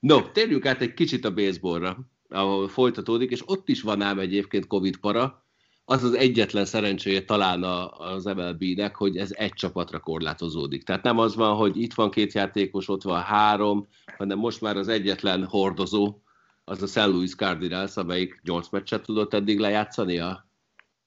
No, 0.00 0.22
térjünk 0.22 0.66
át 0.66 0.80
egy 0.80 0.94
kicsit 0.94 1.24
a 1.24 1.34
baseballra, 1.34 1.98
ahol 2.28 2.68
folytatódik, 2.68 3.30
és 3.30 3.42
ott 3.46 3.68
is 3.68 3.82
van 3.82 4.02
ám 4.02 4.18
egyébként 4.18 4.66
Covid 4.66 4.96
para. 4.96 5.46
Az 5.84 6.04
az 6.04 6.14
egyetlen 6.14 6.64
szerencséje 6.64 7.24
talán 7.24 7.62
az 7.98 8.24
MLB-nek, 8.24 8.96
hogy 8.96 9.16
ez 9.16 9.32
egy 9.32 9.52
csapatra 9.52 10.00
korlátozódik. 10.00 10.82
Tehát 10.82 11.02
nem 11.02 11.18
az 11.18 11.34
van, 11.34 11.56
hogy 11.56 11.80
itt 11.80 11.94
van 11.94 12.10
két 12.10 12.32
játékos, 12.32 12.88
ott 12.88 13.02
van 13.02 13.20
három, 13.20 13.88
hanem 14.18 14.38
most 14.38 14.60
már 14.60 14.76
az 14.76 14.88
egyetlen 14.88 15.44
hordozó, 15.44 16.18
az 16.64 16.82
a 16.82 16.86
St. 16.86 16.96
Louis 16.96 17.34
Cardinals, 17.34 17.96
amelyik 17.96 18.40
8 18.44 18.68
meccset 18.70 19.02
tudott 19.02 19.34
eddig 19.34 19.58
lejátszani 19.58 20.20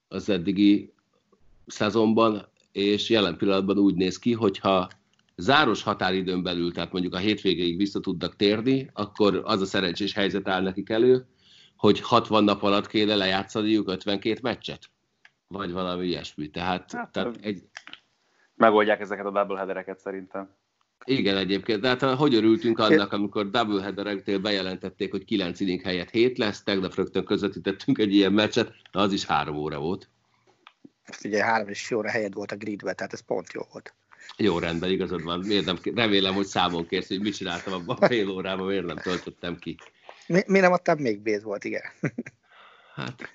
az 0.08 0.30
eddigi 0.30 0.94
szezonban, 1.66 2.48
és 2.72 3.10
jelen 3.10 3.38
pillanatban 3.38 3.78
úgy 3.78 3.96
néz 3.96 4.20
ki, 4.20 4.34
hogyha 4.34 4.90
záros 5.42 5.84
határidőn 5.84 6.44
belül, 6.44 6.72
tehát 6.72 6.92
mondjuk 6.92 7.14
a 7.14 7.18
hétvégéig 7.18 7.78
vissza 7.78 8.00
tudnak 8.00 8.36
térni, 8.36 8.90
akkor 8.94 9.42
az 9.44 9.62
a 9.62 9.66
szerencsés 9.66 10.14
helyzet 10.14 10.48
áll 10.48 10.62
nekik 10.62 10.90
elő, 10.90 11.26
hogy 11.76 12.00
60 12.00 12.44
nap 12.44 12.64
alatt 12.64 12.88
kéne 12.88 13.16
lejátszaniuk 13.16 13.90
52 13.90 14.40
meccset, 14.42 14.90
vagy 15.48 15.72
valami 15.72 16.06
ilyesmi. 16.06 16.50
Tehát, 16.50 16.92
hát, 16.92 17.12
tehát 17.12 17.38
egy... 17.42 17.64
Megoldják 18.56 19.00
ezeket 19.00 19.26
a 19.26 19.32
doubleheadereket 19.32 20.00
szerintem. 20.00 20.50
Igen, 21.06 21.38
egyébként. 21.38 21.82
De 21.82 21.88
hát 21.88 22.02
hogy 22.02 22.36
örültünk 22.36 22.80
annak, 22.80 23.14
amikor 23.14 23.50
doubleheadereknél 23.50 24.40
bejelentették, 24.40 25.12
hogy 25.12 25.26
9 25.26 25.60
inning 25.60 25.82
helyett 25.82 26.10
7 26.10 26.38
lesz, 26.38 26.64
tegnap 26.64 26.96
rögtön 26.96 27.26
közvetítettünk 27.26 27.98
egy 27.98 28.14
ilyen 28.14 28.34
meccset, 28.34 28.74
az 28.92 29.14
is 29.14 29.26
három 29.26 29.56
óra 29.56 29.80
volt. 29.80 30.10
Ugye 31.24 31.44
három 31.44 31.68
és 31.68 31.92
óra 31.92 32.10
helyett 32.10 32.34
volt 32.34 32.52
a 32.52 32.56
gridbe, 32.56 32.94
tehát 32.94 33.14
ez 33.14 33.26
pont 33.26 33.54
jó 33.54 33.62
volt. 33.72 33.94
Jó, 34.38 34.60
rendben, 34.60 34.90
igazad 34.92 35.24
van. 35.24 35.40
Miért 35.40 35.66
nem, 35.66 35.78
remélem, 35.96 36.34
hogy 36.34 36.46
számon 36.46 36.88
kérsz, 36.88 37.08
hogy 37.08 37.22
mit 37.22 37.36
csináltam 37.36 37.74
abban 37.74 37.98
a 38.00 38.08
fél 38.08 38.30
órában, 38.30 38.68
miért 38.68 38.86
nem 38.86 38.98
töltöttem 38.98 39.58
ki. 39.58 39.78
Mi, 40.28 40.42
mi 40.48 40.60
nem 40.60 40.72
adtam 40.72 40.98
még 40.98 41.20
béz 41.20 41.44
volt, 41.44 41.64
igen. 41.64 41.82
Hát, 42.96 43.30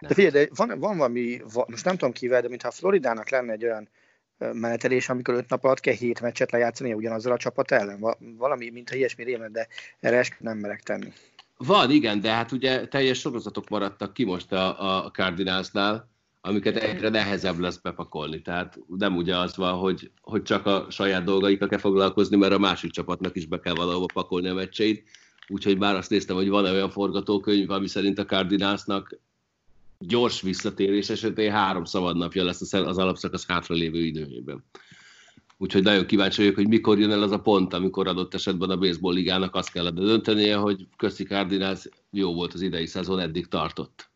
de 0.00 0.14
figyelj, 0.14 0.30
de 0.30 0.48
van, 0.54 0.78
van 0.78 0.96
valami, 0.96 1.40
most 1.66 1.84
nem 1.84 1.96
tudom 1.96 2.12
kivel, 2.12 2.40
de 2.40 2.48
mintha 2.48 2.68
a 2.68 2.70
Floridának 2.70 3.30
lenne 3.30 3.52
egy 3.52 3.64
olyan 3.64 3.88
menetelés, 4.38 5.08
amikor 5.08 5.34
öt 5.34 5.48
nap 5.48 5.64
alatt 5.64 5.80
kell 5.80 5.94
hét 5.94 6.20
meccset 6.20 6.50
lejátszani 6.50 6.92
ugyanazzal 6.92 7.32
a 7.32 7.36
csapat 7.36 7.70
ellen. 7.70 8.16
Valami, 8.18 8.70
mintha 8.70 8.96
ilyesmi 8.96 9.24
rémlet, 9.24 9.50
de 9.50 9.68
erre 10.00 10.24
nem 10.38 10.58
merek 10.58 10.82
tenni. 10.82 11.12
Van, 11.56 11.90
igen, 11.90 12.20
de 12.20 12.30
hát 12.30 12.52
ugye 12.52 12.86
teljes 12.88 13.18
sorozatok 13.18 13.68
maradtak 13.68 14.12
ki 14.12 14.24
most 14.24 14.52
a, 14.52 15.04
a 15.04 15.10
Cardinalsnál, 15.10 16.08
amiket 16.46 16.76
egyre 16.76 17.08
nehezebb 17.08 17.58
lesz 17.58 17.76
bepakolni. 17.76 18.42
Tehát 18.42 18.78
nem 18.98 19.16
ugye 19.16 19.36
az 19.36 19.56
van, 19.56 19.72
hogy, 19.72 20.10
hogy 20.20 20.42
csak 20.42 20.66
a 20.66 20.86
saját 20.90 21.24
dolgaikra 21.24 21.66
kell 21.66 21.78
foglalkozni, 21.78 22.36
mert 22.36 22.52
a 22.52 22.58
másik 22.58 22.90
csapatnak 22.90 23.36
is 23.36 23.46
be 23.46 23.60
kell 23.60 23.74
valahova 23.74 24.06
pakolni 24.12 24.48
a 24.48 24.54
meccseit. 24.54 25.08
Úgyhogy 25.48 25.78
már 25.78 25.94
azt 25.94 26.10
néztem, 26.10 26.36
hogy 26.36 26.48
van-e 26.48 26.70
olyan 26.70 26.90
forgatókönyv, 26.90 27.70
ami 27.70 27.88
szerint 27.88 28.18
a 28.18 28.24
Cardinalsnak 28.24 29.20
gyors 29.98 30.40
visszatérés 30.40 31.08
esetén 31.08 31.52
három 31.52 31.84
szabadnapja 31.84 32.44
lesz 32.44 32.72
az 32.74 32.98
alapszakasz 32.98 33.46
hátralévő 33.46 34.04
időjében. 34.04 34.64
Úgyhogy 35.58 35.82
nagyon 35.82 36.06
kíváncsi 36.06 36.40
vagyok, 36.40 36.54
hogy 36.54 36.68
mikor 36.68 36.98
jön 36.98 37.10
el 37.10 37.22
az 37.22 37.30
a 37.30 37.40
pont, 37.40 37.74
amikor 37.74 38.06
adott 38.08 38.34
esetben 38.34 38.70
a 38.70 38.76
baseball 38.76 39.14
ligának 39.14 39.54
azt 39.54 39.72
kellene 39.72 40.00
döntenie, 40.00 40.56
hogy 40.56 40.86
Köszi 40.96 41.24
Cardinals 41.24 41.88
jó 42.10 42.34
volt 42.34 42.54
az 42.54 42.60
idei 42.60 42.86
szezon, 42.86 43.18
eddig 43.18 43.46
tartott. 43.46 44.10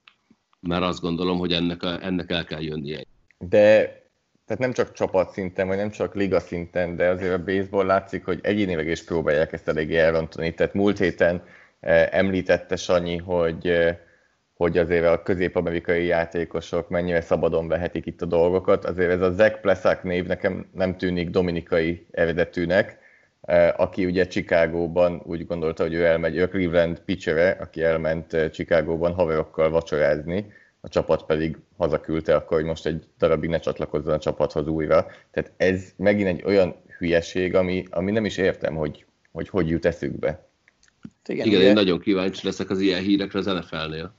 Mert 0.60 0.82
azt 0.82 1.00
gondolom, 1.00 1.38
hogy 1.38 1.52
ennek, 1.52 1.82
a, 1.82 2.04
ennek 2.04 2.30
el 2.30 2.44
kell 2.44 2.62
jönnie. 2.62 3.04
De 3.38 3.98
tehát 4.46 4.64
nem 4.64 4.72
csak 4.72 4.92
csapatszinten, 4.92 5.66
vagy 5.66 5.76
nem 5.76 5.90
csak 5.90 6.14
liga 6.14 6.40
szinten, 6.40 6.96
de 6.96 7.08
azért 7.08 7.32
a 7.32 7.44
baseball 7.44 7.86
látszik, 7.86 8.24
hogy 8.24 8.38
egyénileg 8.42 8.86
is 8.86 9.04
próbálják 9.04 9.52
ezt 9.52 9.68
eléggé 9.68 9.96
elrontani. 9.96 10.54
Tehát 10.54 10.74
múlt 10.74 10.98
héten 10.98 11.42
eh, 11.80 12.08
említette 12.10 12.76
Sanyi, 12.76 13.16
hogy 13.16 13.66
eh, 13.66 13.96
hogy 14.60 14.78
azért 14.78 15.06
a 15.06 15.22
közép-amerikai 15.22 16.04
játékosok 16.04 16.88
mennyire 16.88 17.20
szabadon 17.20 17.68
vehetik 17.68 18.06
itt 18.06 18.22
a 18.22 18.26
dolgokat. 18.26 18.84
Azért 18.84 19.10
ez 19.10 19.20
a 19.20 19.32
Zach 19.32 19.60
Plesak 19.60 20.02
név 20.02 20.26
nekem 20.26 20.66
nem 20.74 20.96
tűnik 20.96 21.30
dominikai 21.30 22.06
eredetűnek, 22.10 22.98
aki 23.76 24.04
ugye 24.04 24.26
Chicagóban 24.26 25.22
úgy 25.24 25.46
gondolta, 25.46 25.82
hogy 25.82 25.94
ő 25.94 26.04
elmegy, 26.04 26.36
ő 26.36 26.48
Cleveland 26.48 27.00
pitchere, 27.00 27.50
aki 27.50 27.82
elment 27.82 28.32
eh, 28.32 28.50
Chicagóban 28.50 29.12
haverokkal 29.12 29.70
vacsorázni, 29.70 30.52
a 30.80 30.88
csapat 30.88 31.26
pedig 31.26 31.56
hazaküldte 31.76 32.34
akkor, 32.34 32.56
hogy 32.56 32.66
most 32.66 32.86
egy 32.86 33.04
darabig 33.18 33.50
ne 33.50 33.58
csatlakozzon 33.58 34.14
a 34.14 34.18
csapathoz 34.18 34.66
újra. 34.66 35.06
Tehát 35.30 35.52
ez 35.56 35.92
megint 35.96 36.28
egy 36.28 36.42
olyan 36.44 36.74
hülyeség, 36.98 37.54
ami, 37.54 37.86
ami 37.90 38.10
nem 38.10 38.24
is 38.24 38.36
értem, 38.36 38.74
hogy 38.74 39.04
hogy, 39.32 39.48
hogy 39.48 39.68
jut 39.68 39.84
eszükbe. 39.84 40.48
Igen, 41.26 41.46
Igen 41.46 41.60
én 41.60 41.72
nagyon 41.72 42.00
kíváncsi 42.00 42.46
leszek 42.46 42.70
az 42.70 42.80
ilyen 42.80 43.02
hírekre 43.02 43.38
az 43.38 43.46
NFL-nél. 43.46 44.14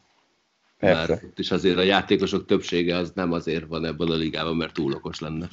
Persze. 0.77 1.07
Mert 1.07 1.23
ott 1.23 1.39
is 1.39 1.51
azért 1.51 1.77
a 1.77 1.81
játékosok 1.81 2.45
többsége 2.45 2.95
az 2.95 3.11
nem 3.15 3.31
azért 3.31 3.67
van 3.67 3.85
ebben 3.85 4.07
a 4.07 4.15
ligában, 4.15 4.55
mert 4.55 4.73
túl 4.73 4.93
okos 4.93 5.19
lenne. 5.19 5.47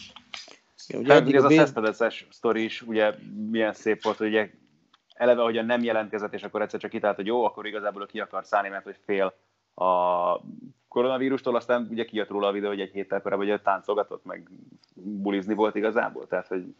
Ja, 0.88 0.98
ugye 0.98 1.12
hát, 1.12 1.32
ez 1.32 1.44
a 1.44 1.48
Cespedes 1.48 2.26
sztori 2.30 2.64
is 2.64 2.82
ugye 2.82 3.14
milyen 3.50 3.72
szép 3.72 4.02
volt, 4.02 4.16
hogy 4.16 4.26
ugye 4.26 4.50
eleve, 5.14 5.42
hogy 5.42 5.66
nem 5.66 5.82
jelentkezett, 5.82 6.34
és 6.34 6.42
akkor 6.42 6.62
egyszer 6.62 6.80
csak 6.80 6.90
kitalált, 6.90 7.16
hogy 7.16 7.26
jó, 7.26 7.44
akkor 7.44 7.66
igazából 7.66 8.06
ki 8.06 8.20
akar 8.20 8.44
szállni, 8.44 8.68
mert 8.68 8.84
hogy 8.84 8.96
fél 9.04 9.34
a 9.74 10.40
koronavírustól, 10.88 11.56
aztán 11.56 11.88
ugye 11.90 12.04
kijött 12.04 12.28
róla 12.28 12.46
a 12.46 12.52
videó, 12.52 12.68
hogy 12.68 12.80
egy 12.80 12.92
héttel 12.92 13.22
korábban 13.22 13.48
hogy 13.48 13.62
táncolgatott, 13.62 14.24
meg 14.24 14.48
bulizni 14.94 15.54
volt 15.54 15.74
igazából, 15.74 16.26
tehát 16.26 16.46
hogy 16.46 16.74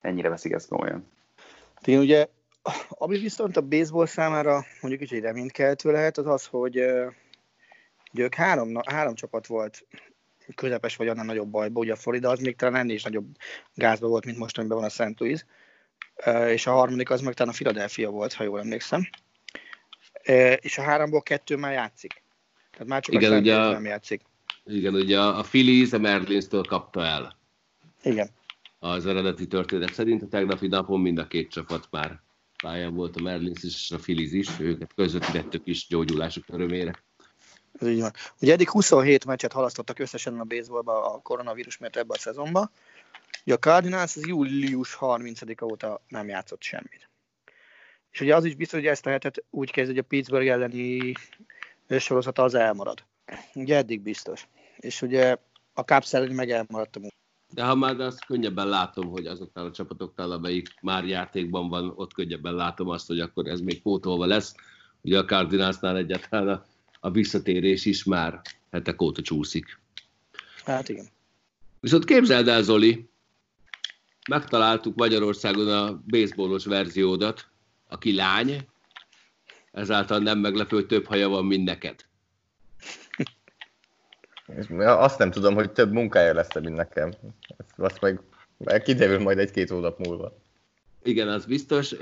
ennyire 0.00 0.28
veszik 0.28 0.52
ezt 0.52 0.68
komolyan. 0.68 1.06
Én 1.84 1.98
ugye, 1.98 2.26
ami 2.88 3.18
viszont 3.18 3.56
a 3.56 3.60
baseball 3.60 4.06
számára 4.06 4.64
mondjuk 4.80 5.10
egy 5.10 5.20
reménykeltő 5.20 5.90
lehet, 5.92 6.18
az 6.18 6.26
az, 6.26 6.46
hogy 6.46 6.80
Ugye 8.16 8.24
ők 8.24 8.34
három, 8.34 8.80
három 8.86 9.14
csapat 9.14 9.46
volt 9.46 9.86
közepes 10.54 10.96
vagy 10.96 11.08
annál 11.08 11.24
nagyobb 11.24 11.48
bajba, 11.48 11.80
ugye 11.80 11.92
a 11.92 11.96
Florida 11.96 12.30
az 12.30 12.40
még 12.40 12.56
talán 12.56 12.74
ennél 12.74 12.94
is 12.94 13.02
nagyobb 13.02 13.26
gázba 13.74 14.08
volt, 14.08 14.24
mint 14.24 14.38
most, 14.38 14.58
amiben 14.58 14.76
van 14.76 14.86
a 14.86 14.88
St. 14.88 15.20
Louis, 15.20 15.44
és 16.48 16.66
a 16.66 16.72
harmadik 16.72 17.10
az 17.10 17.20
meg 17.20 17.34
talán 17.34 17.52
a 17.52 17.56
Philadelphia 17.56 18.10
volt, 18.10 18.32
ha 18.32 18.44
jól 18.44 18.60
emlékszem. 18.60 19.08
És 20.60 20.78
a 20.78 20.82
háromból 20.82 21.22
kettő 21.22 21.56
már 21.56 21.72
játszik. 21.72 22.22
Tehát 22.70 22.88
már 22.88 23.02
csak 23.02 23.14
igen, 23.14 23.32
a 23.32 23.36
ugye 23.36 23.56
a, 23.56 23.70
nem 23.70 23.84
játszik. 23.84 24.22
Igen, 24.64 24.94
ugye 24.94 25.20
a 25.20 25.42
Phillies 25.42 25.92
a 25.92 25.98
Merlins-től 25.98 26.62
kapta 26.62 27.04
el. 27.04 27.38
Igen. 28.02 28.28
Az 28.78 29.06
eredeti 29.06 29.46
történet 29.46 29.92
szerint 29.92 30.22
a 30.22 30.28
tegnapi 30.28 30.66
napon 30.66 31.00
mind 31.00 31.18
a 31.18 31.26
két 31.26 31.50
csapat 31.50 31.88
már 31.90 32.20
pályán 32.62 32.94
volt, 32.94 33.16
a 33.16 33.22
Merlins 33.22 33.64
és 33.64 33.90
a 33.90 33.96
Phillies 33.96 34.32
is, 34.32 34.60
őket 34.60 34.94
közvetítettük 34.94 35.66
is 35.66 35.86
gyógyulásuk 35.86 36.44
örömére. 36.48 37.04
Ez 37.78 37.88
így 37.88 38.00
van. 38.00 38.12
Ugye 38.40 38.52
eddig 38.52 38.70
27 38.70 39.24
meccset 39.24 39.52
halasztottak 39.52 39.98
összesen 39.98 40.40
a 40.40 40.44
baseballba 40.44 41.14
a 41.14 41.18
koronavírus 41.18 41.78
miatt 41.78 41.96
ebbe 41.96 42.14
a 42.14 42.18
szezonba. 42.18 42.70
Ugye 43.44 43.54
a 43.54 43.58
Cardinals 43.58 44.16
az 44.16 44.26
július 44.26 44.96
30-a 45.00 45.64
óta 45.64 46.02
nem 46.08 46.28
játszott 46.28 46.62
semmit. 46.62 47.08
És 48.10 48.20
ugye 48.20 48.34
az 48.34 48.44
is 48.44 48.54
biztos, 48.54 48.78
hogy 48.78 48.88
ezt 48.88 49.06
a 49.06 49.10
hetet 49.10 49.44
úgy 49.50 49.70
kezd, 49.70 49.90
hogy 49.90 49.98
a 49.98 50.02
Pittsburgh 50.02 50.48
elleni 50.48 51.12
sorozata 51.98 52.42
az 52.42 52.54
elmarad. 52.54 53.04
Ugye 53.54 53.76
eddig 53.76 54.00
biztos. 54.00 54.48
És 54.76 55.02
ugye 55.02 55.36
a 55.74 55.80
Cubs 55.80 56.12
elleni 56.12 56.34
meg 56.34 56.50
elmaradt. 56.50 56.98
De 57.54 57.64
ha 57.64 57.74
már 57.74 58.00
azt 58.00 58.24
könnyebben 58.24 58.68
látom, 58.68 59.08
hogy 59.08 59.26
azoknál 59.26 59.64
a 59.64 59.70
csapatoknál, 59.70 60.30
amelyik 60.30 60.68
már 60.80 61.04
játékban 61.04 61.68
van, 61.68 61.92
ott 61.96 62.12
könnyebben 62.12 62.54
látom 62.54 62.88
azt, 62.88 63.06
hogy 63.06 63.20
akkor 63.20 63.46
ez 63.46 63.60
még 63.60 63.82
pótolva 63.82 64.26
lesz. 64.26 64.54
Ugye 65.00 65.18
a 65.18 65.24
Cardinalsnál 65.24 65.96
egyáltalán 65.96 66.48
a 66.48 66.64
a 67.06 67.10
visszatérés 67.10 67.84
is 67.84 68.04
már 68.04 68.40
hetek 68.70 69.02
óta 69.02 69.22
csúszik. 69.22 69.78
Hát 70.64 70.88
igen. 70.88 71.06
Viszont 71.80 72.04
képzeld 72.04 72.48
el, 72.48 72.62
Zoli, 72.62 73.08
megtaláltuk 74.28 74.96
Magyarországon 74.96 75.68
a 75.68 76.02
baseballos 76.06 76.64
verziódat, 76.64 77.46
aki 77.88 78.14
lány, 78.14 78.68
ezáltal 79.72 80.18
nem 80.18 80.38
meglepő, 80.38 80.76
hogy 80.76 80.86
több 80.86 81.06
haja 81.06 81.28
van, 81.28 81.44
mint 81.44 81.64
neked. 81.64 82.04
Azt 84.78 85.18
nem 85.18 85.30
tudom, 85.30 85.54
hogy 85.54 85.72
több 85.72 85.92
munkája 85.92 86.34
lesz 86.34 86.54
mint 86.54 86.76
nekem. 86.76 87.12
Azt 87.76 88.00
meg 88.00 88.82
kiderül 88.82 89.18
majd 89.18 89.38
egy-két 89.38 89.68
hónap 89.68 89.98
múlva. 89.98 90.38
Igen, 91.02 91.28
az 91.28 91.46
biztos 91.46 91.94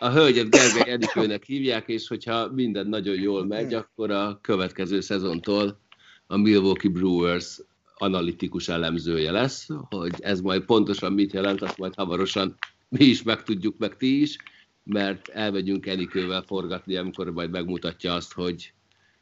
a 0.00 0.10
hölgyet 0.10 0.50
Gergely 0.50 0.92
Enikőnek 0.94 1.44
hívják, 1.44 1.88
és 1.88 2.08
hogyha 2.08 2.52
minden 2.52 2.86
nagyon 2.86 3.20
jól 3.20 3.46
megy, 3.46 3.74
akkor 3.74 4.10
a 4.10 4.38
következő 4.42 5.00
szezontól 5.00 5.78
a 6.26 6.36
Milwaukee 6.36 6.90
Brewers 6.90 7.60
analitikus 7.94 8.68
elemzője 8.68 9.30
lesz, 9.30 9.68
hogy 9.88 10.12
ez 10.18 10.40
majd 10.40 10.62
pontosan 10.64 11.12
mit 11.12 11.32
jelent, 11.32 11.62
azt 11.62 11.78
majd 11.78 11.94
hamarosan 11.94 12.56
mi 12.88 13.04
is 13.04 13.22
megtudjuk, 13.22 13.78
meg 13.78 13.96
ti 13.96 14.20
is, 14.20 14.36
mert 14.84 15.28
elmegyünk 15.28 15.86
Enikővel 15.86 16.42
forgatni, 16.42 16.96
amikor 16.96 17.30
majd 17.30 17.50
megmutatja 17.50 18.14
azt, 18.14 18.32
hogy, 18.32 18.72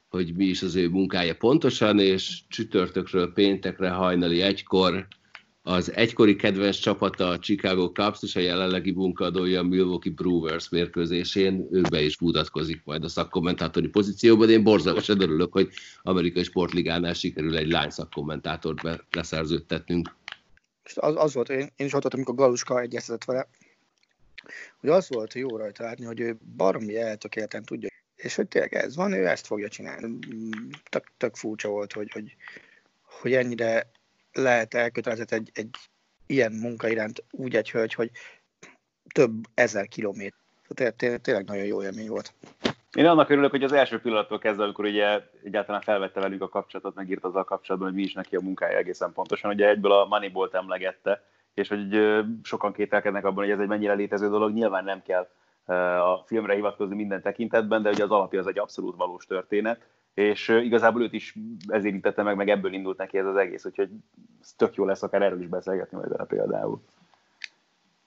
hogy 0.08 0.34
mi 0.36 0.44
is 0.44 0.62
az 0.62 0.74
ő 0.74 0.88
munkája 0.88 1.34
pontosan, 1.34 1.98
és 1.98 2.40
csütörtökről 2.48 3.32
péntekre 3.32 3.90
hajnali 3.90 4.40
egykor 4.40 5.06
az 5.68 5.92
egykori 5.94 6.36
kedvenc 6.36 6.76
csapata 6.76 7.28
a 7.28 7.38
Chicago 7.38 7.90
Cubs 7.92 8.22
és 8.22 8.36
a 8.36 8.40
jelenlegi 8.40 8.92
munkadója 8.92 9.60
a 9.60 9.62
Milwaukee 9.62 10.12
Brewers 10.12 10.68
mérkőzésén, 10.68 11.68
ő 11.70 11.80
be 11.90 12.00
is 12.00 12.18
mutatkozik 12.18 12.80
majd 12.84 13.04
a 13.04 13.08
szakkommentátori 13.08 13.88
pozícióban. 13.88 14.50
Én 14.50 14.62
borzalmasan 14.62 15.20
örülök, 15.20 15.52
hogy 15.52 15.70
amerikai 16.02 16.42
sportligánál 16.42 17.12
sikerül 17.12 17.56
egy 17.56 17.70
lány 17.70 17.90
szakkommentátort 17.90 18.82
be, 18.82 19.00
leszerződtetnünk. 19.10 20.14
Az, 20.94 21.14
az 21.16 21.34
volt, 21.34 21.48
én, 21.48 21.68
én 21.76 21.86
is 21.86 21.92
ott 21.92 22.14
amikor 22.14 22.34
Galuska 22.34 22.80
egyeztetett 22.80 23.24
vele, 23.24 23.48
hogy 24.80 24.90
az 24.90 25.08
volt 25.08 25.34
jó 25.34 25.56
rajta 25.56 25.82
látni, 25.82 26.04
hogy 26.04 26.20
ő 26.20 26.38
baromi 26.56 26.96
eltökéleten 26.96 27.62
tudja, 27.62 27.88
és 28.16 28.34
hogy 28.34 28.48
tényleg 28.48 28.74
ez 28.74 28.96
van, 28.96 29.12
ő 29.12 29.26
ezt 29.26 29.46
fogja 29.46 29.68
csinálni. 29.68 30.18
Tök, 30.90 31.04
tök 31.16 31.36
furcsa 31.36 31.68
volt, 31.68 31.92
hogy, 31.92 32.10
hogy, 32.12 32.36
hogy 33.02 33.32
ennyire 33.32 33.90
lehet 34.38 34.74
elkötelezett 34.74 35.30
egy, 35.30 35.50
egy 35.54 35.76
ilyen 36.26 36.52
munka 36.52 36.88
iránt 36.88 37.24
úgy 37.30 37.56
egy 37.56 37.70
hölgy, 37.70 37.94
hogy 37.94 38.10
több 39.14 39.32
ezer 39.54 39.88
kilométer. 39.88 40.38
Tényleg, 40.96 41.20
tényleg, 41.20 41.44
nagyon 41.46 41.64
jó 41.64 41.82
élmény 41.82 42.08
volt. 42.08 42.34
Én 42.92 43.06
annak 43.06 43.30
örülök, 43.30 43.50
hogy 43.50 43.62
az 43.62 43.72
első 43.72 44.00
pillanattól 44.00 44.38
kezdve, 44.38 44.64
amikor 44.64 44.84
ugye 44.84 45.20
egyáltalán 45.44 45.80
felvette 45.80 46.20
velük 46.20 46.42
a 46.42 46.48
kapcsolatot, 46.48 46.94
megírt 46.94 47.24
azzal 47.24 47.44
kapcsolatban, 47.44 47.90
hogy 47.90 47.98
mi 47.98 48.04
is 48.04 48.12
neki 48.12 48.36
a 48.36 48.40
munkája 48.40 48.76
egészen 48.76 49.12
pontosan. 49.12 49.50
Ugye 49.50 49.68
egyből 49.68 49.92
a 49.92 50.06
Moneyball-t 50.06 50.54
emlegette, 50.54 51.24
és 51.54 51.68
hogy 51.68 52.00
sokan 52.42 52.72
kételkednek 52.72 53.24
abban, 53.24 53.44
hogy 53.44 53.52
ez 53.52 53.60
egy 53.60 53.68
mennyire 53.68 53.92
létező 53.92 54.28
dolog. 54.28 54.52
Nyilván 54.52 54.84
nem 54.84 55.02
kell 55.02 55.28
a 56.00 56.24
filmre 56.26 56.54
hivatkozni 56.54 56.94
minden 56.94 57.22
tekintetben, 57.22 57.82
de 57.82 57.90
ugye 57.90 58.04
az 58.04 58.10
alapja 58.10 58.40
az 58.40 58.46
egy 58.46 58.58
abszolút 58.58 58.96
valós 58.96 59.26
történet, 59.26 59.86
és 60.14 60.48
igazából 60.48 61.02
őt 61.02 61.12
is 61.12 61.34
ez 61.66 61.84
érintette 61.84 62.22
meg, 62.22 62.36
meg 62.36 62.48
ebből 62.48 62.72
indult 62.72 62.98
neki 62.98 63.18
ez 63.18 63.26
az 63.26 63.36
egész, 63.36 63.64
úgyhogy 63.64 63.88
ez 64.40 64.52
tök 64.56 64.74
jó 64.74 64.84
lesz 64.84 65.02
akár 65.02 65.22
erről 65.22 65.40
is 65.40 65.48
beszélgetni 65.48 65.96
majd 65.96 66.08
vele 66.08 66.24
például. 66.24 66.82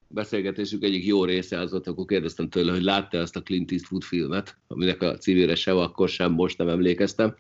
Beszélgetésük 0.08 0.84
egyik 0.84 1.06
jó 1.06 1.26
része 1.26 1.60
az 1.60 1.72
volt, 1.72 1.88
akkor 1.88 2.06
kérdeztem 2.06 2.50
tőle, 2.50 2.72
hogy 2.72 2.84
látta 2.84 3.18
ezt 3.18 3.36
a 3.36 3.42
Clint 3.42 3.72
Eastwood 3.72 4.04
filmet, 4.04 4.58
aminek 4.68 5.02
a 5.02 5.18
címére 5.18 5.56
sem 5.56 5.78
akkor 5.78 6.10
sem 6.10 6.32
most 6.32 6.58
nem 6.58 6.68
emlékeztem, 6.68 7.36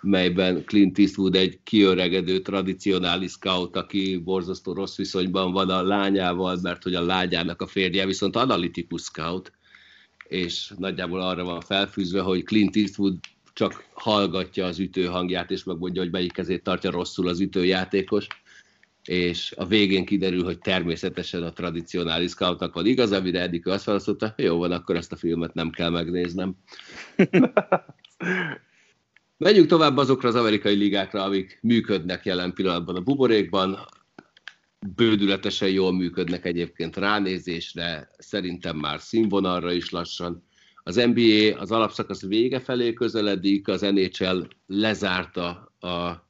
melyben 0.00 0.64
Clint 0.64 0.98
Eastwood 0.98 1.34
egy 1.34 1.58
kiöregedő, 1.62 2.40
tradicionális 2.40 3.30
scout, 3.30 3.76
aki 3.76 4.16
borzasztó 4.24 4.72
rossz 4.72 4.96
viszonyban 4.96 5.52
van 5.52 5.70
a 5.70 5.82
lányával, 5.82 6.58
mert 6.62 6.82
hogy 6.82 6.94
a 6.94 7.04
lányának 7.04 7.62
a 7.62 7.66
férje 7.66 8.06
viszont 8.06 8.36
analitikus 8.36 9.02
scout, 9.02 9.52
és 10.28 10.72
nagyjából 10.76 11.20
arra 11.20 11.44
van 11.44 11.60
felfűzve, 11.60 12.20
hogy 12.20 12.44
Clint 12.44 12.76
Eastwood 12.76 13.16
csak 13.58 13.84
hallgatja 13.92 14.66
az 14.66 14.78
ütő 14.78 15.04
hangját, 15.04 15.50
és 15.50 15.64
megmondja, 15.64 16.02
hogy 16.02 16.10
melyik 16.10 16.32
kezét 16.32 16.62
tartja 16.62 16.90
rosszul 16.90 17.28
az 17.28 17.40
ütőjátékos, 17.40 18.26
és 19.04 19.54
a 19.56 19.66
végén 19.66 20.04
kiderül, 20.04 20.44
hogy 20.44 20.58
természetesen 20.58 21.42
a 21.42 21.52
tradicionális 21.52 22.30
scoutnak 22.30 22.74
van 22.74 22.86
igaz, 22.86 23.12
amire 23.12 23.40
eddig 23.40 23.66
azt 23.66 23.84
válaszolta, 23.84 24.34
jó 24.36 24.58
van, 24.58 24.72
akkor 24.72 24.96
ezt 24.96 25.12
a 25.12 25.16
filmet 25.16 25.54
nem 25.54 25.70
kell 25.70 25.90
megnéznem. 25.90 26.54
Menjünk 29.44 29.68
tovább 29.68 29.96
azokra 29.96 30.28
az 30.28 30.34
amerikai 30.34 30.74
ligákra, 30.74 31.22
amik 31.22 31.58
működnek 31.62 32.24
jelen 32.24 32.52
pillanatban 32.52 32.96
a 32.96 33.00
buborékban. 33.00 33.78
Bődületesen 34.94 35.68
jól 35.68 35.92
működnek 35.92 36.44
egyébként 36.44 36.96
ránézésre, 36.96 38.10
szerintem 38.18 38.76
már 38.76 39.00
színvonalra 39.00 39.72
is 39.72 39.90
lassan. 39.90 40.47
Az 40.88 40.94
NBA 40.94 41.58
az 41.58 41.70
alapszakasz 41.70 42.22
vége 42.22 42.60
felé 42.60 42.92
közeledik, 42.92 43.68
az 43.68 43.80
NHL 43.80 44.40
lezárta 44.66 45.72
a, 45.80 46.26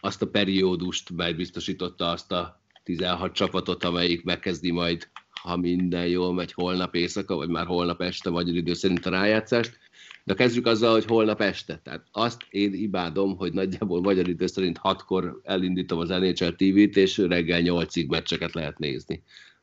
azt 0.00 0.22
a 0.22 0.26
periódust, 0.26 1.10
mely 1.16 1.32
biztosította 1.32 2.10
azt 2.10 2.32
a 2.32 2.60
16 2.82 3.32
csapatot, 3.32 3.84
amelyik 3.84 4.24
megkezdi 4.24 4.70
majd, 4.70 5.08
ha 5.40 5.56
minden 5.56 6.06
jól 6.06 6.34
megy, 6.34 6.52
holnap 6.52 6.94
éjszaka, 6.94 7.36
vagy 7.36 7.48
már 7.48 7.66
holnap 7.66 8.02
este 8.02 8.30
magyar 8.30 8.54
idő 8.54 8.74
szerint 8.74 9.06
a 9.06 9.10
rájátszást. 9.10 9.78
De 10.24 10.34
kezdjük 10.34 10.66
azzal, 10.66 10.92
hogy 10.92 11.04
holnap 11.04 11.40
este. 11.40 11.80
Tehát 11.84 12.06
azt 12.12 12.46
én 12.50 12.74
imádom, 12.74 13.36
hogy 13.36 13.52
nagyjából 13.52 14.00
magyar 14.00 14.28
idő 14.28 14.46
szerint 14.46 14.78
hatkor 14.78 15.40
elindítom 15.42 15.98
az 15.98 16.08
NHL 16.08 16.48
TV-t, 16.56 16.96
és 16.96 17.18
reggel 17.18 17.60
nyolcig 17.60 18.08
meccseket 18.08 18.54
lehet 18.54 18.78
nézni. 18.78 19.22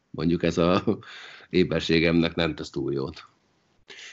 Mondjuk 0.10 0.44
ez 0.44 0.58
a 0.58 0.98
éberségemnek 1.50 2.36
nem 2.36 2.56
tesz 2.56 2.70
túl 2.70 2.94
jót. 2.94 3.30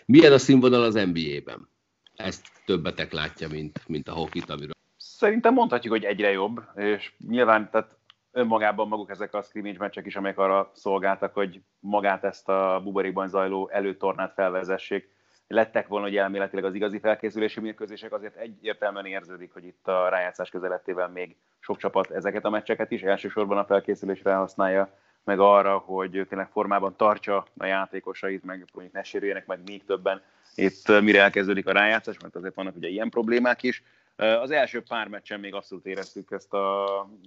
Milyen 0.06 0.32
a 0.32 0.38
színvonal 0.38 0.82
az 0.82 0.94
NBA-ben? 0.94 1.68
Ezt 2.16 2.46
többetek 2.66 3.12
látja, 3.12 3.48
mint, 3.48 3.88
mint 3.88 4.08
a 4.08 4.12
hokit, 4.12 4.50
amiről. 4.50 4.72
Szerintem 4.96 5.54
mondhatjuk, 5.54 5.92
hogy 5.92 6.04
egyre 6.04 6.30
jobb, 6.30 6.62
és 6.74 7.12
nyilván 7.28 7.70
tehát 7.70 7.96
önmagában 8.32 8.88
maguk 8.88 9.10
ezek 9.10 9.34
a 9.34 9.42
scrimmage 9.42 9.78
meccsek 9.78 10.06
is, 10.06 10.16
amelyek 10.16 10.38
arra 10.38 10.70
szolgáltak, 10.74 11.34
hogy 11.34 11.60
magát 11.80 12.24
ezt 12.24 12.48
a 12.48 12.80
buborékban 12.84 13.28
zajló 13.28 13.68
előtornát 13.68 14.32
felvezessék. 14.32 15.16
Lettek 15.46 15.88
volna, 15.88 16.06
hogy 16.06 16.16
elméletileg 16.16 16.64
az 16.64 16.74
igazi 16.74 16.98
felkészülési 16.98 17.60
mérkőzések, 17.60 18.12
azért 18.12 18.36
egyértelműen 18.36 19.06
érződik, 19.06 19.52
hogy 19.52 19.64
itt 19.64 19.88
a 19.88 20.08
rájátszás 20.08 20.50
közelettével 20.50 21.08
még 21.08 21.36
sok 21.58 21.78
csapat 21.78 22.10
ezeket 22.10 22.44
a 22.44 22.50
meccseket 22.50 22.90
is 22.90 23.02
elsősorban 23.02 23.58
a 23.58 23.64
felkészülésre 23.64 24.34
használja, 24.34 24.98
meg 25.28 25.38
arra, 25.40 25.78
hogy 25.78 26.26
tényleg 26.28 26.48
formában 26.52 26.96
tartsa 26.96 27.46
a 27.58 27.66
játékosait, 27.66 28.44
meg 28.44 28.66
mondjuk 28.72 28.94
ne 28.94 29.02
sérüljenek 29.02 29.46
meg 29.46 29.60
még 29.66 29.84
többen 29.84 30.22
itt 30.54 31.00
mire 31.00 31.22
elkezdődik 31.22 31.66
a 31.66 31.72
rájátszás, 31.72 32.16
mert 32.22 32.36
azért 32.36 32.54
vannak 32.54 32.76
ugye 32.76 32.88
ilyen 32.88 33.08
problémák 33.08 33.62
is. 33.62 33.82
Az 34.16 34.50
első 34.50 34.82
pár 34.82 35.08
meccsen 35.08 35.40
még 35.40 35.54
abszolút 35.54 35.86
éreztük 35.86 36.30
ezt 36.30 36.52
a, 36.52 36.86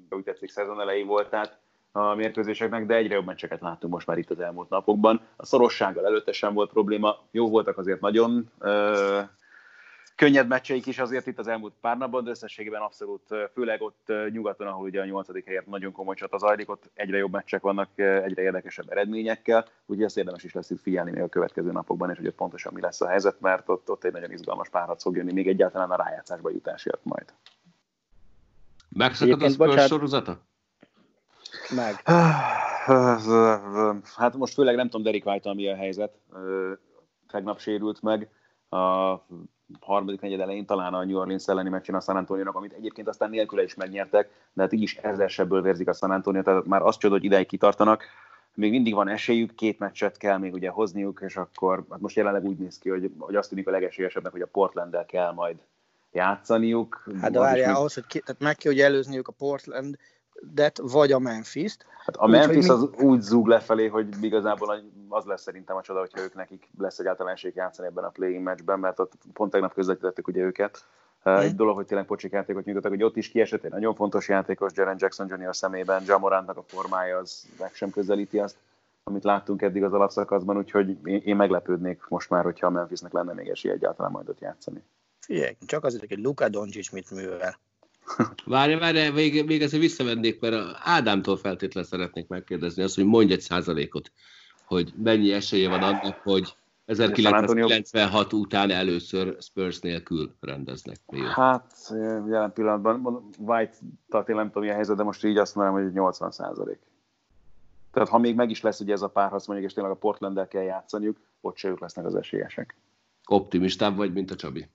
úgy 0.09 0.23
tetszik, 0.23 0.49
szezon 0.49 0.81
elejé 0.81 1.03
volt, 1.03 1.29
tehát 1.29 1.57
a 1.91 2.13
mérkőzéseknek, 2.13 2.85
de 2.85 2.95
egyre 2.95 3.15
jobb 3.15 3.25
meccseket 3.25 3.61
láttunk 3.61 3.93
most 3.93 4.07
már 4.07 4.17
itt 4.17 4.29
az 4.29 4.39
elmúlt 4.39 4.69
napokban. 4.69 5.21
A 5.35 5.45
szorossággal 5.45 6.05
előtte 6.05 6.31
sem 6.31 6.53
volt 6.53 6.71
probléma, 6.71 7.17
jó 7.31 7.49
voltak 7.49 7.77
azért 7.77 8.01
nagyon 8.01 8.51
könnyed 10.21 10.47
meccseik 10.47 10.85
is 10.85 10.99
azért 10.99 11.27
itt 11.27 11.39
az 11.39 11.47
elmúlt 11.47 11.73
pár 11.81 11.97
napban, 11.97 12.23
de 12.23 12.29
összességében 12.29 12.81
abszolút, 12.81 13.21
főleg 13.53 13.81
ott 13.81 14.11
nyugaton, 14.31 14.67
ahol 14.67 14.85
ugye 14.85 15.01
a 15.01 15.05
nyolcadik 15.05 15.45
helyért 15.45 15.65
nagyon 15.65 15.91
komoly 15.91 16.15
csata 16.15 16.37
zajlik, 16.37 16.69
ott 16.69 16.89
egyre 16.93 17.17
jobb 17.17 17.31
meccsek 17.31 17.61
vannak, 17.61 17.89
egyre 17.95 18.41
érdekesebb 18.41 18.91
eredményekkel, 18.91 19.65
úgyhogy 19.85 20.05
ezt 20.05 20.17
érdemes 20.17 20.43
is 20.43 20.53
lesz 20.53 20.69
itt 20.69 20.81
figyelni 20.81 21.11
még 21.11 21.21
a 21.21 21.27
következő 21.27 21.71
napokban, 21.71 22.09
és 22.09 22.17
hogy 22.17 22.27
ott 22.27 22.35
pontosan 22.35 22.73
mi 22.73 22.81
lesz 22.81 23.01
a 23.01 23.07
helyzet, 23.07 23.39
mert 23.39 23.69
ott, 23.69 23.89
ott 23.89 24.03
egy 24.03 24.11
nagyon 24.11 24.31
izgalmas 24.31 24.69
párharc 24.69 25.03
fog 25.03 25.15
jönni, 25.15 25.33
még 25.33 25.47
egyáltalán 25.47 25.91
a 25.91 25.95
rájátszásba 25.95 26.49
jutásért 26.49 27.03
majd. 27.03 27.33
Megszakad 28.89 29.41
a 29.41 29.49
Spurs 29.49 29.85
sorozata? 29.85 30.41
Meg. 31.75 31.95
Hát 34.15 34.35
most 34.35 34.53
főleg 34.53 34.75
nem 34.75 34.89
tudom 34.89 35.03
Derek 35.03 35.25
white 35.25 35.53
mi 35.53 35.69
a 35.69 35.75
helyzet. 35.75 36.13
Tegnap 37.27 37.59
sérült 37.59 38.01
meg. 38.01 38.29
A 38.69 39.15
harmadik 39.79 40.21
negyed 40.21 40.39
elején 40.39 40.65
talán 40.65 40.93
a 40.93 41.03
New 41.03 41.17
Orleans 41.17 41.47
elleni 41.47 41.69
meccsen 41.69 41.95
a 41.95 41.99
San 41.99 42.15
antonio 42.15 42.51
amit 42.53 42.73
egyébként 42.73 43.07
aztán 43.07 43.29
nélküle 43.29 43.63
is 43.63 43.75
megnyertek, 43.75 44.29
de 44.53 44.61
hát 44.61 44.73
így 44.73 44.81
is 44.81 44.95
ezersebből 44.95 45.61
vérzik 45.61 45.87
a 45.87 45.93
San 45.93 46.11
Antonio, 46.11 46.41
tehát 46.41 46.65
már 46.65 46.81
azt 46.81 46.99
csoda, 46.99 47.13
hogy 47.13 47.23
ideig 47.23 47.47
kitartanak. 47.47 48.03
Még 48.53 48.71
mindig 48.71 48.93
van 48.93 49.07
esélyük, 49.07 49.55
két 49.55 49.79
meccset 49.79 50.17
kell 50.17 50.37
még 50.37 50.53
ugye 50.53 50.69
hozniuk, 50.69 51.21
és 51.25 51.37
akkor 51.37 51.85
hát 51.89 51.99
most 51.99 52.15
jelenleg 52.15 52.45
úgy 52.45 52.57
néz 52.57 52.77
ki, 52.77 52.89
hogy, 52.89 53.11
hogy 53.17 53.35
azt 53.35 53.49
tűnik 53.49 53.67
a 53.67 53.71
legesélyesebbnek, 53.71 54.31
hogy 54.31 54.41
a 54.41 54.47
portland 54.51 55.05
kell 55.05 55.31
majd 55.31 55.57
játszaniuk. 56.11 57.03
Hát 57.21 57.31
de 57.31 57.39
várjál, 57.39 57.75
ahhoz, 57.75 57.93
hogy 57.93 58.05
ki, 58.07 58.19
tehát 58.19 58.41
meg 58.41 58.55
kell, 58.55 58.71
hogy 58.71 58.81
előzniük 58.81 59.27
a 59.27 59.31
Portland, 59.31 59.97
det 60.41 60.79
vagy 60.81 61.11
a 61.11 61.19
Memphis-t. 61.19 61.85
Hát 62.05 62.15
a 62.15 62.27
Memphis 62.27 62.67
az 62.67 62.81
mi... 62.81 63.03
úgy 63.03 63.21
zúg 63.21 63.47
lefelé, 63.47 63.87
hogy 63.87 64.23
igazából 64.23 64.83
az 65.09 65.25
lesz 65.25 65.41
szerintem 65.41 65.75
a 65.75 65.81
csoda, 65.81 65.99
hogyha 65.99 66.21
ők 66.21 66.35
nekik 66.35 66.69
lesz 66.77 66.99
egyáltalán 66.99 67.33
esély 67.33 67.51
játszani 67.55 67.87
ebben 67.87 68.03
a 68.03 68.09
playing 68.09 68.43
matchben, 68.43 68.79
mert 68.79 68.99
ott 68.99 69.13
pont 69.33 69.51
tegnap 69.51 69.73
közvetítettük 69.73 70.27
ugye 70.27 70.41
őket. 70.41 70.85
Hmm. 71.23 71.35
Egy 71.35 71.55
dolog, 71.55 71.75
hogy 71.75 71.85
tényleg 71.85 72.05
pocsik 72.05 72.31
játékot 72.31 72.65
nyújtottak, 72.65 72.91
hogy 72.91 73.03
ott 73.03 73.17
is 73.17 73.29
kiesett 73.29 73.63
egy 73.63 73.71
nagyon 73.71 73.95
fontos 73.95 74.27
játékos 74.27 74.71
Jaren 74.75 74.95
Jackson 74.99 75.27
Jr. 75.27 75.55
szemében, 75.55 76.03
Jamorantnak 76.05 76.57
a 76.57 76.63
formája 76.67 77.17
az 77.17 77.47
meg 77.59 77.73
sem 77.73 77.89
közelíti 77.89 78.39
azt, 78.39 78.55
amit 79.03 79.23
láttunk 79.23 79.61
eddig 79.61 79.83
az 79.83 79.93
alapszakaszban, 79.93 80.57
úgyhogy 80.57 80.97
én, 81.03 81.21
én 81.25 81.35
meglepődnék 81.35 82.05
most 82.07 82.29
már, 82.29 82.43
hogyha 82.43 82.67
a 82.67 82.69
Memphisnek 82.69 83.11
lenne 83.11 83.33
még 83.33 83.47
esély 83.47 83.71
egyáltalán 83.71 84.11
majd 84.11 84.29
ott 84.29 84.39
játszani. 84.39 84.83
Figyelj, 85.19 85.55
csak 85.65 85.83
azért, 85.83 86.07
hogy 86.07 86.19
Luka 86.19 86.49
Doncic 86.49 86.91
mit 86.91 87.11
művel. 87.11 87.57
Várj, 88.45 88.73
várj, 88.73 89.09
még, 89.09 89.45
még 89.45 89.61
ezért 89.61 89.81
visszavennék, 89.81 90.39
mert 90.39 90.77
Ádámtól 90.83 91.37
feltétlenül 91.37 91.89
szeretnék 91.89 92.27
megkérdezni 92.27 92.83
azt, 92.83 92.95
hogy 92.95 93.05
mondj 93.05 93.33
egy 93.33 93.41
százalékot, 93.41 94.11
hogy 94.65 94.93
mennyi 95.03 95.31
esélye 95.31 95.69
van 95.69 95.83
annak, 95.83 96.19
hogy 96.23 96.55
1996 96.85 98.33
után 98.33 98.71
először 98.71 99.35
Spurs 99.39 99.79
nélkül 99.79 100.35
rendeznek. 100.39 100.97
Hát 101.35 101.93
jelen 102.27 102.53
pillanatban 102.53 103.29
White-tal 103.37 104.25
én 104.27 104.35
nem 104.35 104.45
tudom, 104.45 104.61
milyen 104.61 104.75
helyzet, 104.75 104.97
de 104.97 105.03
most 105.03 105.23
így 105.23 105.37
azt 105.37 105.55
mondom, 105.55 105.73
hogy 105.73 105.93
80 105.93 106.31
százalék. 106.31 106.79
Tehát 107.91 108.09
ha 108.09 108.17
még 108.17 108.35
meg 108.35 108.49
is 108.49 108.61
lesz 108.61 108.79
ugye 108.79 108.93
ez 108.93 109.01
a 109.01 109.07
párharc 109.07 109.47
mondjuk, 109.47 109.69
és 109.69 109.75
tényleg 109.75 109.93
a 109.93 109.97
portland 109.97 110.47
kell 110.47 110.63
játszaniuk, 110.63 111.17
ott 111.41 111.57
se 111.57 111.69
ők 111.69 111.79
lesznek 111.79 112.05
az 112.05 112.15
esélyesek. 112.15 112.75
Optimistább 113.27 113.95
vagy, 113.95 114.13
mint 114.13 114.31
a 114.31 114.35
Csabi? 114.35 114.67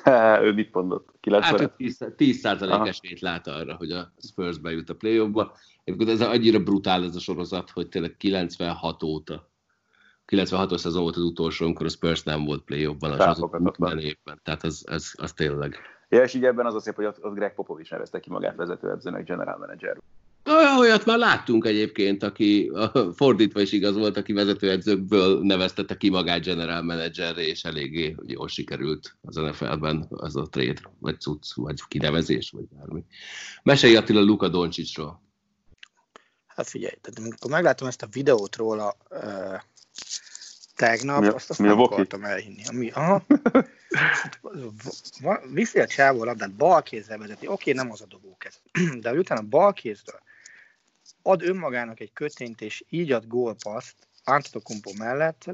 ő 0.46 0.52
mit 0.52 0.74
mondott? 0.74 1.08
90? 1.20 1.60
Hát 1.60 1.72
10, 1.76 2.06
10 2.16 2.44
esélyt 2.44 3.20
lát 3.20 3.46
arra, 3.46 3.74
hogy 3.74 3.90
a 3.90 4.12
Spurs 4.18 4.58
bejut 4.58 4.90
a 4.90 4.94
play 4.94 5.28
ba 5.28 5.52
Egyébként 5.84 6.10
ez 6.10 6.20
annyira 6.20 6.62
brutál 6.62 7.04
ez 7.04 7.16
a 7.16 7.20
sorozat, 7.20 7.70
hogy 7.70 7.88
tényleg 7.88 8.16
96 8.16 9.02
óta 9.02 9.50
96-os 10.26 10.76
szezon 10.76 11.02
volt 11.02 11.16
az 11.16 11.22
utolsó, 11.22 11.64
amikor 11.64 11.86
a 11.86 11.88
Spurs 11.88 12.22
nem 12.22 12.44
volt 12.44 12.62
play-offban, 12.62 13.10
az 13.10 13.42
az 13.78 13.94
évben. 13.98 14.40
Tehát 14.42 14.62
az, 14.62 14.84
az, 14.90 15.14
az 15.16 15.32
tényleg. 15.32 15.76
Ja, 16.08 16.22
és 16.22 16.34
így 16.34 16.44
ebben 16.44 16.66
az 16.66 16.74
a 16.74 16.80
szép, 16.80 16.94
hogy 16.94 17.04
ott, 17.04 17.24
ott 17.24 17.34
Greg 17.34 17.54
Popovich 17.54 17.90
nevezte 17.90 18.20
ki 18.20 18.30
magát 18.30 18.56
vezetőedzőnek, 18.56 19.24
general 19.24 19.58
manager. 19.58 19.98
Olyat 20.78 21.04
már 21.04 21.18
láttunk 21.18 21.66
egyébként, 21.66 22.22
aki 22.22 22.72
fordítva 23.14 23.60
is 23.60 23.72
igaz 23.72 23.96
volt, 23.96 24.16
aki 24.16 24.32
vezetőedzőkből 24.32 25.40
neveztette 25.42 25.96
ki 25.96 26.10
magát 26.10 26.44
general 26.44 26.82
managerre, 26.82 27.42
és 27.42 27.64
eléggé 27.64 28.16
jól 28.26 28.48
sikerült 28.48 29.16
az 29.22 29.34
NFL-ben 29.34 30.06
az 30.10 30.36
a 30.36 30.42
trade, 30.42 30.80
vagy 30.98 31.20
cucc, 31.20 31.54
vagy 31.54 31.80
kinevezés, 31.88 32.50
vagy 32.50 32.64
bármi. 32.76 33.04
Mesélj 33.62 33.96
Attila 33.96 34.20
Luka 34.20 34.48
Doncsicsról. 34.48 35.22
Hát 36.46 36.68
figyelj, 36.68 36.94
tehát 37.00 37.18
amikor 37.18 37.50
meglátom 37.50 37.88
ezt 37.88 38.02
a 38.02 38.08
videót 38.12 38.56
róla 38.56 38.96
uh, 39.10 39.60
tegnap, 40.74 41.20
mi, 41.20 41.26
azt, 41.26 41.50
azt 41.50 41.58
mi 41.58 41.66
nem 41.66 41.80
akartam 41.80 42.24
elhinni. 42.24 42.62
Ami, 42.66 42.90
aha. 42.90 43.26
Viszi 45.52 45.80
a 45.80 45.86
csávó 45.86 46.20
a 46.20 46.24
labdát, 46.24 46.54
bal 46.54 46.82
kézzel 46.82 47.18
vezeti, 47.18 47.46
oké, 47.46 47.72
nem 47.72 47.90
az 47.90 48.00
a 48.00 48.06
dobókez, 48.06 48.60
de 49.00 49.12
utána 49.12 49.42
bal 49.42 49.72
kézről 49.72 50.20
ad 51.22 51.42
önmagának 51.42 52.00
egy 52.00 52.12
kötényt, 52.12 52.60
és 52.60 52.84
így 52.88 53.12
ad 53.12 53.26
gólpaszt 53.26 53.96
Antetokumpo 54.24 54.90
mellett, 54.98 55.44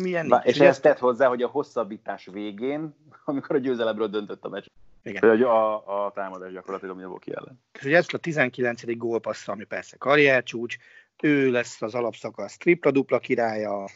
milyen 0.00 0.28
Bá, 0.28 0.42
És 0.44 0.58
ezt 0.60 0.82
tett 0.82 0.98
hozzá, 0.98 1.28
hogy 1.28 1.42
a 1.42 1.48
hosszabbítás 1.48 2.28
végén, 2.32 2.94
amikor 3.24 3.56
a 3.56 3.58
győzelemről 3.58 4.08
döntött 4.08 4.44
a 4.44 4.48
meccs, 4.48 4.66
igen. 5.02 5.30
Hogy 5.30 5.42
a, 5.42 6.06
a 6.06 6.12
támadás 6.14 6.52
gyakorlatilag 6.52 6.96
Milwaukee 6.96 7.34
ellen. 7.34 7.60
És 7.72 7.84
ugye 7.84 7.96
ez 7.96 8.06
a 8.12 8.18
19. 8.18 8.96
gólpassz, 8.96 9.48
ami 9.48 9.64
persze 9.64 9.96
karriercsúcs, 9.96 10.76
ő 11.22 11.50
lesz 11.50 11.82
az 11.82 11.94
alapszakasz 11.94 12.56
tripla-dupla 12.56 13.18
királya, 13.18 13.88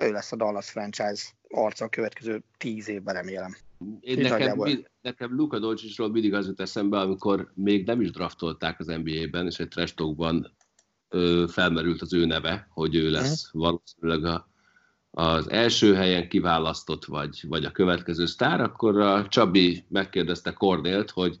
ő 0.00 0.12
lesz 0.12 0.32
a 0.32 0.36
Dallas 0.36 0.70
franchise 0.70 1.24
arca 1.48 1.84
a 1.84 1.88
következő 1.88 2.42
tíz 2.56 2.88
évben 2.88 3.14
remélem. 3.14 3.56
Én 4.00 4.18
nekem, 4.18 4.84
nekem 5.00 5.36
Luka 5.36 5.58
Dolcsisról 5.58 6.10
mindig 6.10 6.34
az 6.34 6.46
jut 6.46 6.60
eszembe, 6.60 6.98
amikor 6.98 7.50
még 7.54 7.86
nem 7.86 8.00
is 8.00 8.10
draftolták 8.10 8.80
az 8.80 8.86
NBA-ben, 8.86 9.46
és 9.46 9.58
egy 9.58 9.68
trash 9.68 9.94
talkban 9.94 10.52
ö, 10.57 10.57
felmerült 11.46 12.02
az 12.02 12.14
ő 12.14 12.24
neve, 12.24 12.68
hogy 12.70 12.94
ő 12.94 13.10
lesz 13.10 13.46
uh-huh. 13.46 13.62
valószínűleg 13.62 14.24
a, 14.24 14.48
az 15.10 15.50
első 15.50 15.94
helyen 15.94 16.28
kiválasztott, 16.28 17.04
vagy, 17.04 17.44
vagy 17.48 17.64
a 17.64 17.70
következő 17.70 18.26
sztár, 18.26 18.60
akkor 18.60 19.00
a 19.00 19.28
Csabi 19.28 19.84
megkérdezte 19.88 20.52
Kornélt, 20.52 21.10
hogy 21.10 21.40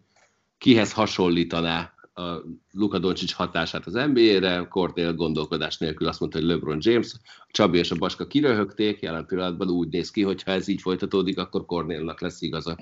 kihez 0.58 0.92
hasonlítaná 0.92 1.92
a 2.14 2.42
Luka 2.72 2.98
Doncic 2.98 3.32
hatását 3.32 3.86
az 3.86 3.92
NBA-re, 3.92 4.66
Kornél 4.70 5.14
gondolkodás 5.14 5.78
nélkül 5.78 6.08
azt 6.08 6.20
mondta, 6.20 6.38
hogy 6.38 6.46
LeBron 6.46 6.78
James, 6.80 7.12
a 7.24 7.48
Csabi 7.50 7.78
és 7.78 7.90
a 7.90 7.96
Baska 7.96 8.26
kiröhögték, 8.26 9.00
jelen 9.00 9.26
pillanatban 9.26 9.68
úgy 9.68 9.88
néz 9.88 10.10
ki, 10.10 10.22
hogy 10.22 10.42
ha 10.42 10.50
ez 10.50 10.68
így 10.68 10.80
folytatódik, 10.80 11.38
akkor 11.38 11.66
Kornélnak 11.66 12.20
lesz 12.20 12.42
igaza. 12.42 12.76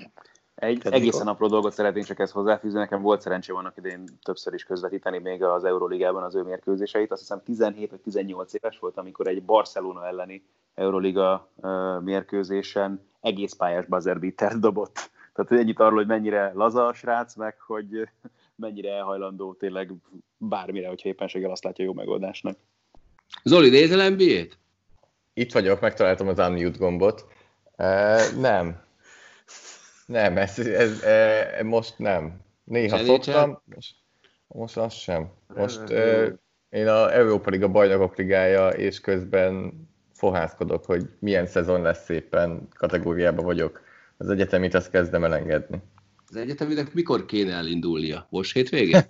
Egy 0.59 0.77
Federico? 0.81 1.01
egészen 1.01 1.27
apró 1.27 1.47
dolgot 1.47 1.73
szeretnék 1.73 2.03
csak 2.03 2.19
ezt 2.19 2.31
hozzáfűzni. 2.31 2.79
Nekem 2.79 3.01
volt 3.01 3.21
szerencsém 3.21 3.55
annak 3.55 3.77
idén 3.77 4.03
többször 4.23 4.53
is 4.53 4.63
közvetíteni 4.63 5.17
még 5.17 5.43
az 5.43 5.63
Euróligában 5.63 6.23
az 6.23 6.35
ő 6.35 6.41
mérkőzéseit. 6.41 7.11
Azt 7.11 7.21
hiszem 7.21 7.41
17 7.43 7.89
vagy 7.89 7.99
18 7.99 8.53
éves 8.53 8.79
volt, 8.79 8.97
amikor 8.97 9.27
egy 9.27 9.43
Barcelona 9.43 10.07
elleni 10.07 10.43
Euroliga 10.75 11.49
mérkőzésen 12.03 13.07
egész 13.21 13.53
pályás 13.53 13.85
buzzer 13.85 14.19
dobott. 14.59 15.09
Tehát 15.33 15.51
ennyit 15.51 15.79
arról, 15.79 15.97
hogy 15.97 16.07
mennyire 16.07 16.51
laza 16.55 16.85
a 16.85 16.93
srác, 16.93 17.35
meg 17.35 17.59
hogy 17.59 18.09
mennyire 18.55 18.91
elhajlandó 18.91 19.53
tényleg 19.53 19.93
bármire, 20.37 20.87
hogyha 20.87 21.09
éppenséggel 21.09 21.51
azt 21.51 21.63
látja 21.63 21.85
jó 21.85 21.93
megoldásnak. 21.93 22.57
Zoli, 23.43 23.69
nézel 23.69 24.09
NBA-t? 24.09 24.57
Itt 25.33 25.51
vagyok, 25.51 25.79
megtaláltam 25.79 26.27
az 26.27 26.39
unmute 26.39 26.77
gombot. 26.77 27.25
Uh, 27.77 28.39
nem. 28.39 28.85
Nem, 30.07 30.37
ez, 30.37 30.59
ez, 30.59 31.01
ez, 31.01 31.63
most 31.63 31.97
nem. 31.97 32.41
Néha 32.63 32.97
Cserécsel? 32.97 33.17
szoktam, 33.19 33.61
most, 34.47 34.77
az 34.77 34.93
sem. 34.93 35.29
Most 35.55 35.81
uh, 35.89 36.27
én 36.69 36.87
a 36.87 37.13
Európa 37.13 37.49
Liga 37.49 37.67
bajnokok 37.67 38.17
ligája, 38.17 38.69
és 38.69 38.99
közben 38.99 39.73
fohászkodok, 40.13 40.85
hogy 40.85 41.09
milyen 41.19 41.45
szezon 41.45 41.81
lesz 41.81 42.03
szépen 42.03 42.67
kategóriában 42.75 43.45
vagyok. 43.45 43.81
Az 44.17 44.29
egyetemit 44.29 44.73
azt 44.73 44.89
kezdem 44.89 45.23
elengedni. 45.23 45.81
Az 46.29 46.35
egyeteminek 46.35 46.93
mikor 46.93 47.25
kéne 47.25 47.53
elindulnia? 47.53 48.27
Most 48.29 48.53
hétvégén? 48.53 49.01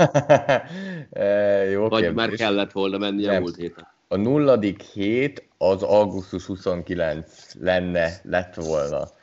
e, 1.11 1.25
jó 1.69 1.87
Vagy 1.87 2.01
kérdés. 2.01 2.17
már 2.17 2.29
kellett 2.29 2.71
volna 2.71 2.97
menni 2.97 3.27
a 3.27 3.39
múlt 3.39 3.55
héten? 3.55 3.87
A 4.07 4.15
nulladik 4.15 4.81
hét 4.81 5.47
az 5.57 5.83
augusztus 5.83 6.45
29 6.45 7.53
lenne, 7.59 8.11
lett 8.23 8.55
volna. 8.55 9.15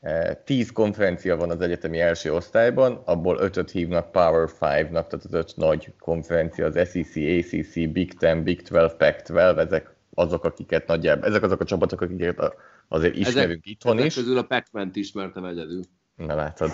E, 0.00 0.34
Tíz 0.34 0.72
konferencia 0.72 1.36
van 1.36 1.50
az 1.50 1.60
egyetemi 1.60 2.00
első 2.00 2.34
osztályban, 2.34 3.02
abból 3.04 3.38
ötöt 3.38 3.70
hívnak 3.70 4.12
Power 4.12 4.48
5-nak, 4.60 4.90
tehát 4.90 5.12
az 5.12 5.32
öt 5.32 5.56
nagy 5.56 5.92
konferencia, 5.98 6.66
az 6.66 6.74
SEC, 6.74 7.16
ACC, 7.16 7.92
Big 7.92 8.14
Ten, 8.14 8.42
Big 8.42 8.62
12, 8.62 8.94
Pac-12, 8.96 9.58
ezek 9.58 9.94
azok, 10.14 10.44
akiket 10.44 10.86
nagyjából, 10.86 11.28
ezek 11.28 11.42
azok 11.42 11.60
a 11.60 11.64
csapatok, 11.64 12.00
akiket 12.00 12.54
azért 12.88 13.16
ismerünk 13.16 13.66
itthon 13.66 13.96
ezek 13.96 14.06
is. 14.06 14.14
közül 14.14 14.38
a 14.38 14.42
pac 14.42 14.66
ismertem 14.92 15.44
egyedül. 15.44 15.82
Na 16.16 16.34
látod. 16.34 16.70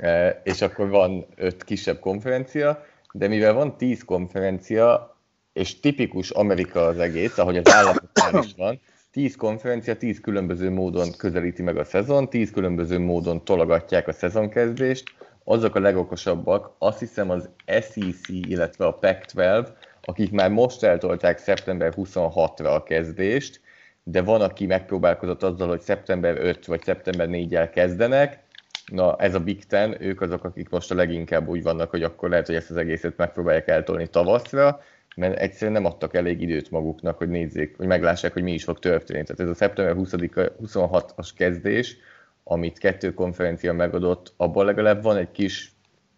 E, 0.00 0.40
és 0.44 0.62
akkor 0.62 0.88
van 0.88 1.26
öt 1.36 1.64
kisebb 1.64 1.98
konferencia, 1.98 2.84
de 3.12 3.28
mivel 3.28 3.52
van 3.52 3.76
tíz 3.76 4.04
konferencia, 4.04 5.16
és 5.52 5.80
tipikus 5.80 6.30
Amerika 6.30 6.80
az 6.86 6.98
egész, 6.98 7.38
ahogy 7.38 7.56
az 7.56 7.72
államoknál 7.72 8.44
is 8.44 8.52
van, 8.56 8.80
tíz 9.12 9.36
konferencia, 9.36 9.96
tíz 9.96 10.20
különböző 10.20 10.70
módon 10.70 11.12
közelíti 11.16 11.62
meg 11.62 11.76
a 11.76 11.84
szezon, 11.84 12.28
tíz 12.28 12.50
különböző 12.50 12.98
módon 12.98 13.44
tologatják 13.44 14.08
a 14.08 14.12
szezonkezdést, 14.12 15.14
azok 15.44 15.74
a 15.74 15.80
legokosabbak, 15.80 16.74
azt 16.78 16.98
hiszem 16.98 17.30
az 17.30 17.48
SEC, 17.66 18.28
illetve 18.28 18.86
a 18.86 18.98
Pac-12, 18.98 19.68
akik 20.02 20.30
már 20.30 20.50
most 20.50 20.82
eltolták 20.82 21.38
szeptember 21.38 21.92
26-ra 21.96 22.74
a 22.74 22.82
kezdést, 22.82 23.60
de 24.02 24.22
van, 24.22 24.40
aki 24.40 24.66
megpróbálkozott 24.66 25.42
azzal, 25.42 25.68
hogy 25.68 25.80
szeptember 25.80 26.36
5 26.38 26.66
vagy 26.66 26.82
szeptember 26.82 27.28
4-jel 27.30 27.70
kezdenek, 27.72 28.40
Na, 28.86 29.16
ez 29.16 29.34
a 29.34 29.40
Big 29.40 29.64
Ten, 29.64 30.02
ők 30.02 30.20
azok, 30.20 30.44
akik 30.44 30.68
most 30.68 30.90
a 30.90 30.94
leginkább 30.94 31.48
úgy 31.48 31.62
vannak, 31.62 31.90
hogy 31.90 32.02
akkor 32.02 32.28
lehet, 32.28 32.46
hogy 32.46 32.54
ezt 32.54 32.70
az 32.70 32.76
egészet 32.76 33.16
megpróbálják 33.16 33.68
eltolni 33.68 34.06
tavaszra, 34.06 34.80
mert 35.16 35.38
egyszerűen 35.38 35.72
nem 35.72 35.84
adtak 35.84 36.14
elég 36.14 36.40
időt 36.40 36.70
maguknak, 36.70 37.18
hogy 37.18 37.28
nézzék, 37.28 37.76
hogy 37.76 37.86
meglássák, 37.86 38.32
hogy 38.32 38.42
mi 38.42 38.52
is 38.52 38.64
fog 38.64 38.78
történni. 38.78 39.22
Tehát 39.24 39.40
ez 39.40 39.48
a 39.48 39.54
szeptember 39.54 39.94
20 39.94 40.14
26-as 40.16 41.28
kezdés, 41.36 41.96
amit 42.44 42.78
kettő 42.78 43.14
konferencia 43.14 43.72
megadott, 43.72 44.32
abban 44.36 44.64
legalább 44.64 45.02
van 45.02 45.16
egy 45.16 45.30
kis 45.30 45.72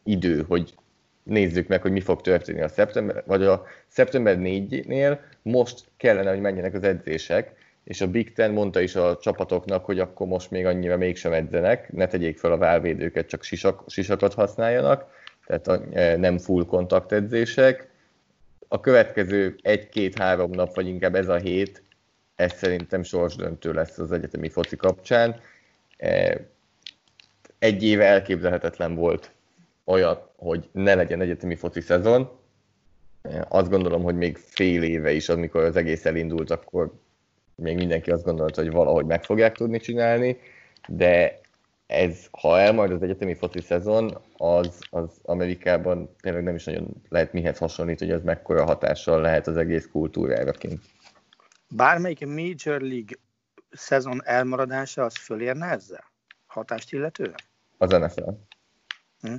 idő, 0.05 0.45
hogy 0.49 0.75
nézzük 1.23 1.69
meg, 1.69 1.83
hogy 1.83 1.93
mi 1.93 2.01
fog 2.01 2.21
történni 2.21 2.61
a 2.61 2.69
szeptember, 2.69 3.23
vagy 3.27 3.43
a 3.43 3.65
szeptember 3.87 4.37
4-nél 4.41 5.19
most 5.43 5.85
kellene, 5.97 6.31
hogy 6.31 6.41
menjenek 6.41 6.75
az 6.75 6.83
edzések, 6.83 7.53
és 7.85 8.01
a 8.01 8.11
Big 8.11 8.33
Ten 8.33 8.51
mondta 8.51 8.81
is 8.81 8.95
a 8.95 9.17
csapatoknak, 9.17 9.85
hogy 9.85 9.99
akkor 9.99 10.27
most 10.27 10.51
még 10.51 10.67
annyira 10.67 10.97
mégsem 10.97 11.33
edzenek, 11.33 11.93
ne 11.93 12.07
tegyék 12.07 12.39
fel 12.39 12.53
a 12.53 12.57
válvédőket, 12.57 13.29
csak 13.29 13.43
sisak, 13.43 13.83
sisakat 13.87 14.35
használjanak, 14.35 15.07
tehát 15.47 15.67
a, 15.67 15.83
e, 15.93 16.17
nem 16.17 16.39
full 16.39 16.65
kontakt 16.65 17.13
edzések. 17.13 17.89
A 18.75 18.81
következő 18.81 19.57
egy-két-három 19.63 20.51
nap, 20.51 20.75
vagy 20.75 20.87
inkább 20.87 21.15
ez 21.15 21.29
a 21.29 21.37
hét, 21.37 21.83
ez 22.35 22.53
szerintem 22.53 23.03
sorsdöntő 23.03 23.73
lesz 23.73 23.99
az 23.99 24.13
egyetemi 24.13 24.49
foci 24.49 24.77
kapcsán. 24.77 25.41
E, 25.97 26.41
Egy 27.59 27.83
éve 27.83 28.05
elképzelhetetlen 28.05 28.95
volt 28.95 29.31
olyan, 29.85 30.19
hogy 30.37 30.69
ne 30.73 30.95
legyen 30.95 31.21
egyetemi 31.21 31.55
foci 31.55 31.81
szezon. 31.81 32.31
E, 33.23 33.47
Azt 33.49 33.71
gondolom, 33.71 34.03
hogy 34.03 34.17
még 34.17 34.37
fél 34.37 34.83
éve 34.83 35.13
is, 35.13 35.29
amikor 35.29 35.63
az 35.65 35.77
egész 35.77 36.05
elindult, 36.05 36.51
akkor 36.51 36.93
még 37.55 37.77
mindenki 37.77 38.11
azt 38.11 38.25
gondolta, 38.25 38.63
hogy 38.63 38.73
valahogy 38.73 39.05
meg 39.07 39.25
fogják 39.25 39.57
tudni 39.57 39.79
csinálni, 39.79 40.39
de 40.89 41.41
ez, 41.95 42.27
ha 42.31 42.59
elmard 42.59 42.93
az 42.93 43.03
egyetemi 43.03 43.35
foci 43.35 43.61
szezon, 43.61 44.19
az, 44.37 44.79
az 44.91 45.21
Amerikában 45.23 46.17
tényleg 46.21 46.43
nem 46.43 46.55
is 46.55 46.65
nagyon 46.65 47.03
lehet 47.09 47.33
mihez 47.33 47.59
hasonlít, 47.59 47.99
hogy 47.99 48.11
az 48.11 48.23
mekkora 48.23 48.65
hatással 48.65 49.21
lehet 49.21 49.47
az 49.47 49.57
egész 49.57 49.89
kultúrára 49.93 50.53
kint. 50.53 50.81
Bármelyik 51.69 52.27
Major 52.27 52.81
League 52.81 53.17
szezon 53.71 54.21
elmaradása, 54.25 55.05
az 55.05 55.17
fölérne 55.17 55.67
ezzel? 55.67 56.05
Hatást 56.47 56.93
illetően? 56.93 57.35
Az 57.79 57.91
NFL. 57.91 58.31
Hm. 59.21 59.35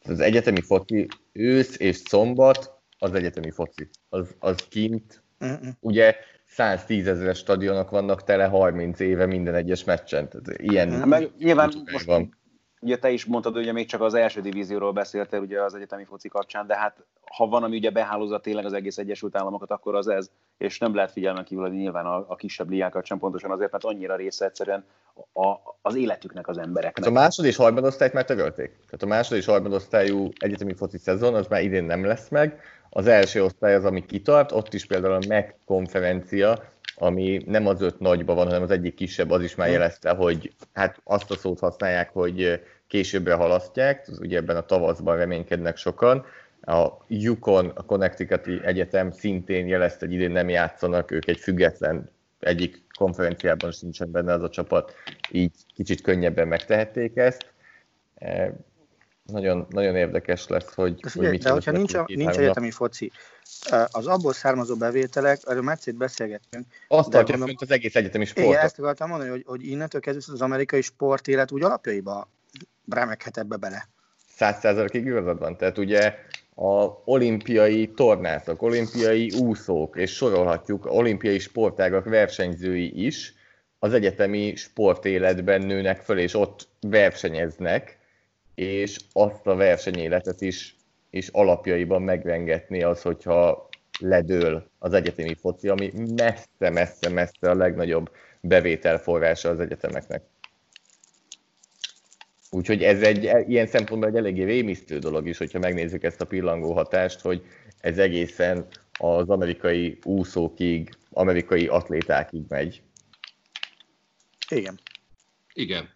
Az 0.00 0.20
egyetemi 0.20 0.60
foci 0.60 1.06
ősz 1.32 1.78
és 1.78 1.96
szombat 1.96 2.80
az 2.98 3.12
egyetemi 3.12 3.50
foci. 3.50 3.88
Az, 4.08 4.34
az 4.38 4.56
kint, 4.68 5.22
Mm-mm. 5.44 5.70
ugye 5.80 6.16
110 6.46 7.06
ezeres 7.06 7.38
stadionok 7.38 7.90
vannak 7.90 8.24
tele 8.24 8.44
30 8.44 9.00
éve 9.00 9.26
minden 9.26 9.54
egyes 9.54 9.84
meccsen. 9.84 10.28
Tehát 10.28 10.60
ilyen 10.60 10.90
Hát 10.90 11.04
Meg 11.04 11.30
nyilván 11.38 11.72
most 11.92 12.04
van. 12.04 12.36
ugye 12.80 12.98
te 12.98 13.10
is 13.10 13.24
mondtad, 13.24 13.54
hogy 13.54 13.72
még 13.72 13.86
csak 13.86 14.00
az 14.00 14.14
első 14.14 14.40
divízióról 14.40 14.92
beszéltél 14.92 15.40
ugye 15.40 15.62
az 15.62 15.74
egyetemi 15.74 16.04
foci 16.04 16.28
kapcsán, 16.28 16.66
de 16.66 16.76
hát 16.76 17.04
ha 17.36 17.46
van, 17.46 17.62
ami 17.62 17.76
ugye 17.76 17.90
behálózza 17.90 18.40
tényleg 18.40 18.64
az 18.64 18.72
egész 18.72 18.98
Egyesült 18.98 19.36
Államokat, 19.36 19.70
akkor 19.70 19.94
az 19.94 20.08
ez, 20.08 20.30
és 20.58 20.78
nem 20.78 20.94
lehet 20.94 21.10
figyelmen 21.10 21.44
kívül 21.44 21.68
nyilván 21.68 22.06
a, 22.06 22.24
a 22.28 22.34
kisebb 22.34 22.70
ligákat 22.70 23.04
sem 23.04 23.18
pontosan 23.18 23.50
azért, 23.50 23.72
mert 23.72 23.84
annyira 23.84 24.16
része 24.16 24.44
egyszerűen 24.44 24.84
a, 25.32 25.54
az 25.82 25.94
életüknek 25.94 26.48
az 26.48 26.58
embereknek. 26.58 27.04
Hát 27.04 27.14
a 27.14 27.18
másod 27.20 27.44
és 27.44 27.56
harmadosztályt 27.56 28.12
már 28.12 28.24
törölték. 28.24 28.70
Tehát 28.70 29.02
a 29.02 29.06
másod 29.06 29.38
és 29.38 29.44
harmadosztályú 29.44 30.28
egyetemi 30.38 30.74
foci 30.74 30.98
szezon 30.98 31.34
az 31.34 31.46
már 31.46 31.62
idén 31.62 31.84
nem 31.84 32.04
lesz 32.04 32.28
meg. 32.28 32.60
Az 32.90 33.06
első 33.06 33.44
osztály 33.44 33.74
az, 33.74 33.84
ami 33.84 34.06
kitart, 34.06 34.52
ott 34.52 34.74
is 34.74 34.86
például 34.86 35.14
a 35.14 35.26
MEC 35.28 35.54
konferencia, 35.64 36.72
ami 36.94 37.42
nem 37.46 37.66
az 37.66 37.80
öt 37.80 37.98
nagyba 37.98 38.34
van, 38.34 38.46
hanem 38.46 38.62
az 38.62 38.70
egyik 38.70 38.94
kisebb, 38.94 39.30
az 39.30 39.42
is 39.42 39.54
már 39.54 39.70
jelezte, 39.70 40.10
hogy 40.10 40.52
hát 40.72 41.00
azt 41.04 41.30
a 41.30 41.36
szót 41.36 41.58
használják, 41.58 42.10
hogy 42.12 42.60
későbbre 42.86 43.34
halasztják, 43.34 44.08
ugye 44.20 44.36
ebben 44.36 44.56
a 44.56 44.60
tavaszban 44.60 45.16
reménykednek 45.16 45.76
sokan. 45.76 46.24
A 46.62 46.88
Yukon, 47.06 47.66
a 47.74 47.82
Connecticuti 47.82 48.60
Egyetem 48.64 49.10
szintén 49.10 49.66
jelezte, 49.66 50.06
hogy 50.06 50.14
idén 50.14 50.30
nem 50.30 50.48
játszanak, 50.48 51.10
ők 51.10 51.28
egy 51.28 51.38
független 51.38 52.10
egyik 52.40 52.82
konferenciában 52.98 53.72
sincsen 53.72 54.10
benne 54.10 54.32
az 54.32 54.42
a 54.42 54.48
csapat, 54.48 54.94
így 55.30 55.52
kicsit 55.74 56.00
könnyebben 56.00 56.48
megtehették 56.48 57.16
ezt. 57.16 57.52
Nagyon, 59.26 59.66
nagyon 59.70 59.96
érdekes 59.96 60.46
lesz, 60.48 60.74
hogy, 60.74 60.94
De, 60.94 61.10
hogy 61.14 61.30
mit 61.30 61.42
de 61.42 61.50
hogyha 61.50 61.70
nincs, 61.70 61.94
a, 61.94 62.04
nincs 62.06 62.36
egyetemi 62.36 62.70
foci, 62.70 63.12
az 63.90 64.06
abból 64.06 64.32
származó 64.32 64.76
bevételek, 64.76 65.40
erről 65.44 65.62
már 65.62 65.74
egyszer 65.74 65.94
beszélgettünk. 65.94 66.66
Azt 66.88 67.10
tartja 67.10 67.36
fönt 67.36 67.62
az 67.62 67.70
egész 67.70 67.94
egyetemi 67.96 68.24
Igen, 68.24 68.44
sportot. 68.44 68.64
ezt 68.64 68.78
akartam 68.78 69.08
mondani, 69.08 69.30
hogy, 69.30 69.42
hogy 69.46 69.66
innentől 69.66 70.00
kezdve 70.00 70.32
az 70.32 70.40
amerikai 70.42 70.80
sportélet 70.80 71.52
úgy 71.52 71.62
alapjaiba 71.62 72.28
remekhet 72.88 73.38
ebbe 73.38 73.56
bele. 73.56 73.88
száz 74.36 74.58
százalékig 74.60 75.06
igazad 75.06 75.38
van. 75.38 75.56
Tehát 75.56 75.78
ugye 75.78 76.14
a 76.54 77.02
olimpiai 77.04 77.88
tornászok, 77.90 78.62
olimpiai 78.62 79.30
úszók, 79.30 79.96
és 79.96 80.14
sorolhatjuk, 80.14 80.86
olimpiai 80.86 81.38
sportágak 81.38 82.04
versenyzői 82.04 83.06
is 83.06 83.34
az 83.78 83.92
egyetemi 83.92 84.54
sportéletben 84.54 85.62
nőnek 85.62 86.00
föl, 86.00 86.18
és 86.18 86.34
ott 86.34 86.68
versenyeznek, 86.80 87.95
és 88.56 88.96
azt 89.12 89.46
a 89.46 89.54
versenyéletet 89.54 90.40
is, 90.40 90.76
is 91.10 91.28
alapjaiban 91.28 92.02
megrengetni 92.02 92.82
az, 92.82 93.02
hogyha 93.02 93.68
ledől 94.00 94.70
az 94.78 94.92
egyetemi 94.92 95.34
foci, 95.34 95.68
ami 95.68 95.92
messze-messze-messze 96.16 97.50
a 97.50 97.54
legnagyobb 97.54 98.10
bevételforrása 98.40 99.48
az 99.48 99.60
egyetemeknek. 99.60 100.22
Úgyhogy 102.50 102.82
ez 102.82 103.02
egy 103.02 103.48
ilyen 103.48 103.66
szempontból 103.66 104.08
egy 104.08 104.16
eléggé 104.16 104.44
rémisztő 104.44 104.98
dolog 104.98 105.28
is, 105.28 105.38
hogyha 105.38 105.58
megnézzük 105.58 106.02
ezt 106.02 106.20
a 106.20 106.26
pillangó 106.26 106.72
hatást, 106.72 107.20
hogy 107.20 107.42
ez 107.80 107.98
egészen 107.98 108.66
az 108.98 109.28
amerikai 109.28 109.98
úszókig, 110.04 110.90
amerikai 111.10 111.66
atlétákig 111.66 112.42
megy. 112.48 112.82
Igen. 114.48 114.80
Igen. 115.52 115.95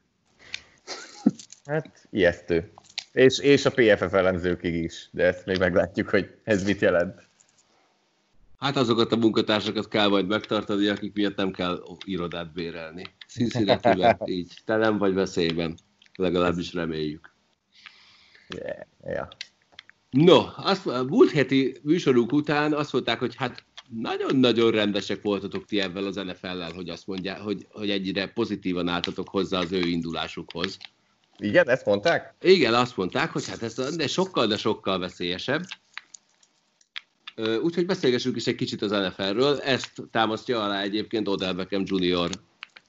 Hát, 1.65 2.09
ijesztő. 2.11 2.73
És, 3.13 3.39
és 3.39 3.65
a 3.65 3.71
PFF 3.71 4.13
elemzőkig 4.13 4.75
is, 4.75 5.09
de 5.13 5.25
ezt 5.25 5.47
még 5.47 5.59
meglátjuk, 5.59 6.09
hogy 6.09 6.35
ez 6.45 6.65
mit 6.65 6.81
jelent. 6.81 7.29
Hát 8.59 8.77
azokat 8.77 9.13
a 9.13 9.17
munkatársakat 9.17 9.89
kell 9.89 10.09
majd 10.09 10.27
megtartani, 10.27 10.87
akik 10.87 11.15
miatt 11.15 11.37
nem 11.37 11.51
kell 11.51 11.83
irodát 12.05 12.53
bérelni. 12.53 13.05
Cincinnati 13.29 14.05
így. 14.37 14.53
Te 14.65 14.77
nem 14.77 14.99
vagy 14.99 15.15
veszélyben. 15.15 15.79
Legalábbis 16.15 16.75
reméljük. 16.75 17.35
Yeah, 18.49 18.87
yeah. 19.05 19.29
No, 20.11 20.45
azt, 20.57 20.87
a 20.87 21.05
múlt 21.05 21.31
heti 21.31 21.77
műsorunk 21.83 22.33
után 22.33 22.73
azt 22.73 22.93
mondták, 22.93 23.19
hogy 23.19 23.35
hát 23.35 23.65
nagyon-nagyon 23.89 24.71
rendesek 24.71 25.23
voltatok 25.23 25.65
ti 25.65 25.81
ebben 25.81 26.05
az 26.05 26.15
NFL-lel, 26.15 26.73
hogy 26.73 26.89
azt 26.89 27.07
mondják, 27.07 27.41
hogy, 27.41 27.67
hogy 27.71 27.91
egyre 27.91 28.27
pozitívan 28.27 28.89
álltatok 28.89 29.29
hozzá 29.29 29.59
az 29.59 29.73
ő 29.73 29.81
indulásukhoz. 29.81 30.79
Igen, 31.41 31.69
ezt 31.69 31.85
mondták? 31.85 32.35
Igen, 32.41 32.75
azt 32.75 32.97
mondták, 32.97 33.31
hogy 33.31 33.49
hát 33.49 33.63
ez 33.63 33.97
de 33.97 34.07
sokkal, 34.07 34.47
de 34.47 34.57
sokkal 34.57 34.99
veszélyesebb. 34.99 35.63
Úgyhogy 37.63 37.87
beszélgessünk 37.87 38.37
is 38.37 38.47
egy 38.47 38.55
kicsit 38.55 38.83
az 38.83 38.91
NFL-ről. 38.91 39.59
Ezt 39.61 39.93
támasztja 40.11 40.63
alá 40.63 40.83
egyébként 40.83 41.29
Odell 41.29 41.53
Beckham 41.53 41.83
Jr. 41.85 42.31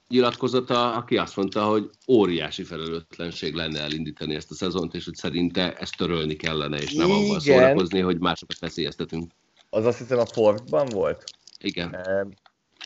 nyilatkozata, 0.08 0.94
aki 0.94 1.18
azt 1.18 1.36
mondta, 1.36 1.64
hogy 1.64 1.90
óriási 2.08 2.64
felelőtlenség 2.64 3.54
lenne 3.54 3.80
elindítani 3.80 4.36
ezt 4.36 4.52
a 4.52 4.56
szezont, 4.56 4.94
és 4.94 5.06
hogy 5.06 5.16
szerinte 5.16 5.74
ezt 5.74 5.98
törölni 5.98 6.36
kellene, 6.36 6.78
és 6.78 6.94
nem 6.94 7.12
abban 7.12 7.40
szórakozni, 7.40 8.00
hogy 8.00 8.20
másokat 8.20 8.60
veszélyeztetünk. 8.60 9.32
Az 9.70 9.86
azt 9.86 9.98
hiszem 9.98 10.20
a 10.20 10.26
Forbes-ban 10.26 10.86
volt? 10.86 11.24
Igen. 11.60 11.98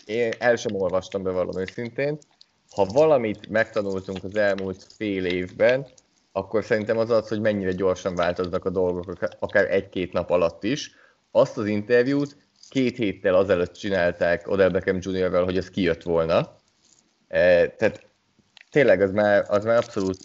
Én 0.05 0.33
el 0.39 0.55
sem 0.55 0.75
olvastam 0.75 1.23
be 1.23 1.31
valami 1.31 1.61
őszintén. 1.61 2.17
Ha 2.75 2.85
valamit 2.85 3.49
megtanultunk 3.49 4.23
az 4.23 4.35
elmúlt 4.35 4.87
fél 4.97 5.25
évben, 5.25 5.85
akkor 6.31 6.63
szerintem 6.63 6.97
az 6.97 7.09
az, 7.09 7.27
hogy 7.27 7.41
mennyire 7.41 7.71
gyorsan 7.71 8.15
változnak 8.15 8.65
a 8.65 8.69
dolgok, 8.69 9.17
akár 9.39 9.71
egy-két 9.71 10.13
nap 10.13 10.29
alatt 10.29 10.63
is 10.63 10.91
azt 11.31 11.57
az 11.57 11.65
interjút 11.65 12.37
két 12.69 12.97
héttel 12.97 13.35
azelőtt 13.35 13.73
csinálták 13.73 14.47
Odell 14.47 14.69
Beckham 14.69 14.97
Jr.-vel, 15.01 15.43
hogy 15.43 15.57
ez 15.57 15.69
kijött 15.69 16.03
volna. 16.03 16.55
E, 17.27 17.67
tehát 17.67 18.07
tényleg 18.71 19.01
az 19.01 19.11
már, 19.11 19.45
az 19.47 19.63
már 19.63 19.77
abszolút 19.77 20.17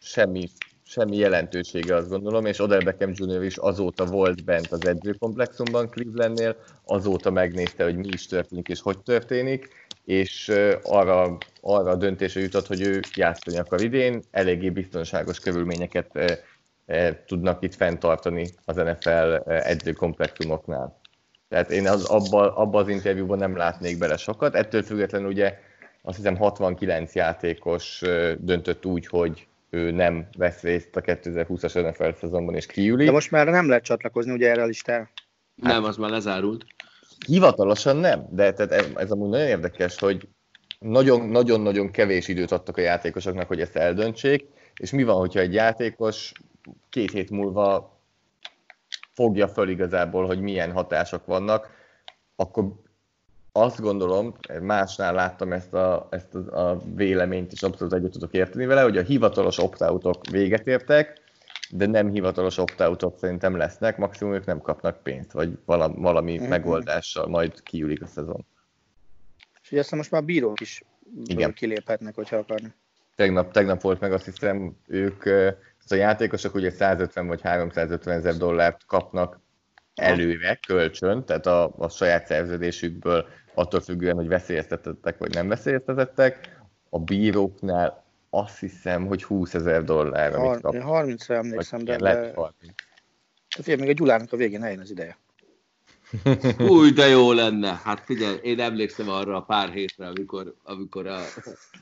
semmi, 0.00 0.48
semmi 0.82 1.16
jelentősége, 1.16 1.94
azt 1.94 2.08
gondolom, 2.08 2.46
és 2.46 2.58
Odell 2.58 2.82
Beckham 2.82 3.12
Jr. 3.14 3.42
is 3.42 3.56
azóta 3.56 4.04
volt 4.04 4.44
bent 4.44 4.72
az 4.72 4.86
edzőkomplexumban 4.86 5.90
Clevelandnél, 5.90 6.56
azóta 6.84 7.30
megnézte, 7.30 7.84
hogy 7.84 7.96
mi 7.96 8.08
is 8.08 8.26
történik 8.26 8.68
és 8.68 8.80
hogy 8.80 8.98
történik, 9.02 9.68
és 10.04 10.52
arra, 10.82 11.38
arra 11.60 11.90
a 11.90 11.96
döntésre 11.96 12.40
jutott, 12.40 12.66
hogy 12.66 12.80
ő 12.80 13.00
játszani 13.14 13.58
akar 13.58 13.80
idén, 13.80 14.22
eléggé 14.30 14.70
biztonságos 14.70 15.40
körülményeket 15.40 16.18
tudnak 17.26 17.62
itt 17.62 17.74
fenntartani 17.74 18.46
az 18.64 18.76
NFL 18.76 19.50
edzőkomplexumoknál. 19.50 21.00
Tehát 21.48 21.70
én 21.70 21.88
az, 21.88 22.04
abba, 22.04 22.54
abba 22.54 22.78
az 22.78 22.88
interjúban 22.88 23.38
nem 23.38 23.56
látnék 23.56 23.98
bele 23.98 24.16
sokat. 24.16 24.54
Ettől 24.54 24.82
függetlenül 24.82 25.28
ugye 25.28 25.58
azt 26.02 26.16
hiszem 26.16 26.36
69 26.36 27.14
játékos 27.14 28.02
döntött 28.38 28.86
úgy, 28.86 29.06
hogy 29.06 29.46
ő 29.70 29.90
nem 29.90 30.28
vesz 30.36 30.60
részt 30.60 30.96
a 30.96 31.00
2020-as 31.00 31.90
NFL 31.90 32.18
szezonban 32.20 32.54
és 32.54 32.66
kiüli. 32.66 33.04
De 33.04 33.10
most 33.10 33.30
már 33.30 33.46
nem 33.46 33.68
lehet 33.68 33.84
csatlakozni 33.84 34.32
ugye 34.32 34.50
erre 34.50 34.62
a 34.62 34.66
listára? 34.66 35.10
Nem, 35.54 35.84
az 35.84 35.96
már 35.96 36.10
lezárult. 36.10 36.64
Hivatalosan 37.26 37.96
nem, 37.96 38.26
de 38.30 38.52
tehát 38.52 38.96
ez 38.96 39.10
amúgy 39.10 39.28
nagyon 39.28 39.46
érdekes, 39.46 39.98
hogy 39.98 40.28
nagyon-nagyon 40.78 41.90
kevés 41.90 42.28
időt 42.28 42.52
adtak 42.52 42.76
a 42.76 42.80
játékosoknak, 42.80 43.48
hogy 43.48 43.60
ezt 43.60 43.76
eldöntsék, 43.76 44.46
és 44.80 44.90
mi 44.90 45.02
van, 45.02 45.16
hogyha 45.16 45.40
egy 45.40 45.52
játékos 45.52 46.32
két 46.90 47.10
hét 47.10 47.30
múlva 47.30 47.98
fogja 49.12 49.48
föl 49.48 49.68
igazából, 49.68 50.26
hogy 50.26 50.40
milyen 50.40 50.72
hatások 50.72 51.26
vannak, 51.26 51.70
akkor 52.36 52.72
azt 53.52 53.80
gondolom, 53.80 54.34
másnál 54.60 55.14
láttam 55.14 55.52
ezt 55.52 55.74
a, 55.74 56.08
ezt 56.10 56.34
a, 56.34 56.70
a 56.70 56.80
véleményt, 56.94 57.52
és 57.52 57.62
abszolút 57.62 57.94
egyet 57.94 58.10
tudok 58.10 58.32
érteni 58.32 58.66
vele, 58.66 58.82
hogy 58.82 58.96
a 58.96 59.02
hivatalos 59.02 59.58
opt 59.58 60.30
véget 60.30 60.66
értek, 60.66 61.23
de 61.76 61.86
nem 61.86 62.10
hivatalos 62.10 62.58
opt 62.58 63.18
szerintem 63.18 63.56
lesznek, 63.56 63.96
maximum 63.96 64.34
ők 64.34 64.44
nem 64.44 64.60
kapnak 64.60 65.02
pénzt, 65.02 65.32
vagy 65.32 65.58
valami, 65.64 65.94
valami 65.98 66.36
mm-hmm. 66.36 66.48
megoldással 66.48 67.26
majd 67.26 67.62
kiülik 67.62 68.02
a 68.02 68.06
szezon. 68.06 68.46
És 69.62 69.70
ugye 69.70 69.80
aztán 69.80 69.98
most 69.98 70.10
már 70.10 70.24
bírók 70.24 70.60
is 70.60 70.82
Igen. 71.24 71.52
kiléphetnek, 71.52 72.14
hogyha 72.14 72.36
akarnak. 72.36 72.72
Tegnap, 73.14 73.52
tegnap 73.52 73.80
volt 73.80 74.00
meg 74.00 74.12
azt 74.12 74.24
hiszem, 74.24 74.76
ők 74.86 75.24
a 75.88 75.94
játékosok 75.94 76.54
ugye 76.54 76.70
150 76.70 77.26
vagy 77.26 77.40
350 77.40 78.16
ezer 78.16 78.36
dollárt 78.36 78.86
kapnak 78.86 79.40
előre, 79.94 80.58
kölcsön, 80.66 81.24
tehát 81.24 81.46
a, 81.46 81.74
a 81.78 81.88
saját 81.88 82.26
szerződésükből 82.26 83.26
attól 83.54 83.80
függően, 83.80 84.16
hogy 84.16 84.28
veszélyeztetettek 84.28 85.18
vagy 85.18 85.34
nem 85.34 85.48
veszélyeztetettek. 85.48 86.58
A 86.90 86.98
bíróknál 86.98 88.03
azt 88.38 88.58
hiszem, 88.58 89.06
hogy 89.06 89.24
20 89.24 89.54
ezer 89.54 89.84
dollár, 89.84 90.34
amit 90.34 90.60
kap. 90.60 90.74
30-ra 90.76 91.30
emlékszem, 91.30 91.84
de... 91.84 92.00
Lett 92.00 92.34
30. 92.34 92.54
Tehát 93.48 93.80
még 93.80 93.88
a 93.88 93.92
Gyulának 93.92 94.32
a 94.32 94.36
végén 94.36 94.62
eljön 94.62 94.80
az 94.80 94.90
ideje. 94.90 95.18
Új, 96.68 96.90
de 96.90 97.06
jó 97.06 97.32
lenne. 97.32 97.80
Hát 97.84 98.00
figyelj, 98.04 98.38
én 98.42 98.60
emlékszem 98.60 99.08
arra 99.08 99.36
a 99.36 99.42
pár 99.42 99.70
hétre, 99.70 100.06
amikor, 100.06 100.54
amikor 100.62 101.06
a, 101.06 101.18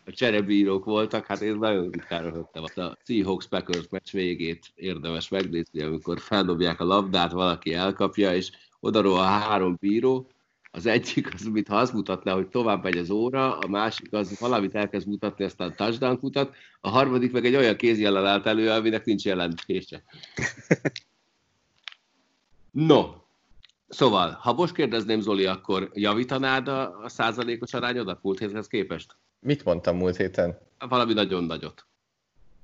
a 0.04 0.10
cserebírók 0.10 0.84
voltak, 0.84 1.26
hát 1.26 1.40
én 1.40 1.56
nagyon 1.56 1.90
ritkán 1.90 2.22
röhögtem. 2.22 2.62
A 2.62 2.96
Seahawks 3.04 3.46
Packers 3.46 3.88
meccs 3.90 4.12
végét 4.12 4.72
érdemes 4.74 5.28
megnézni, 5.28 5.82
amikor 5.82 6.20
feldobják 6.20 6.80
a 6.80 6.84
labdát, 6.84 7.32
valaki 7.32 7.74
elkapja, 7.74 8.34
és 8.34 8.50
odaró 8.80 9.14
a 9.14 9.22
három 9.22 9.76
bíró, 9.80 10.26
az 10.74 10.86
egyik 10.86 11.34
az, 11.34 11.42
mintha 11.42 11.76
azt 11.76 11.92
mutatná, 11.92 12.34
hogy 12.34 12.48
tovább 12.48 12.82
megy 12.82 12.96
az 12.96 13.10
óra, 13.10 13.58
a 13.58 13.68
másik 13.68 14.12
az 14.12 14.38
valamit 14.38 14.74
elkezd 14.74 15.08
mutatni, 15.08 15.44
aztán 15.44 15.76
touchdown 15.76 16.18
mutat, 16.20 16.54
a 16.80 16.88
harmadik 16.88 17.32
meg 17.32 17.44
egy 17.44 17.54
olyan 17.54 17.76
kézjellel 17.76 18.26
állt 18.26 18.46
elő, 18.46 18.70
aminek 18.70 19.04
nincs 19.04 19.24
jelentése. 19.24 20.02
No, 22.70 23.20
Szóval, 23.88 24.30
ha 24.40 24.52
most 24.52 24.74
kérdezném 24.74 25.20
Zoli, 25.20 25.46
akkor 25.46 25.90
javítanád 25.94 26.68
a, 26.68 27.00
a 27.02 27.08
százalékos 27.08 27.74
arányodat 27.74 28.18
múlt 28.22 28.38
héthez 28.38 28.66
képest? 28.66 29.16
Mit 29.40 29.64
mondtam 29.64 29.96
múlt 29.96 30.16
héten? 30.16 30.58
Valami 30.88 31.12
nagyon 31.12 31.44
nagyot. 31.44 31.86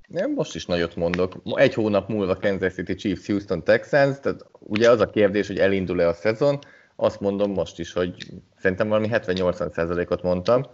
Nem, 0.07 0.33
most 0.33 0.55
is 0.55 0.65
nagyot 0.65 0.95
mondok. 0.95 1.35
Egy 1.53 1.73
hónap 1.73 2.09
múlva 2.09 2.37
Kansas 2.37 2.73
City 2.73 2.95
Chiefs, 2.95 3.25
Houston 3.25 3.63
Texans, 3.63 4.19
tehát 4.19 4.45
ugye 4.59 4.89
az 4.89 4.99
a 4.99 5.09
kérdés, 5.09 5.47
hogy 5.47 5.57
elindul-e 5.57 6.07
a 6.07 6.13
szezon, 6.13 6.59
azt 6.99 7.19
mondom 7.19 7.51
most 7.51 7.79
is, 7.79 7.93
hogy 7.93 8.25
szerintem 8.57 8.87
valami 8.87 9.07
70-80 9.11 9.73
százalékot 9.73 10.21
mondtam, 10.21 10.65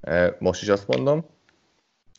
e, 0.00 0.36
most 0.38 0.62
is 0.62 0.68
azt 0.68 0.86
mondom. 0.86 1.26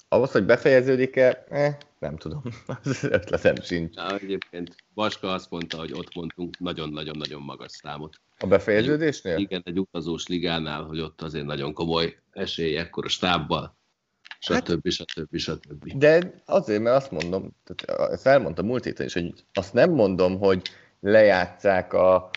Ahhoz, 0.08 0.32
hogy 0.32 0.46
befejeződik-e, 0.46 1.46
eh, 1.50 1.78
nem 2.00 2.18
tudom, 2.18 2.42
az 2.84 3.04
ötletem 3.04 3.56
sincs. 3.56 3.96
Na, 3.96 4.18
egyébként 4.18 4.76
Vaska 4.94 5.32
azt 5.32 5.50
mondta, 5.50 5.78
hogy 5.78 5.94
ott 5.94 6.16
mondtunk 6.16 6.60
nagyon-nagyon-nagyon 6.60 7.42
magas 7.42 7.72
számot. 7.72 8.22
A 8.38 8.48
befejeződésnél? 8.48 9.38
Igen, 9.38 9.62
egy 9.66 9.80
utazós 9.80 10.28
ligánál, 10.28 10.84
hogy 10.84 11.00
ott 11.00 11.22
azért 11.22 11.46
nagyon 11.46 11.74
komoly 11.74 12.18
esély 12.32 12.78
ekkor 12.78 13.06
a 13.06 13.10
stábbal, 13.10 13.78
stb. 14.40 14.54
Hát, 14.54 14.82
stb. 14.92 15.38
stb. 15.38 15.98
De 15.98 16.42
azért, 16.46 16.82
mert 16.82 16.96
azt 16.96 17.12
mondom, 17.12 17.56
tehát 17.64 18.12
ezt 18.12 18.28
elmondtam 18.28 18.66
múlt 18.66 18.84
héten 18.84 19.06
is, 19.06 19.14
hogy 19.14 19.34
azt 19.54 19.74
nem 19.74 19.92
mondom, 19.92 20.40
hogy 20.40 20.62
lejátszák 21.00 21.94
a 21.94 22.30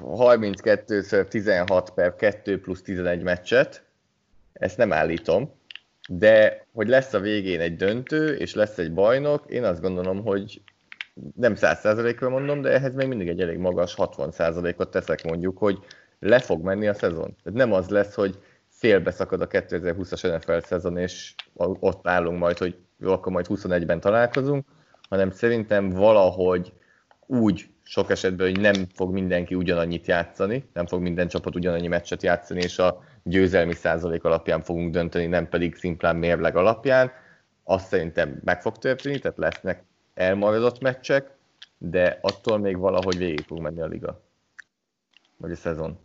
32 0.00 1.24
16 1.28 1.90
per 1.90 2.14
2 2.16 2.60
plusz 2.60 2.82
11 2.82 3.22
meccset, 3.22 3.84
ezt 4.52 4.76
nem 4.76 4.92
állítom, 4.92 5.52
de 6.08 6.66
hogy 6.72 6.88
lesz 6.88 7.12
a 7.12 7.20
végén 7.20 7.60
egy 7.60 7.76
döntő, 7.76 8.34
és 8.36 8.54
lesz 8.54 8.78
egy 8.78 8.92
bajnok, 8.92 9.50
én 9.50 9.64
azt 9.64 9.80
gondolom, 9.80 10.22
hogy 10.22 10.62
nem 11.36 11.54
100%-ra 11.56 12.28
mondom, 12.28 12.60
de 12.60 12.70
ehhez 12.70 12.94
még 12.94 13.08
mindig 13.08 13.28
egy 13.28 13.40
elég 13.40 13.58
magas 13.58 13.94
60%-ot 13.98 14.90
teszek 14.90 15.24
mondjuk, 15.24 15.58
hogy 15.58 15.78
le 16.18 16.38
fog 16.38 16.62
menni 16.62 16.88
a 16.88 16.94
szezon. 16.94 17.36
Tehát 17.42 17.58
nem 17.58 17.72
az 17.72 17.88
lesz, 17.88 18.14
hogy 18.14 18.38
félbeszakad 18.68 19.40
a 19.40 19.46
2020-as 19.46 20.38
NFL 20.38 20.66
szezon, 20.66 20.96
és 20.96 21.34
ott 21.56 22.06
állunk 22.06 22.38
majd, 22.38 22.58
hogy 22.58 22.76
jó, 22.98 23.12
akkor 23.12 23.32
majd 23.32 23.46
21-ben 23.48 24.00
találkozunk, 24.00 24.66
hanem 25.08 25.30
szerintem 25.30 25.90
valahogy 25.90 26.72
úgy 27.26 27.68
sok 27.82 28.10
esetben, 28.10 28.46
hogy 28.50 28.60
nem 28.60 28.74
fog 28.94 29.12
mindenki 29.12 29.54
ugyanannyit 29.54 30.06
játszani, 30.06 30.64
nem 30.72 30.86
fog 30.86 31.00
minden 31.00 31.28
csapat 31.28 31.54
ugyanannyi 31.54 31.86
meccset 31.86 32.22
játszani, 32.22 32.60
és 32.60 32.78
a 32.78 33.04
győzelmi 33.22 33.74
százalék 33.74 34.24
alapján 34.24 34.62
fogunk 34.62 34.92
dönteni, 34.92 35.26
nem 35.26 35.48
pedig 35.48 35.74
szimplán 35.74 36.16
mérleg 36.16 36.56
alapján. 36.56 37.12
Azt 37.64 37.86
szerintem 37.86 38.40
meg 38.44 38.62
fog 38.62 38.78
történni, 38.78 39.18
tehát 39.18 39.38
lesznek 39.38 39.84
elmaradott 40.14 40.80
meccsek, 40.80 41.30
de 41.78 42.18
attól 42.22 42.58
még 42.58 42.78
valahogy 42.78 43.18
végig 43.18 43.44
fog 43.46 43.60
menni 43.60 43.80
a 43.80 43.86
liga. 43.86 44.22
Vagy 45.36 45.50
a 45.50 45.56
szezon. 45.56 45.98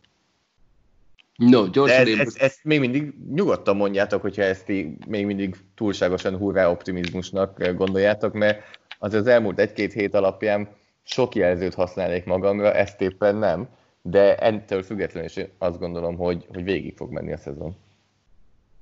No, 1.36 1.67
gyorsan 1.67 2.07
ez, 2.07 2.20
ez, 2.20 2.36
ezt 2.38 2.63
még 2.63 2.80
mindig 2.80 3.13
nyugodtan 3.34 3.76
mondjátok, 3.76 4.22
hogyha 4.22 4.41
ezt 4.41 4.67
még 5.07 5.26
mindig 5.26 5.55
túlságosan 5.76 6.38
hurrá 6.38 6.70
optimizmusnak 6.70 7.72
gondoljátok, 7.74 8.34
mert 8.34 8.63
az 8.99 9.13
az 9.13 9.28
elmúlt 9.28 9.59
egy-két 9.59 9.93
hét 9.93 10.13
alapján 10.13 10.70
sok 11.10 11.36
jelzőt 11.36 11.74
használnék 11.74 12.26
magamra, 12.26 12.74
ezt 12.74 13.01
éppen 13.01 13.36
nem, 13.36 13.70
de 14.01 14.38
ettől 14.38 14.84
függetlenül 14.84 15.30
is 15.30 15.45
azt 15.57 15.80
gondolom, 15.80 16.16
hogy, 16.16 16.45
hogy 16.47 16.64
végig 16.64 16.95
fog 16.95 17.12
menni 17.12 17.34
a 17.34 17.38
szezon. 17.38 17.76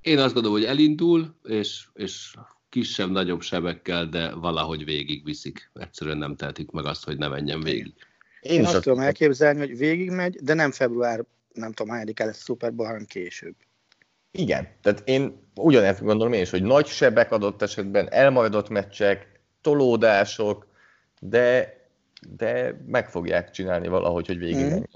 Én 0.02 0.20
azt 0.20 0.34
gondolom, 0.34 0.58
hogy 0.58 0.68
elindul, 0.68 1.36
és, 1.44 1.88
és 1.94 2.36
kisebb-nagyobb 2.70 3.42
sebekkel, 3.42 4.06
de 4.06 4.36
valahogy 4.36 4.86
végigviszik. 4.86 5.70
Egyszerűen 5.74 6.18
nem 6.18 6.36
tehetik 6.36 6.72
meg 6.72 6.86
azt, 6.86 7.06
hogy 7.06 7.18
ne 7.18 7.28
menjen 7.28 7.62
végig. 7.62 7.94
Én 8.42 8.62
is 8.62 8.68
azt 8.68 8.84
tudom 8.84 9.00
elképzelni, 9.00 9.60
hogy 9.60 9.78
végigmegy, 9.78 10.36
de 10.36 10.54
nem 10.54 10.72
február, 10.72 11.24
nem 11.54 11.72
tudom, 11.72 11.94
hányadikán 11.94 12.28
lesz 12.28 12.44
Super 12.44 12.74
Bowl, 12.74 12.88
hanem 12.88 13.06
később. 13.06 13.56
Igen, 14.32 14.68
tehát 14.82 15.02
én 15.06 15.40
ugyanezt 15.56 16.04
gondolom 16.04 16.34
én 16.34 16.42
is, 16.42 16.50
hogy 16.50 16.64
nagy 16.64 16.86
sebek 16.86 17.32
adott 17.32 17.62
esetben, 17.62 18.12
elmaradott 18.12 18.70
meccsek, 18.70 19.40
tolódások, 19.62 20.68
de, 21.20 21.77
de 22.30 22.82
meg 22.88 23.10
fogják 23.10 23.52
csinálni 23.52 23.88
valahogy, 23.88 24.28
hogy 24.28 24.38
végig 24.38 24.70
van. 24.70 24.88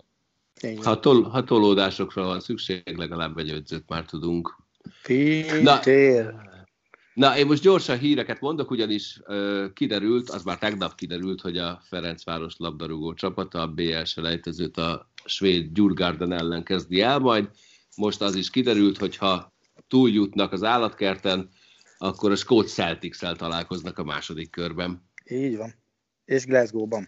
Ha, 0.84 1.00
tol, 1.00 1.24
ha 1.24 1.44
tolódásokra 1.44 2.24
van 2.24 2.40
szükség, 2.40 2.96
legalább 2.98 3.38
egy 3.38 3.50
ödzőt 3.50 3.84
már 3.88 4.06
tudunk. 4.06 4.58
Pintér. 5.04 6.34
Na, 7.14 7.38
én 7.38 7.46
most 7.46 7.62
gyorsan 7.62 7.98
híreket 7.98 8.40
mondok, 8.40 8.72
ugyanis 8.72 9.20
ö, 9.26 9.66
kiderült, 9.74 10.30
az 10.30 10.44
már 10.44 10.58
tegnap 10.58 10.96
kiderült, 10.96 11.42
hogy 11.42 11.58
a 11.58 11.82
Ferencváros 11.84 12.54
labdarúgó 12.58 13.14
csapata 13.14 13.62
a 13.62 13.68
BL 13.68 14.04
selejtezőt 14.04 14.78
a 14.78 15.10
svéd 15.26 15.72
Djurgården 15.72 16.32
ellen 16.32 16.64
kezdi 16.64 17.02
el, 17.02 17.20
majd 17.20 17.50
most 17.96 18.22
az 18.22 18.36
is 18.36 18.50
kiderült, 18.50 18.98
hogy 18.98 19.18
ha 19.18 19.54
túljutnak 19.88 20.52
az 20.52 20.64
állatkerten, 20.64 21.50
akkor 21.98 22.32
a 22.32 22.36
Skót 22.36 22.68
celtics 22.68 23.18
találkoznak 23.18 23.98
a 23.98 24.04
második 24.04 24.50
körben. 24.50 25.04
Így 25.30 25.58
van. 25.58 25.81
És 26.32 26.46
Glasgow-ban. 26.46 27.08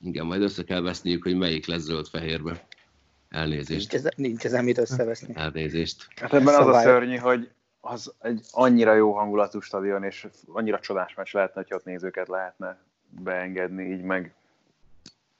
Igen, 0.00 0.26
majd 0.26 0.42
össze 0.42 0.64
kell 0.64 0.80
veszniük, 0.80 1.22
hogy 1.22 1.36
melyik 1.36 1.66
lesz 1.66 1.80
zöld-fehérbe. 1.80 2.66
Elnézést. 3.28 3.92
Nincs, 3.92 4.04
ez, 4.04 4.12
nincs 4.16 4.44
ezen 4.44 4.64
mit 4.64 4.78
összeveszni. 4.78 5.34
Elnézést. 5.36 6.06
Hát 6.16 6.32
ebben 6.32 6.54
az 6.54 6.66
a 6.66 6.80
szörnyű, 6.80 7.16
hogy 7.16 7.50
az 7.80 8.14
egy 8.20 8.40
annyira 8.50 8.94
jó 8.94 9.12
hangulatú 9.12 9.60
stadion, 9.60 10.04
és 10.04 10.26
annyira 10.46 10.80
csodás 10.80 11.14
meccs 11.14 11.34
lehetne, 11.34 11.62
hogy 11.62 11.74
ott 11.74 11.84
nézőket 11.84 12.28
lehetne 12.28 12.78
beengedni, 13.10 13.84
így 13.92 14.02
meg 14.02 14.34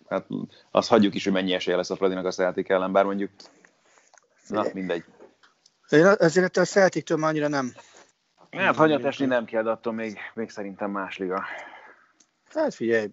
hát 0.09 0.27
azt 0.71 0.89
hagyjuk 0.89 1.15
is, 1.15 1.25
hogy 1.25 1.33
mennyi 1.33 1.53
esélye 1.53 1.77
lesz 1.77 1.91
a 1.91 1.97
Fradinak 1.97 2.25
a 2.25 2.31
Celtic 2.31 2.71
ellen, 2.71 2.93
bár 2.93 3.05
mondjuk 3.05 3.31
na, 4.49 4.65
mindegy. 4.73 5.05
Én 5.89 6.07
azért 6.07 6.57
a 6.57 6.65
Celtic-től 6.65 7.17
már 7.17 7.31
annyira 7.31 7.49
nem. 7.49 7.73
Hát 8.51 8.77
hanyat 8.77 9.05
esni 9.05 9.27
nem 9.27 9.45
kell, 9.45 9.63
de 9.63 9.71
attól 9.71 9.93
még, 9.93 10.19
még 10.35 10.51
szerintem 10.51 10.91
más 10.91 11.19
liga. 11.19 11.45
Hát 12.49 12.75
figyelj, 12.75 13.09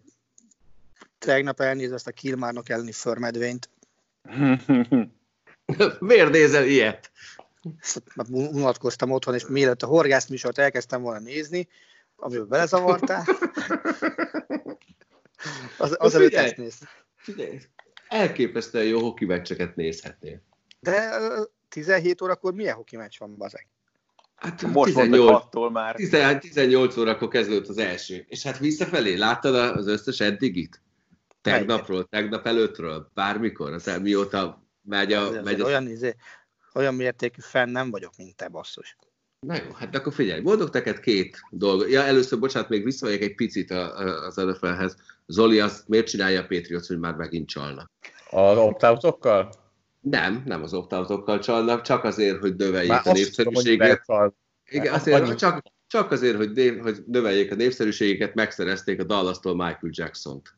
tegnap 1.17 1.59
elnéz 1.59 1.91
ezt 1.91 2.07
a 2.07 2.11
Kilmárnok 2.11 2.69
elleni 2.69 2.91
förmedvényt. 2.91 3.69
Miért 5.99 6.31
nézel 6.31 6.65
ilyet? 6.65 7.11
Már 8.15 8.25
unatkoztam 8.29 9.11
otthon, 9.11 9.33
és 9.33 9.47
mielőtt 9.47 9.81
a 9.81 9.87
horgász 9.87 10.27
műsort 10.27 10.57
elkezdtem 10.57 11.01
volna 11.01 11.19
nézni, 11.19 11.67
amiben 12.15 12.47
belezavartál. 12.47 13.23
Az, 15.77 15.95
az 15.99 16.15
előtt 16.15 16.33
ezt 16.33 16.57
néz. 16.57 16.77
Figyelj, 17.15 17.59
elképesztően 18.07 18.85
jó 18.85 18.99
hoki 18.99 19.25
meccseket 19.25 19.75
nézhetnél. 19.75 20.41
De 20.79 21.17
ö, 21.19 21.43
17 21.69 22.21
órakor 22.21 22.53
milyen 22.53 22.75
hoki 22.75 22.97
meccs 22.97 23.17
van, 23.19 23.35
bazeg? 23.35 23.67
Hát 24.35 24.61
Most 24.61 24.73
volt 24.73 24.87
18, 24.87 25.43
6-tól 25.51 25.71
már. 25.71 25.95
18, 25.95 26.41
18 26.41 26.97
órakor 26.97 27.27
kezdődött 27.27 27.67
az 27.67 27.77
első. 27.77 28.25
És 28.27 28.43
hát 28.43 28.57
visszafelé, 28.57 29.15
láttad 29.15 29.55
az 29.55 29.87
összes 29.87 30.19
eddigit? 30.19 30.81
Tegnapról, 31.41 32.05
tegnap 32.05 32.45
előttről, 32.45 33.11
bármikor, 33.13 33.73
az 33.73 33.99
mióta 34.01 34.65
megy 34.81 35.13
a... 35.13 35.21
Azért 35.27 35.43
Megy 35.43 35.61
a... 35.61 35.65
olyan, 35.65 35.87
izé, 35.87 36.15
olyan 36.73 36.93
mértékű 36.93 37.41
fenn 37.41 37.69
nem 37.69 37.91
vagyok, 37.91 38.11
mint 38.17 38.35
te, 38.35 38.47
basszus. 38.47 38.97
Na 39.39 39.55
jó, 39.55 39.71
hát 39.73 39.95
akkor 39.95 40.13
figyelj, 40.13 40.41
mondok 40.41 40.73
neked 40.73 40.99
két 40.99 41.39
dolgot. 41.49 41.89
Ja, 41.89 42.01
először, 42.01 42.39
bocsánat, 42.39 42.69
még 42.69 42.83
visszamegyek 42.83 43.21
egy 43.21 43.35
picit 43.35 43.71
az 43.71 44.35
NFL-hez. 44.35 44.95
Zoli 45.25 45.59
azt 45.59 45.87
miért 45.87 46.07
csinálja 46.07 46.39
a 46.39 46.45
Patriots, 46.45 46.87
hogy 46.87 46.99
már 46.99 47.15
megint 47.15 47.47
csalnak? 47.47 47.91
Az 48.29 48.57
opt-outokkal? 48.57 49.49
Nem, 50.09 50.43
nem 50.45 50.63
az 50.63 50.73
opt 50.73 51.41
csalnak, 51.41 51.81
csak 51.81 52.03
azért, 52.03 52.39
hogy 52.39 52.55
növeljék 52.55 52.89
Már 52.89 52.99
a 52.99 53.01
tudom, 53.03 53.17
népszerűséget. 53.17 54.01
Igen, 54.69 54.91
Hát 54.91 55.01
azért, 55.01 55.21
annyi- 55.21 55.35
csak, 55.35 55.61
csak 55.87 56.11
azért, 56.11 56.35
hogy, 56.35 56.51
név, 56.51 56.79
hogy 56.81 56.97
növeljék 57.07 57.51
a 57.51 57.55
népszerűségeket, 57.55 58.33
megszerezték 58.33 58.99
a 58.99 59.03
Dallas-tól 59.03 59.55
Michael 59.55 59.89
Jackson-t. 59.89 60.53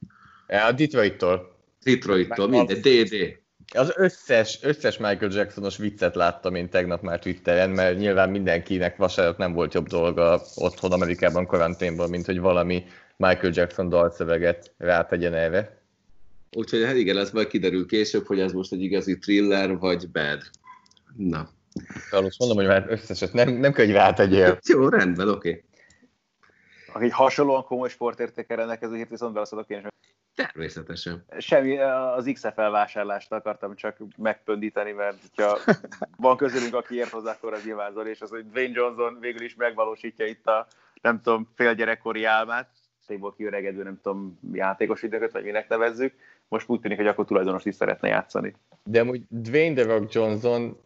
A 0.47 0.71
Detroit-tól. 0.71 1.55
Detroit-tól, 1.83 2.47
minden, 2.47 2.81
DD. 2.81 3.39
Az 3.75 3.93
összes, 3.95 4.59
összes 4.61 4.97
Michael 4.97 5.31
Jacksonos 5.31 5.77
viccet 5.77 6.15
láttam 6.15 6.55
én 6.55 6.69
tegnap 6.69 7.01
már 7.01 7.19
Twitteren, 7.19 7.69
mert 7.69 7.97
nyilván 7.97 8.29
mindenkinek 8.29 8.95
vasárnap 8.97 9.37
nem 9.37 9.53
volt 9.53 9.73
jobb 9.73 9.87
dolga 9.87 10.41
otthon 10.55 10.91
Amerikában 10.91 11.45
karanténban, 11.45 12.09
mint 12.09 12.25
hogy 12.25 12.39
valami 12.39 12.83
Michael 13.17 13.51
Jackson 13.53 13.89
dalszöveget 13.89 14.73
rátegyen 14.77 15.33
erre. 15.33 15.76
Úgyhogy 16.51 16.83
hát 16.83 16.95
igen, 16.95 17.17
ez 17.17 17.31
majd 17.31 17.47
kiderül 17.47 17.85
később, 17.85 18.25
hogy 18.25 18.39
ez 18.39 18.51
most 18.51 18.71
egy 18.71 18.81
igazi 18.81 19.17
thriller, 19.17 19.77
vagy 19.77 20.09
bad. 20.09 20.41
Na. 21.15 21.49
Carlos, 22.09 22.37
mondom, 22.39 22.57
hogy 22.57 22.67
már 22.67 22.85
összeset 22.89 23.33
nem, 23.33 23.49
nem 23.49 23.73
kell, 23.73 23.85
hogy 23.85 23.93
rátegyél. 23.93 24.59
Jó, 24.67 24.89
rendben, 24.89 25.29
oké. 25.29 25.49
Okay. 25.49 25.63
Aki 26.93 27.09
hasonlóan 27.09 27.63
komoly 27.63 27.89
sportértékkel 27.89 28.57
rendelkező 28.57 28.95
hírt 28.95 29.09
viszont 29.09 29.33
válaszolok 29.33 29.69
én 29.69 29.77
is. 29.77 30.07
Természetesen. 30.35 31.25
Semmi, 31.37 31.77
az 31.79 32.29
XFL 32.33 32.61
vásárlást 32.61 33.31
akartam 33.31 33.75
csak 33.75 33.97
megpöndíteni, 34.17 34.91
mert 34.91 35.17
ha 35.35 35.57
van 36.17 36.37
közülünk, 36.37 36.73
aki 36.73 36.95
ért 36.95 37.09
hozzá, 37.09 37.31
akkor 37.31 37.53
az 37.53 37.63
nyilván 37.63 37.91
Zoli, 37.91 38.09
és 38.09 38.21
az, 38.21 38.29
hogy 38.29 38.49
Dwayne 38.49 38.73
Johnson 38.73 39.17
végül 39.19 39.41
is 39.41 39.55
megvalósítja 39.55 40.25
itt 40.25 40.47
a, 40.47 40.67
nem 41.01 41.21
tudom, 41.21 41.49
félgyerekkori 41.55 42.23
álmát, 42.23 42.69
szépból 43.07 43.33
kiöregedő, 43.33 43.83
nem 43.83 43.99
tudom, 44.01 44.39
játékos 44.53 45.03
időket, 45.03 45.31
vagy 45.31 45.43
minek 45.43 45.69
nevezzük. 45.69 46.13
Most 46.49 46.69
úgy 46.69 46.79
tűnik, 46.79 46.97
hogy 46.97 47.07
akkor 47.07 47.25
tulajdonos 47.25 47.65
is 47.65 47.75
szeretne 47.75 48.07
játszani. 48.07 48.53
De 48.83 48.99
amúgy 48.99 49.21
Dwayne 49.29 49.81
The 49.81 49.93
Rock 49.93 50.13
Johnson, 50.13 50.77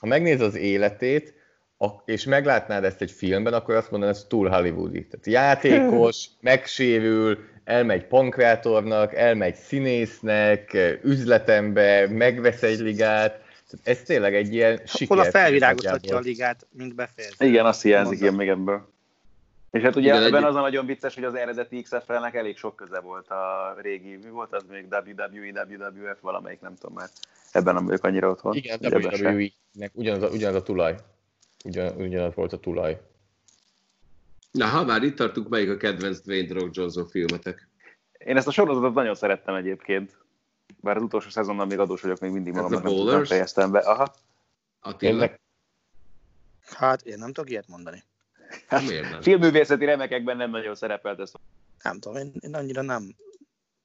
ha 0.00 0.06
megnéz 0.06 0.40
az 0.40 0.54
életét, 0.56 1.34
a- 1.78 2.02
és 2.04 2.24
meglátnád 2.24 2.84
ezt 2.84 3.00
egy 3.00 3.10
filmben, 3.10 3.52
akkor 3.52 3.74
azt 3.74 3.90
mondanád, 3.90 4.14
ez 4.16 4.24
túl 4.28 4.48
hollywoodi. 4.48 5.06
Tehát 5.06 5.26
játékos, 5.26 6.26
megsérül, 6.40 7.38
elmegy 7.64 8.06
pankrátornak, 8.06 9.14
elmegy 9.14 9.54
színésznek, 9.54 10.76
üzletembe, 11.02 12.06
megvesz 12.08 12.62
egy 12.62 12.78
ligát. 12.78 13.32
Tehát 13.70 13.86
ez 13.98 14.02
tényleg 14.02 14.34
egy 14.34 14.54
ilyen 14.54 14.80
siker. 14.86 15.16
Hol 15.16 15.26
a 15.26 15.30
felvirágoztatja 15.30 16.16
a 16.16 16.20
ligát, 16.20 16.66
mint 16.70 16.94
befejez. 16.94 17.34
Igen, 17.38 17.66
azt 17.66 17.82
hiányzik 17.82 18.20
ilyen 18.20 18.34
még 18.34 18.48
ebből. 18.48 18.88
És 19.70 19.82
hát 19.82 19.96
ugye 19.96 20.08
Igen, 20.12 20.22
ebben 20.22 20.42
egy- 20.42 20.48
az 20.48 20.54
a 20.54 20.60
nagyon 20.60 20.86
vicces, 20.86 21.14
hogy 21.14 21.24
az 21.24 21.34
eredeti 21.34 21.82
XFL-nek 21.82 22.34
elég 22.34 22.56
sok 22.56 22.76
köze 22.76 23.00
volt 23.00 23.28
a 23.28 23.74
régi, 23.80 24.16
mi 24.16 24.28
volt 24.30 24.52
az 24.52 24.64
még 24.68 24.86
WWE, 24.90 25.66
WWF, 25.68 26.20
valamelyik, 26.20 26.60
nem 26.60 26.74
tudom 26.74 26.94
már. 26.96 27.08
Ebben 27.52 27.74
nem 27.74 27.84
vagyok 27.86 28.04
annyira 28.04 28.28
otthon. 28.30 28.54
Igen. 28.54 28.78
WWE-nek 28.82 29.90
ugyanaz 29.94 30.22
a, 30.22 30.28
ugyanaz 30.28 30.54
a 30.54 30.62
tulaj. 30.62 30.96
Ugyan, 31.64 31.96
ugyanaz 31.96 32.34
volt 32.34 32.52
a 32.52 32.58
tulaj. 32.58 33.00
Na, 34.50 34.66
ha 34.66 34.84
már 34.84 35.02
itt 35.02 35.16
tartunk, 35.16 35.48
melyik 35.48 35.70
a 35.70 35.76
kedvenc 35.76 36.20
Dwayne 36.20 36.52
Rock 36.52 36.74
Johnson 36.76 37.06
filmetek? 37.08 37.68
Én 38.18 38.36
ezt 38.36 38.46
a 38.46 38.50
sorozatot 38.50 38.94
nagyon 38.94 39.14
szerettem 39.14 39.54
egyébként. 39.54 40.18
Bár 40.80 40.96
az 40.96 41.02
utolsó 41.02 41.28
szezonnal 41.28 41.66
még 41.66 41.78
adós 41.78 42.00
vagyok, 42.00 42.18
még 42.20 42.30
mindig 42.30 42.52
Ez 42.54 42.60
magamnak 42.62 42.82
nem 42.82 42.92
Ballers? 42.94 43.28
fejeztem 43.28 43.70
be. 43.70 43.78
Aha. 43.78 44.14
Attila? 44.80 45.30
Hát 46.76 47.02
én 47.02 47.18
nem 47.18 47.32
tudok 47.32 47.50
ilyet 47.50 47.68
mondani. 47.68 48.02
Hát, 48.66 48.88
miért 48.88 49.10
nem? 49.10 49.22
Filmművészeti 49.22 49.84
remekekben 49.84 50.36
nem 50.36 50.50
nagyon 50.50 50.74
szerepelt 50.74 51.20
ez. 51.20 51.32
Nem 51.82 51.98
tudom, 51.98 52.16
én, 52.16 52.32
én 52.40 52.54
annyira 52.54 52.82
nem, 52.82 53.14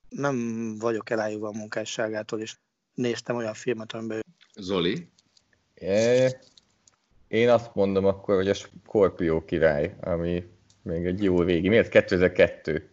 nem 0.09 0.37
vagyok 0.79 1.09
elájúva 1.09 1.47
a 1.47 1.57
munkásságától, 1.57 2.39
és 2.39 2.55
néztem 2.93 3.35
olyan 3.35 3.53
filmet, 3.53 3.93
amiben 3.93 4.21
Zoli? 4.55 5.09
e, 5.75 6.41
én 7.27 7.49
azt 7.49 7.75
mondom 7.75 8.05
akkor, 8.05 8.35
hogy 8.35 8.49
a 8.49 8.53
Scorpio 8.53 9.45
király, 9.45 9.95
ami 10.01 10.43
még 10.81 11.05
egy 11.05 11.23
jó 11.23 11.41
régi. 11.41 11.69
Miért? 11.69 11.89
2002. 11.89 12.89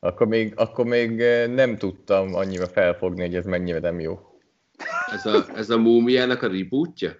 Akkor 0.00 0.26
még, 0.26 0.52
akkor 0.56 0.84
még 0.84 1.20
eh, 1.20 1.48
nem 1.48 1.76
tudtam 1.76 2.34
annyira 2.34 2.66
felfogni, 2.66 3.20
hogy 3.20 3.34
ez 3.34 3.44
mennyire 3.44 3.78
nem 3.78 4.00
jó. 4.00 4.20
Ez 5.12 5.26
a, 5.26 5.46
ez 5.54 5.70
a 5.70 5.78
múmiának 5.78 6.42
a 6.42 6.48
rebootja? 6.48 7.16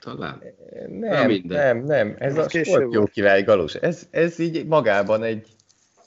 Talán. 0.00 0.42
Nem, 0.88 1.40
nem, 1.44 1.84
nem. 1.84 2.14
Ez 2.18 2.36
Ez 2.36 2.68
a 2.68 2.84
volt. 2.84 3.10
király 3.10 3.42
galus. 3.42 3.74
Ez, 3.74 4.06
ez 4.10 4.38
így 4.38 4.66
magában 4.66 5.22
egy, 5.22 5.46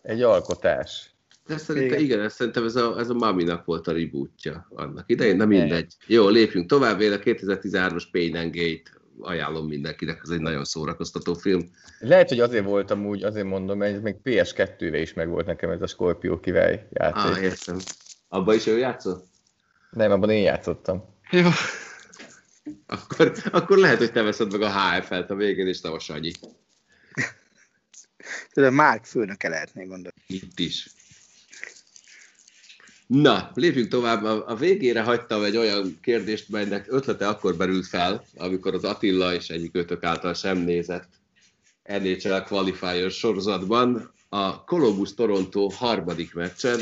egy 0.02 0.22
alkotás. 0.22 1.14
De 1.48 1.58
szerintem 1.58 2.00
igen, 2.00 2.18
igen 2.18 2.30
szerintem 2.30 2.66
ez 2.66 2.76
a, 2.76 3.00
ez 3.00 3.10
a 3.10 3.14
Maminak 3.14 3.66
volt 3.66 3.88
a 3.88 3.92
rebootja 3.92 4.68
annak 4.70 5.04
idején, 5.08 5.36
na 5.36 5.46
mindegy. 5.46 5.94
Jó, 6.08 6.28
lépjünk 6.28 6.70
tovább, 6.70 7.02
én 7.02 7.12
a 7.12 7.18
2013-as 7.18 8.04
Pain 8.12 8.36
and 8.36 8.56
Gate 8.56 9.00
ajánlom 9.22 9.68
mindenkinek, 9.68 10.20
ez 10.24 10.30
egy 10.30 10.40
nagyon 10.40 10.64
szórakoztató 10.64 11.34
film. 11.34 11.70
Lehet, 12.00 12.30
hogy 12.30 12.40
azért 12.40 12.66
voltam 12.66 13.06
úgy, 13.06 13.24
azért 13.24 13.46
mondom, 13.46 13.78
mert 13.78 14.02
még 14.02 14.16
PS2-re 14.24 15.00
is 15.00 15.14
meg 15.14 15.30
volt 15.30 15.46
nekem 15.46 15.70
ez 15.70 15.82
a 15.82 15.88
Scorpio 15.88 16.40
király 16.40 16.88
játék. 16.92 17.32
Ah, 17.32 17.44
értem. 17.44 17.78
Abban 18.28 18.56
is 18.56 18.68
ő 18.68 18.78
játszott? 18.78 19.26
Nem, 19.92 20.12
abban 20.12 20.30
én 20.30 20.42
játszottam. 20.42 21.04
Jó. 21.32 21.48
Akkor, 22.86 23.34
akkor 23.51 23.78
lehet, 23.78 23.97
hogy 23.97 24.11
te 24.11 24.22
veszed 24.22 24.51
meg 24.51 24.61
a 24.61 24.72
HF-et 24.72 25.30
a 25.30 25.36
végén, 25.36 25.67
és 25.67 25.82
te 25.82 25.89
a 25.89 25.99
Sanyi. 25.99 26.32
Tudom, 28.53 28.74
Márk 28.74 29.05
főnöke 29.05 29.49
lehetné 29.49 29.86
gondolni. 29.86 30.22
Itt 30.28 30.59
is. 30.59 30.89
Na, 33.07 33.51
lépjünk 33.53 33.88
tovább. 33.88 34.24
A 34.24 34.55
végére 34.55 35.01
hagytam 35.01 35.43
egy 35.43 35.57
olyan 35.57 35.97
kérdést, 36.01 36.49
melynek 36.49 36.86
ötlete 36.89 37.28
akkor 37.28 37.55
berült 37.55 37.88
fel, 37.88 38.26
amikor 38.36 38.74
az 38.74 38.84
Attila 38.84 39.34
és 39.34 39.49
egyik 39.49 39.76
ötök 39.76 40.03
által 40.03 40.34
sem 40.34 40.57
nézett 40.57 41.07
NHL 41.84 42.39
Qualifier 42.47 43.11
sorozatban 43.11 44.13
a 44.30 44.63
Columbus-Toronto 44.63 45.70
harmadik 45.70 46.34
meccsen 46.34 46.80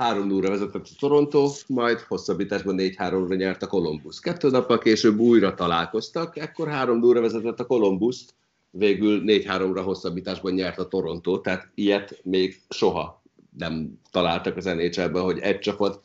3 0.00 0.26
0 0.26 0.48
vezetett 0.48 0.86
a 0.86 0.96
Toronto, 0.98 1.50
majd 1.66 2.00
hosszabbításban 2.00 2.76
4-3-ra 2.78 3.36
nyert 3.36 3.62
a 3.62 3.66
Columbus. 3.66 4.20
Kettő 4.20 4.50
nappal 4.50 4.78
később 4.78 5.18
újra 5.18 5.54
találkoztak, 5.54 6.36
ekkor 6.36 6.68
3 6.68 6.98
0 6.98 7.20
vezetett 7.20 7.60
a 7.60 7.66
Columbus, 7.66 8.24
végül 8.70 9.22
4-3-ra 9.26 9.80
hosszabbításban 9.84 10.52
nyert 10.52 10.78
a 10.78 10.88
Toronto, 10.88 11.40
tehát 11.40 11.68
ilyet 11.74 12.20
még 12.22 12.60
soha 12.68 13.22
nem 13.58 13.98
találtak 14.10 14.56
az 14.56 14.64
nhl 14.64 15.18
hogy 15.18 15.38
egy 15.38 15.58
csapat 15.58 16.00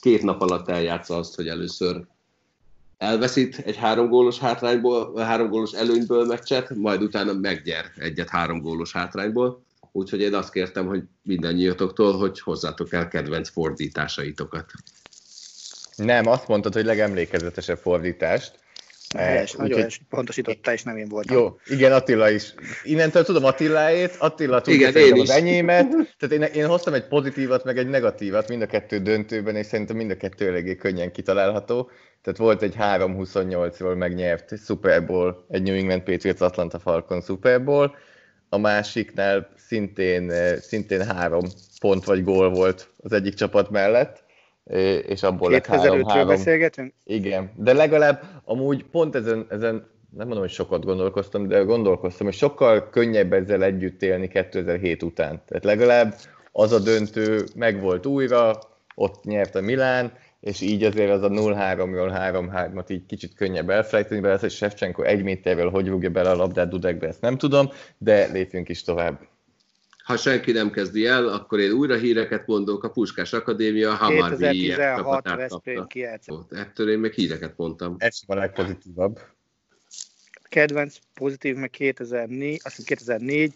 két 0.00 0.22
nap 0.22 0.40
alatt 0.40 0.68
eljátsza 0.68 1.16
azt, 1.16 1.34
hogy 1.34 1.48
először 1.48 2.04
elveszít 2.98 3.58
egy 3.58 3.76
három 3.76 4.08
gólos 4.08 4.38
hátrányból, 4.38 5.18
három 5.18 5.48
gólos 5.48 5.72
előnyből 5.72 6.26
meccset, 6.26 6.74
majd 6.74 7.02
utána 7.02 7.32
megnyer 7.32 7.84
egyet 7.96 8.28
három 8.28 8.60
gólos 8.60 8.92
hátrányból. 8.92 9.62
Úgyhogy 9.92 10.20
én 10.20 10.34
azt 10.34 10.52
kértem, 10.52 10.86
hogy 10.86 11.02
mindannyiatoktól, 11.22 12.18
hogy 12.18 12.40
hozzátok 12.40 12.92
el 12.92 13.08
kedvenc 13.08 13.48
fordításaitokat. 13.48 14.64
Nem, 15.96 16.26
azt 16.26 16.48
mondtad, 16.48 16.72
hogy 16.72 16.84
legemlékezetesebb 16.84 17.78
fordítást. 17.78 18.58
Helyes, 19.16 19.52
nagyon 19.52 19.76
helyes, 19.76 20.00
pontosította, 20.08 20.72
és 20.72 20.82
nem 20.82 20.96
én 20.96 21.08
voltam. 21.08 21.36
Jó, 21.36 21.58
igen, 21.66 21.92
Attila 21.92 22.30
is. 22.30 22.54
Innentől 22.84 23.24
tudom 23.24 23.44
Attiláét, 23.44 24.16
Attila 24.18 24.60
tudja 24.60 24.88
igen, 24.88 25.02
én 25.02 25.20
az 25.20 25.30
enyémet. 25.30 25.88
Tehát 26.18 26.34
én, 26.34 26.62
én 26.62 26.66
hoztam 26.66 26.94
egy 26.94 27.06
pozitívat, 27.06 27.64
meg 27.64 27.78
egy 27.78 27.88
negatívat 27.88 28.48
mind 28.48 28.62
a 28.62 28.66
kettő 28.66 28.98
döntőben, 28.98 29.56
és 29.56 29.66
szerintem 29.66 29.96
mind 29.96 30.10
a 30.10 30.16
kettő 30.16 30.46
eléggé 30.46 30.76
könnyen 30.76 31.12
kitalálható. 31.12 31.90
Tehát 32.22 32.38
volt 32.38 32.62
egy 32.62 32.74
3-28-ról 32.78 33.96
megnyert 33.96 34.64
Super 34.64 35.06
Bowl, 35.06 35.44
egy 35.48 35.62
New 35.62 35.74
England 35.74 36.02
Patriots 36.02 36.40
Atlanta 36.40 36.78
Falcon 36.78 37.20
Super 37.20 37.64
Bowl, 37.64 37.94
a 38.52 38.58
másiknál 38.58 39.48
szintén, 39.56 40.32
szintén 40.60 41.04
három 41.04 41.44
pont 41.80 42.04
vagy 42.04 42.24
gól 42.24 42.50
volt 42.50 42.90
az 42.96 43.12
egyik 43.12 43.34
csapat 43.34 43.70
mellett 43.70 44.24
és 45.06 45.22
abból 45.22 45.50
lett 45.50 45.66
három, 45.66 46.04
három. 46.04 46.26
beszélgetünk? 46.26 46.92
Igen, 47.04 47.50
de 47.56 47.72
legalább 47.72 48.22
amúgy 48.44 48.84
pont 48.84 49.14
ezen, 49.14 49.46
ezen 49.48 49.88
nem 50.10 50.26
mondom, 50.26 50.38
hogy 50.38 50.50
sokat 50.50 50.84
gondolkoztam, 50.84 51.48
de 51.48 51.58
gondolkoztam, 51.58 52.26
hogy 52.26 52.36
sokkal 52.36 52.88
könnyebb 52.90 53.32
ezzel 53.32 53.62
együtt 53.62 54.02
élni 54.02 54.28
2007 54.28 55.02
után. 55.02 55.42
Tehát 55.46 55.64
legalább 55.64 56.14
az 56.52 56.72
a 56.72 56.78
döntő 56.78 57.44
megvolt 57.54 58.06
újra, 58.06 58.58
ott 58.94 59.24
nyert 59.24 59.54
a 59.54 59.60
Milán, 59.60 60.12
és 60.40 60.60
így 60.60 60.84
azért 60.84 61.10
az 61.10 61.22
a 61.22 61.28
0-3-ról 61.28 62.10
3-3-at 62.14 62.90
így 62.90 63.06
kicsit 63.06 63.34
könnyebb 63.34 63.70
elfelejteni, 63.70 64.20
mert 64.20 64.40
hogy 64.40 64.50
Shevchenko 64.50 65.02
egy 65.02 65.22
méterrel 65.22 65.68
hogy 65.68 65.88
rúgja 65.88 66.10
bele 66.10 66.30
a 66.30 66.36
labdát 66.36 66.68
Dudekbe, 66.68 67.06
ezt 67.06 67.20
nem 67.20 67.38
tudom, 67.38 67.70
de 67.98 68.26
lépjünk 68.26 68.68
is 68.68 68.82
tovább. 68.82 69.28
Ha 70.04 70.16
senki 70.16 70.52
nem 70.52 70.70
kezdi 70.70 71.06
el, 71.06 71.28
akkor 71.28 71.60
én 71.60 71.70
újra 71.70 71.96
híreket 71.96 72.46
mondok. 72.46 72.84
A 72.84 72.90
Puskás 72.90 73.32
Akadémia 73.32 73.94
Hamar 73.94 74.36
2016 74.36 75.28
Veszprém 75.36 75.86
Ettől 76.50 76.90
én 76.90 76.98
meg 76.98 77.12
híreket 77.12 77.56
mondtam. 77.56 77.96
Ez 77.98 78.20
a 78.26 78.34
legpozitívabb. 78.34 79.20
Kedvenc 80.42 80.96
pozitív, 81.14 81.56
meg 81.56 81.70
2004, 81.70 82.60
azt 82.64 82.84
2004, 82.84 83.54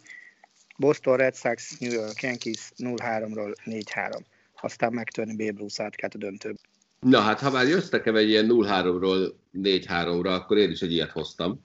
Boston 0.76 1.16
Red 1.16 1.34
Sox, 1.34 1.78
New 1.78 1.92
York 1.92 2.22
Yankees 2.22 2.72
0-3-ról 2.76 3.54
4-3. 3.64 4.20
Aztán 4.60 4.92
megtörni 4.92 5.36
Babe 5.36 5.58
Ruth 5.58 5.80
átkát 5.80 6.14
a 6.14 6.18
döntőbe. 6.18 6.58
Na 7.04 7.20
hát, 7.20 7.40
ha 7.40 7.50
már 7.50 7.66
jöttek 7.66 7.90
nekem 7.90 8.16
egy 8.16 8.28
ilyen 8.28 8.46
0-3-ról 8.50 9.32
4-3-ra, 9.54 10.34
akkor 10.34 10.56
én 10.56 10.70
is 10.70 10.80
egy 10.80 10.92
ilyet 10.92 11.10
hoztam, 11.10 11.64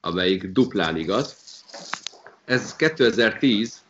amelyik 0.00 0.46
duplán 0.46 0.96
igaz. 0.96 1.36
Ez 2.44 2.76
2010, 2.76 3.82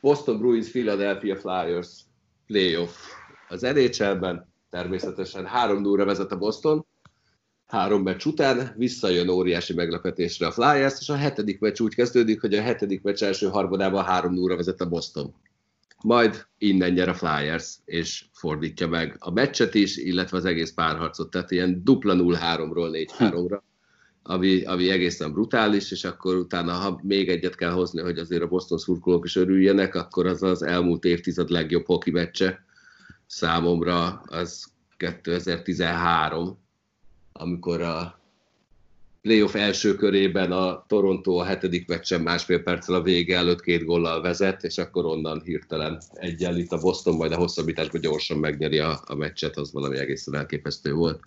Boston 0.00 0.38
Bruins 0.38 0.70
Philadelphia 0.70 1.36
Flyers 1.36 1.88
playoff 2.46 2.96
az 3.48 3.60
NHL-ben, 3.60 4.48
természetesen 4.70 5.46
3 5.46 5.80
0 5.80 6.04
vezet 6.04 6.32
a 6.32 6.38
Boston, 6.38 6.86
három 7.66 8.02
meccs 8.02 8.24
után 8.24 8.74
visszajön 8.76 9.28
óriási 9.28 9.74
meglepetésre 9.74 10.46
a 10.46 10.52
Flyers, 10.52 10.94
és 11.00 11.08
a 11.08 11.16
hetedik 11.16 11.60
meccs 11.60 11.80
úgy 11.80 11.94
kezdődik, 11.94 12.40
hogy 12.40 12.54
a 12.54 12.62
hetedik 12.62 13.02
meccs 13.02 13.22
első 13.22 13.48
harmadában 13.48 14.04
3 14.04 14.34
0 14.34 14.56
vezet 14.56 14.80
a 14.80 14.88
Boston. 14.88 15.34
Majd 16.02 16.46
innen 16.58 16.92
nyer 16.92 17.08
a 17.08 17.14
Flyers, 17.14 17.78
és 17.84 18.24
fordítja 18.32 18.88
meg 18.88 19.16
a 19.18 19.30
meccset 19.30 19.74
is, 19.74 19.96
illetve 19.96 20.36
az 20.36 20.44
egész 20.44 20.72
párharcot, 20.72 21.30
tehát 21.30 21.50
ilyen 21.50 21.80
dupla 21.84 22.14
0-3-ról 22.16 23.06
4-3-ra 23.18 23.60
ami, 24.22 24.64
ami 24.64 24.90
egészen 24.90 25.32
brutális, 25.32 25.90
és 25.90 26.04
akkor 26.04 26.36
utána, 26.36 26.72
ha 26.72 27.00
még 27.02 27.28
egyet 27.28 27.54
kell 27.54 27.70
hozni, 27.70 28.00
hogy 28.00 28.18
azért 28.18 28.42
a 28.42 28.48
Boston 28.48 28.78
szurkolók 28.78 29.24
is 29.24 29.36
örüljenek, 29.36 29.94
akkor 29.94 30.26
az 30.26 30.42
az 30.42 30.62
elmúlt 30.62 31.04
évtized 31.04 31.50
legjobb 31.50 31.86
hoki 31.86 32.10
meccse 32.10 32.64
számomra 33.26 34.22
az 34.26 34.72
2013, 34.96 36.58
amikor 37.32 37.80
a 37.80 38.21
playoff 39.22 39.54
első 39.54 39.94
körében 39.94 40.52
a 40.52 40.84
Toronto 40.86 41.36
a 41.36 41.44
hetedik 41.44 41.88
meccsen 41.88 42.20
másfél 42.20 42.62
perccel 42.62 42.94
a 42.94 43.02
vége 43.02 43.36
előtt 43.36 43.60
két 43.60 43.84
góllal 43.84 44.20
vezet, 44.22 44.62
és 44.62 44.78
akkor 44.78 45.04
onnan 45.04 45.42
hirtelen 45.44 46.02
egyenlít 46.12 46.72
a 46.72 46.78
Boston, 46.78 47.16
majd 47.16 47.32
a 47.32 47.36
hosszabbításban 47.36 48.00
gyorsan 48.00 48.38
megnyeri 48.38 48.78
a, 48.78 49.00
a 49.06 49.14
meccset, 49.14 49.56
az 49.56 49.72
valami 49.72 49.98
egészen 49.98 50.34
elképesztő 50.34 50.94
volt. 50.94 51.20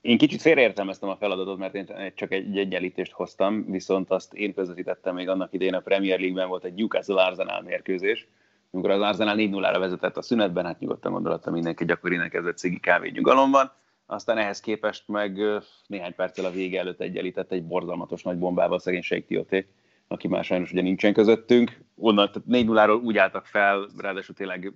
Én 0.00 0.18
kicsit 0.18 0.40
félreértelmeztem 0.40 1.08
a 1.08 1.16
feladatot, 1.16 1.58
mert 1.58 1.74
én 1.74 2.12
csak 2.14 2.32
egy 2.32 2.58
egyenlítést 2.58 3.12
hoztam, 3.12 3.70
viszont 3.70 4.10
azt 4.10 4.34
én 4.34 4.54
közvetítettem 4.54 5.14
még 5.14 5.28
annak 5.28 5.52
idején 5.52 5.74
a 5.74 5.80
Premier 5.80 6.18
League-ben 6.18 6.48
volt 6.48 6.64
egy 6.64 6.74
Newcastle 6.74 7.22
Arsenal 7.22 7.62
mérkőzés, 7.62 8.28
amikor 8.70 8.90
az 8.90 9.00
Arsenal 9.00 9.36
4-0-ra 9.38 9.76
vezetett 9.78 10.16
a 10.16 10.22
szünetben, 10.22 10.64
hát 10.64 10.80
nyugodtan 10.80 11.12
gondoltam 11.12 11.52
mindenki, 11.52 11.84
innen 12.02 12.30
kezdett 12.30 12.58
Szigi 12.58 12.80
kávé 12.80 13.10
nyugalomban, 13.10 13.72
aztán 14.10 14.38
ehhez 14.38 14.60
képest 14.60 15.08
meg 15.08 15.40
néhány 15.86 16.14
perccel 16.14 16.44
a 16.44 16.50
vége 16.50 16.78
előtt 16.78 17.00
egyenlített 17.00 17.52
egy 17.52 17.64
borzalmatos 17.64 18.22
nagy 18.22 18.38
bombával 18.38 18.78
szegény 18.78 19.02
Sheikh 19.02 19.26
Tioté, 19.26 19.66
aki 20.08 20.28
már 20.28 20.44
sajnos 20.44 20.72
ugye 20.72 20.82
nincsen 20.82 21.12
közöttünk. 21.12 21.78
Onnan, 21.96 22.26
tehát 22.26 22.48
4 22.48 22.66
0 22.66 22.94
úgy 22.94 23.16
álltak 23.18 23.46
fel, 23.46 23.86
ráadásul 23.98 24.34
tényleg 24.34 24.72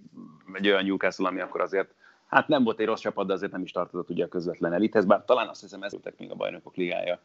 egy 0.53 0.67
olyan 0.67 0.85
Newcastle, 0.85 1.29
ami 1.29 1.41
akkor 1.41 1.61
azért 1.61 1.95
hát 2.27 2.49
nem 2.49 2.65
volt 2.65 2.81
egy 2.81 2.87
rossz 2.87 3.01
csapat, 3.01 3.27
de 3.27 3.33
azért 3.33 3.53
nem 3.53 3.63
is 3.63 3.71
tartozott 3.71 4.11
ugye 4.11 4.25
a 4.25 4.29
közvetlen 4.29 4.73
elithez, 4.73 5.05
bár 5.05 5.25
talán 5.25 5.49
azt 5.49 5.61
hiszem 5.61 5.83
ezültek 5.83 6.19
még 6.19 6.31
a 6.31 6.35
bajnokok 6.35 6.77
ligája 6.77 7.21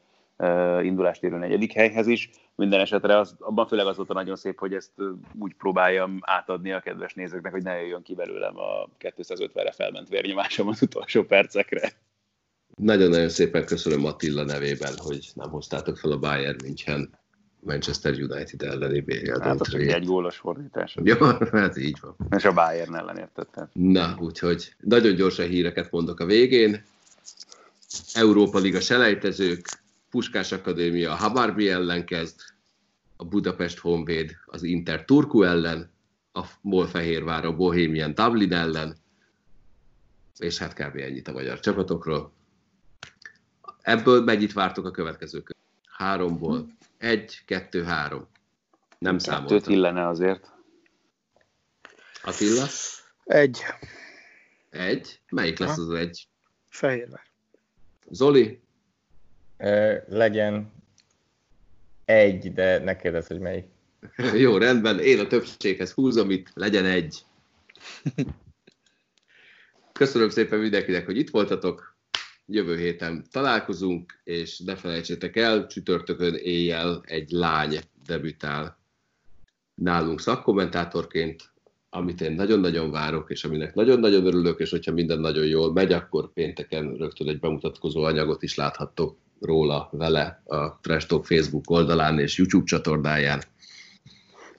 indulást 0.84 1.24
érő 1.24 1.38
negyedik 1.38 1.72
helyhez 1.72 2.08
is. 2.08 2.30
Minden 2.56 2.80
esetre 2.80 3.18
az, 3.18 3.36
abban 3.40 3.68
főleg 3.68 3.86
az 3.86 3.98
volt 3.98 4.10
a 4.10 4.14
nagyon 4.14 4.36
szép, 4.36 4.60
hogy 4.60 4.74
ezt 4.74 4.92
úgy 5.40 5.54
próbáljam 5.54 6.20
átadni 6.22 6.72
a 6.72 6.80
kedves 6.80 7.14
nézőknek, 7.14 7.52
hogy 7.52 7.64
ne 7.64 7.80
jöjjön 7.80 8.02
ki 8.02 8.16
belőlem 8.16 8.58
a 8.58 8.90
250-re 9.00 9.72
felment 9.72 10.10
vérnyomásom 10.10 10.68
az 10.68 10.82
utolsó 10.82 11.24
percekre. 11.24 11.92
Nagyon-nagyon 12.76 13.30
szépen 13.30 13.66
köszönöm 13.66 14.06
Attila 14.06 14.44
nevében, 14.44 14.94
hogy 14.98 15.30
nem 15.34 15.50
hoztátok 15.50 15.98
fel 15.98 16.12
a 16.12 16.20
Bayern 16.20 16.58
München 16.64 17.20
Manchester 17.60 18.14
United 18.14 18.62
elleni 18.62 19.00
BL 19.00 19.40
Hát 19.42 19.62
az 19.62 19.74
egy 19.76 20.06
gólos 20.06 20.38
fordítás. 20.38 20.96
Jó, 21.04 21.16
hát 21.52 21.78
így 21.78 21.98
van. 22.02 22.16
És 22.38 22.46
a 22.46 22.54
Bayern 22.54 22.96
ellen 22.96 23.18
értettem. 23.18 23.70
Na, 23.74 24.18
úgyhogy 24.20 24.76
nagyon 24.80 25.16
gyorsan 25.16 25.48
híreket 25.48 25.92
mondok 25.92 26.20
a 26.20 26.26
végén. 26.26 26.84
Európa 28.14 28.60
Liga 28.60 28.80
selejtezők, 28.80 29.79
Puskás 30.10 30.52
Akadémia 30.52 31.12
a 31.12 31.16
Hamarbi 31.16 31.70
ellen 31.70 32.06
kezd, 32.06 32.42
a 33.16 33.26
Budapest 33.26 33.78
Honvéd 33.78 34.38
az 34.46 34.64
Inter 34.64 35.06
Turku 35.06 35.44
ellen, 35.44 35.92
a 36.34 36.46
Molfehérvár 36.62 37.46
a 37.46 37.56
Bohemian 37.56 38.14
Dublin 38.14 38.54
ellen, 38.54 38.98
és 40.38 40.58
hát 40.58 40.74
kb. 40.74 40.98
ennyit 40.98 41.28
a 41.28 41.32
magyar 41.32 41.60
csapatokról. 41.60 42.32
Ebből 43.82 44.24
mennyit 44.24 44.54
vártok 44.54 44.86
a 44.86 44.92
következők? 44.92 45.56
Háromból 45.86 46.68
egy, 46.98 47.42
kettő, 47.46 47.84
három. 47.84 48.28
Nem 48.98 49.18
számoltam. 49.18 49.58
Kettőt 49.58 49.74
illene 49.74 50.08
azért. 50.08 50.52
Attila? 52.24 52.66
Egy. 53.24 53.60
Egy? 54.70 55.22
Melyik 55.30 55.58
lesz 55.60 55.78
az 55.78 55.90
egy? 55.90 56.28
Fehérvár. 56.70 57.24
Zoli? 58.10 58.62
Legyen 60.08 60.72
egy, 62.06 62.54
de 62.54 62.80
ne 62.80 62.96
kérdezz, 62.96 63.28
hogy 63.28 63.40
melyik. 63.40 63.66
Jó, 64.44 64.58
rendben, 64.58 65.00
én 65.00 65.20
a 65.20 65.28
többséghez 65.28 65.92
húzom 65.92 66.30
itt, 66.30 66.48
legyen 66.54 66.86
egy. 66.86 67.26
Köszönöm 69.94 70.30
szépen 70.30 70.60
mindenkinek, 70.60 71.06
hogy 71.06 71.18
itt 71.18 71.30
voltatok. 71.30 71.98
Jövő 72.46 72.78
héten 72.78 73.26
találkozunk, 73.32 74.22
és 74.24 74.60
ne 74.60 74.76
felejtsétek 74.76 75.36
el, 75.36 75.68
csütörtökön 75.68 76.36
éjjel 76.36 77.02
egy 77.06 77.32
lány 77.32 77.80
debütál 78.06 78.80
nálunk 79.76 80.20
szakkommentátorként, 80.20 81.52
amit 81.90 82.22
én 82.22 82.32
nagyon-nagyon 82.32 82.92
várok, 82.92 83.30
és 83.30 83.44
aminek 83.44 83.74
nagyon-nagyon 83.74 84.26
örülök, 84.26 84.60
és 84.60 84.70
hogyha 84.70 84.92
minden 84.92 85.20
nagyon 85.20 85.46
jól 85.46 85.74
megy, 85.74 85.94
akkor 85.94 86.34
pénteken 86.34 86.96
rögtön 86.96 87.28
egy 87.28 87.40
bemutatkozó 87.40 88.04
anyagot 88.04 88.44
is 88.44 88.56
láthattok 88.56 89.18
róla, 89.42 89.90
vele 89.92 90.42
a 90.46 90.80
Trash 90.82 91.08
Talk 91.08 91.26
Facebook 91.26 91.70
oldalán 91.70 92.20
és 92.20 92.38
YouTube 92.38 92.66
csatornáján. 92.66 93.42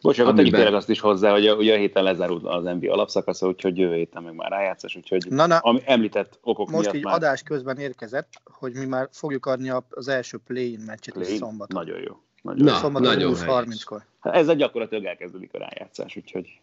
Bocsánat, 0.01 0.33
Amiben- 0.33 0.37
tegyük 0.37 0.55
tényleg 0.55 0.74
azt 0.81 0.89
is 0.91 1.01
hozzá, 1.01 1.31
hogy 1.33 1.47
a, 1.47 1.55
ugye 1.55 1.74
a 1.74 1.76
héten 1.76 2.03
lezárult 2.03 2.45
az 2.45 2.64
NBA 2.64 2.93
alapszakasza, 2.93 3.47
úgyhogy 3.47 3.78
jövő 3.78 3.95
héten 3.95 4.22
meg 4.22 4.35
már 4.35 4.51
rájátszás, 4.51 4.97
úgyhogy 4.97 5.26
Na, 5.28 5.47
na, 5.47 5.57
ami 5.59 5.81
említett 5.85 6.39
okok 6.43 6.70
most 6.70 6.83
miatt 6.83 6.95
így 6.95 7.05
már 7.05 7.14
adás 7.14 7.43
közben 7.43 7.76
érkezett, 7.78 8.28
hogy 8.45 8.72
mi 8.72 8.85
már 8.85 9.09
fogjuk 9.12 9.47
adni 9.47 9.70
a- 9.70 9.87
az 9.91 10.09
első 10.09 10.39
play-in 10.47 10.81
meccset 10.87 11.14
play. 11.14 11.37
szombaton. 11.37 11.85
Nagyon 11.87 12.01
jó. 12.03 12.16
Nagyon 12.43 12.64
Na, 12.64 12.70
jó. 12.72 12.76
szombaton 12.78 13.09
nagyon 13.14 13.33
20-30-kor. 13.35 14.03
Hát 14.20 14.35
ezzel 14.35 14.55
gyakorlatilag 14.57 15.05
elkezdődik 15.05 15.55
a 15.55 15.59
rájátszás, 15.59 16.16
úgyhogy 16.16 16.61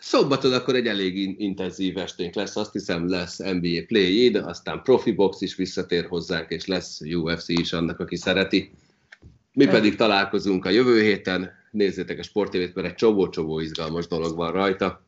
Szombaton 0.00 0.52
akkor 0.52 0.74
egy 0.74 0.86
elég 0.86 1.16
in- 1.16 1.38
intenzív 1.38 1.98
esténk 1.98 2.34
lesz, 2.34 2.56
azt 2.56 2.72
hiszem 2.72 3.08
lesz 3.08 3.38
NBA 3.38 3.84
Play-in, 3.86 4.36
aztán 4.36 4.82
Profi 4.82 5.12
Box 5.12 5.40
is 5.40 5.54
visszatér 5.54 6.06
hozzánk, 6.06 6.50
és 6.50 6.66
lesz 6.66 7.00
UFC 7.00 7.48
is 7.48 7.72
annak, 7.72 8.00
aki 8.00 8.16
szereti. 8.16 8.70
Mi 9.52 9.66
pedig 9.66 9.94
találkozunk 9.94 10.64
a 10.64 10.70
jövő 10.70 11.02
héten, 11.02 11.50
nézzétek 11.70 12.18
a 12.18 12.22
sportévét, 12.22 12.74
mert 12.74 12.86
egy 12.88 12.94
csomó-csomó 12.94 13.58
izgalmas 13.58 14.06
dolog 14.06 14.36
van 14.36 14.52
rajta. 14.52 15.04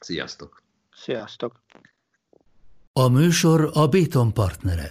Sziasztok! 0.00 0.62
Sziasztok! 0.94 1.62
A 2.92 3.08
műsor 3.08 3.70
a 3.72 3.86
Béton 3.86 4.32
partnere. 4.32 4.90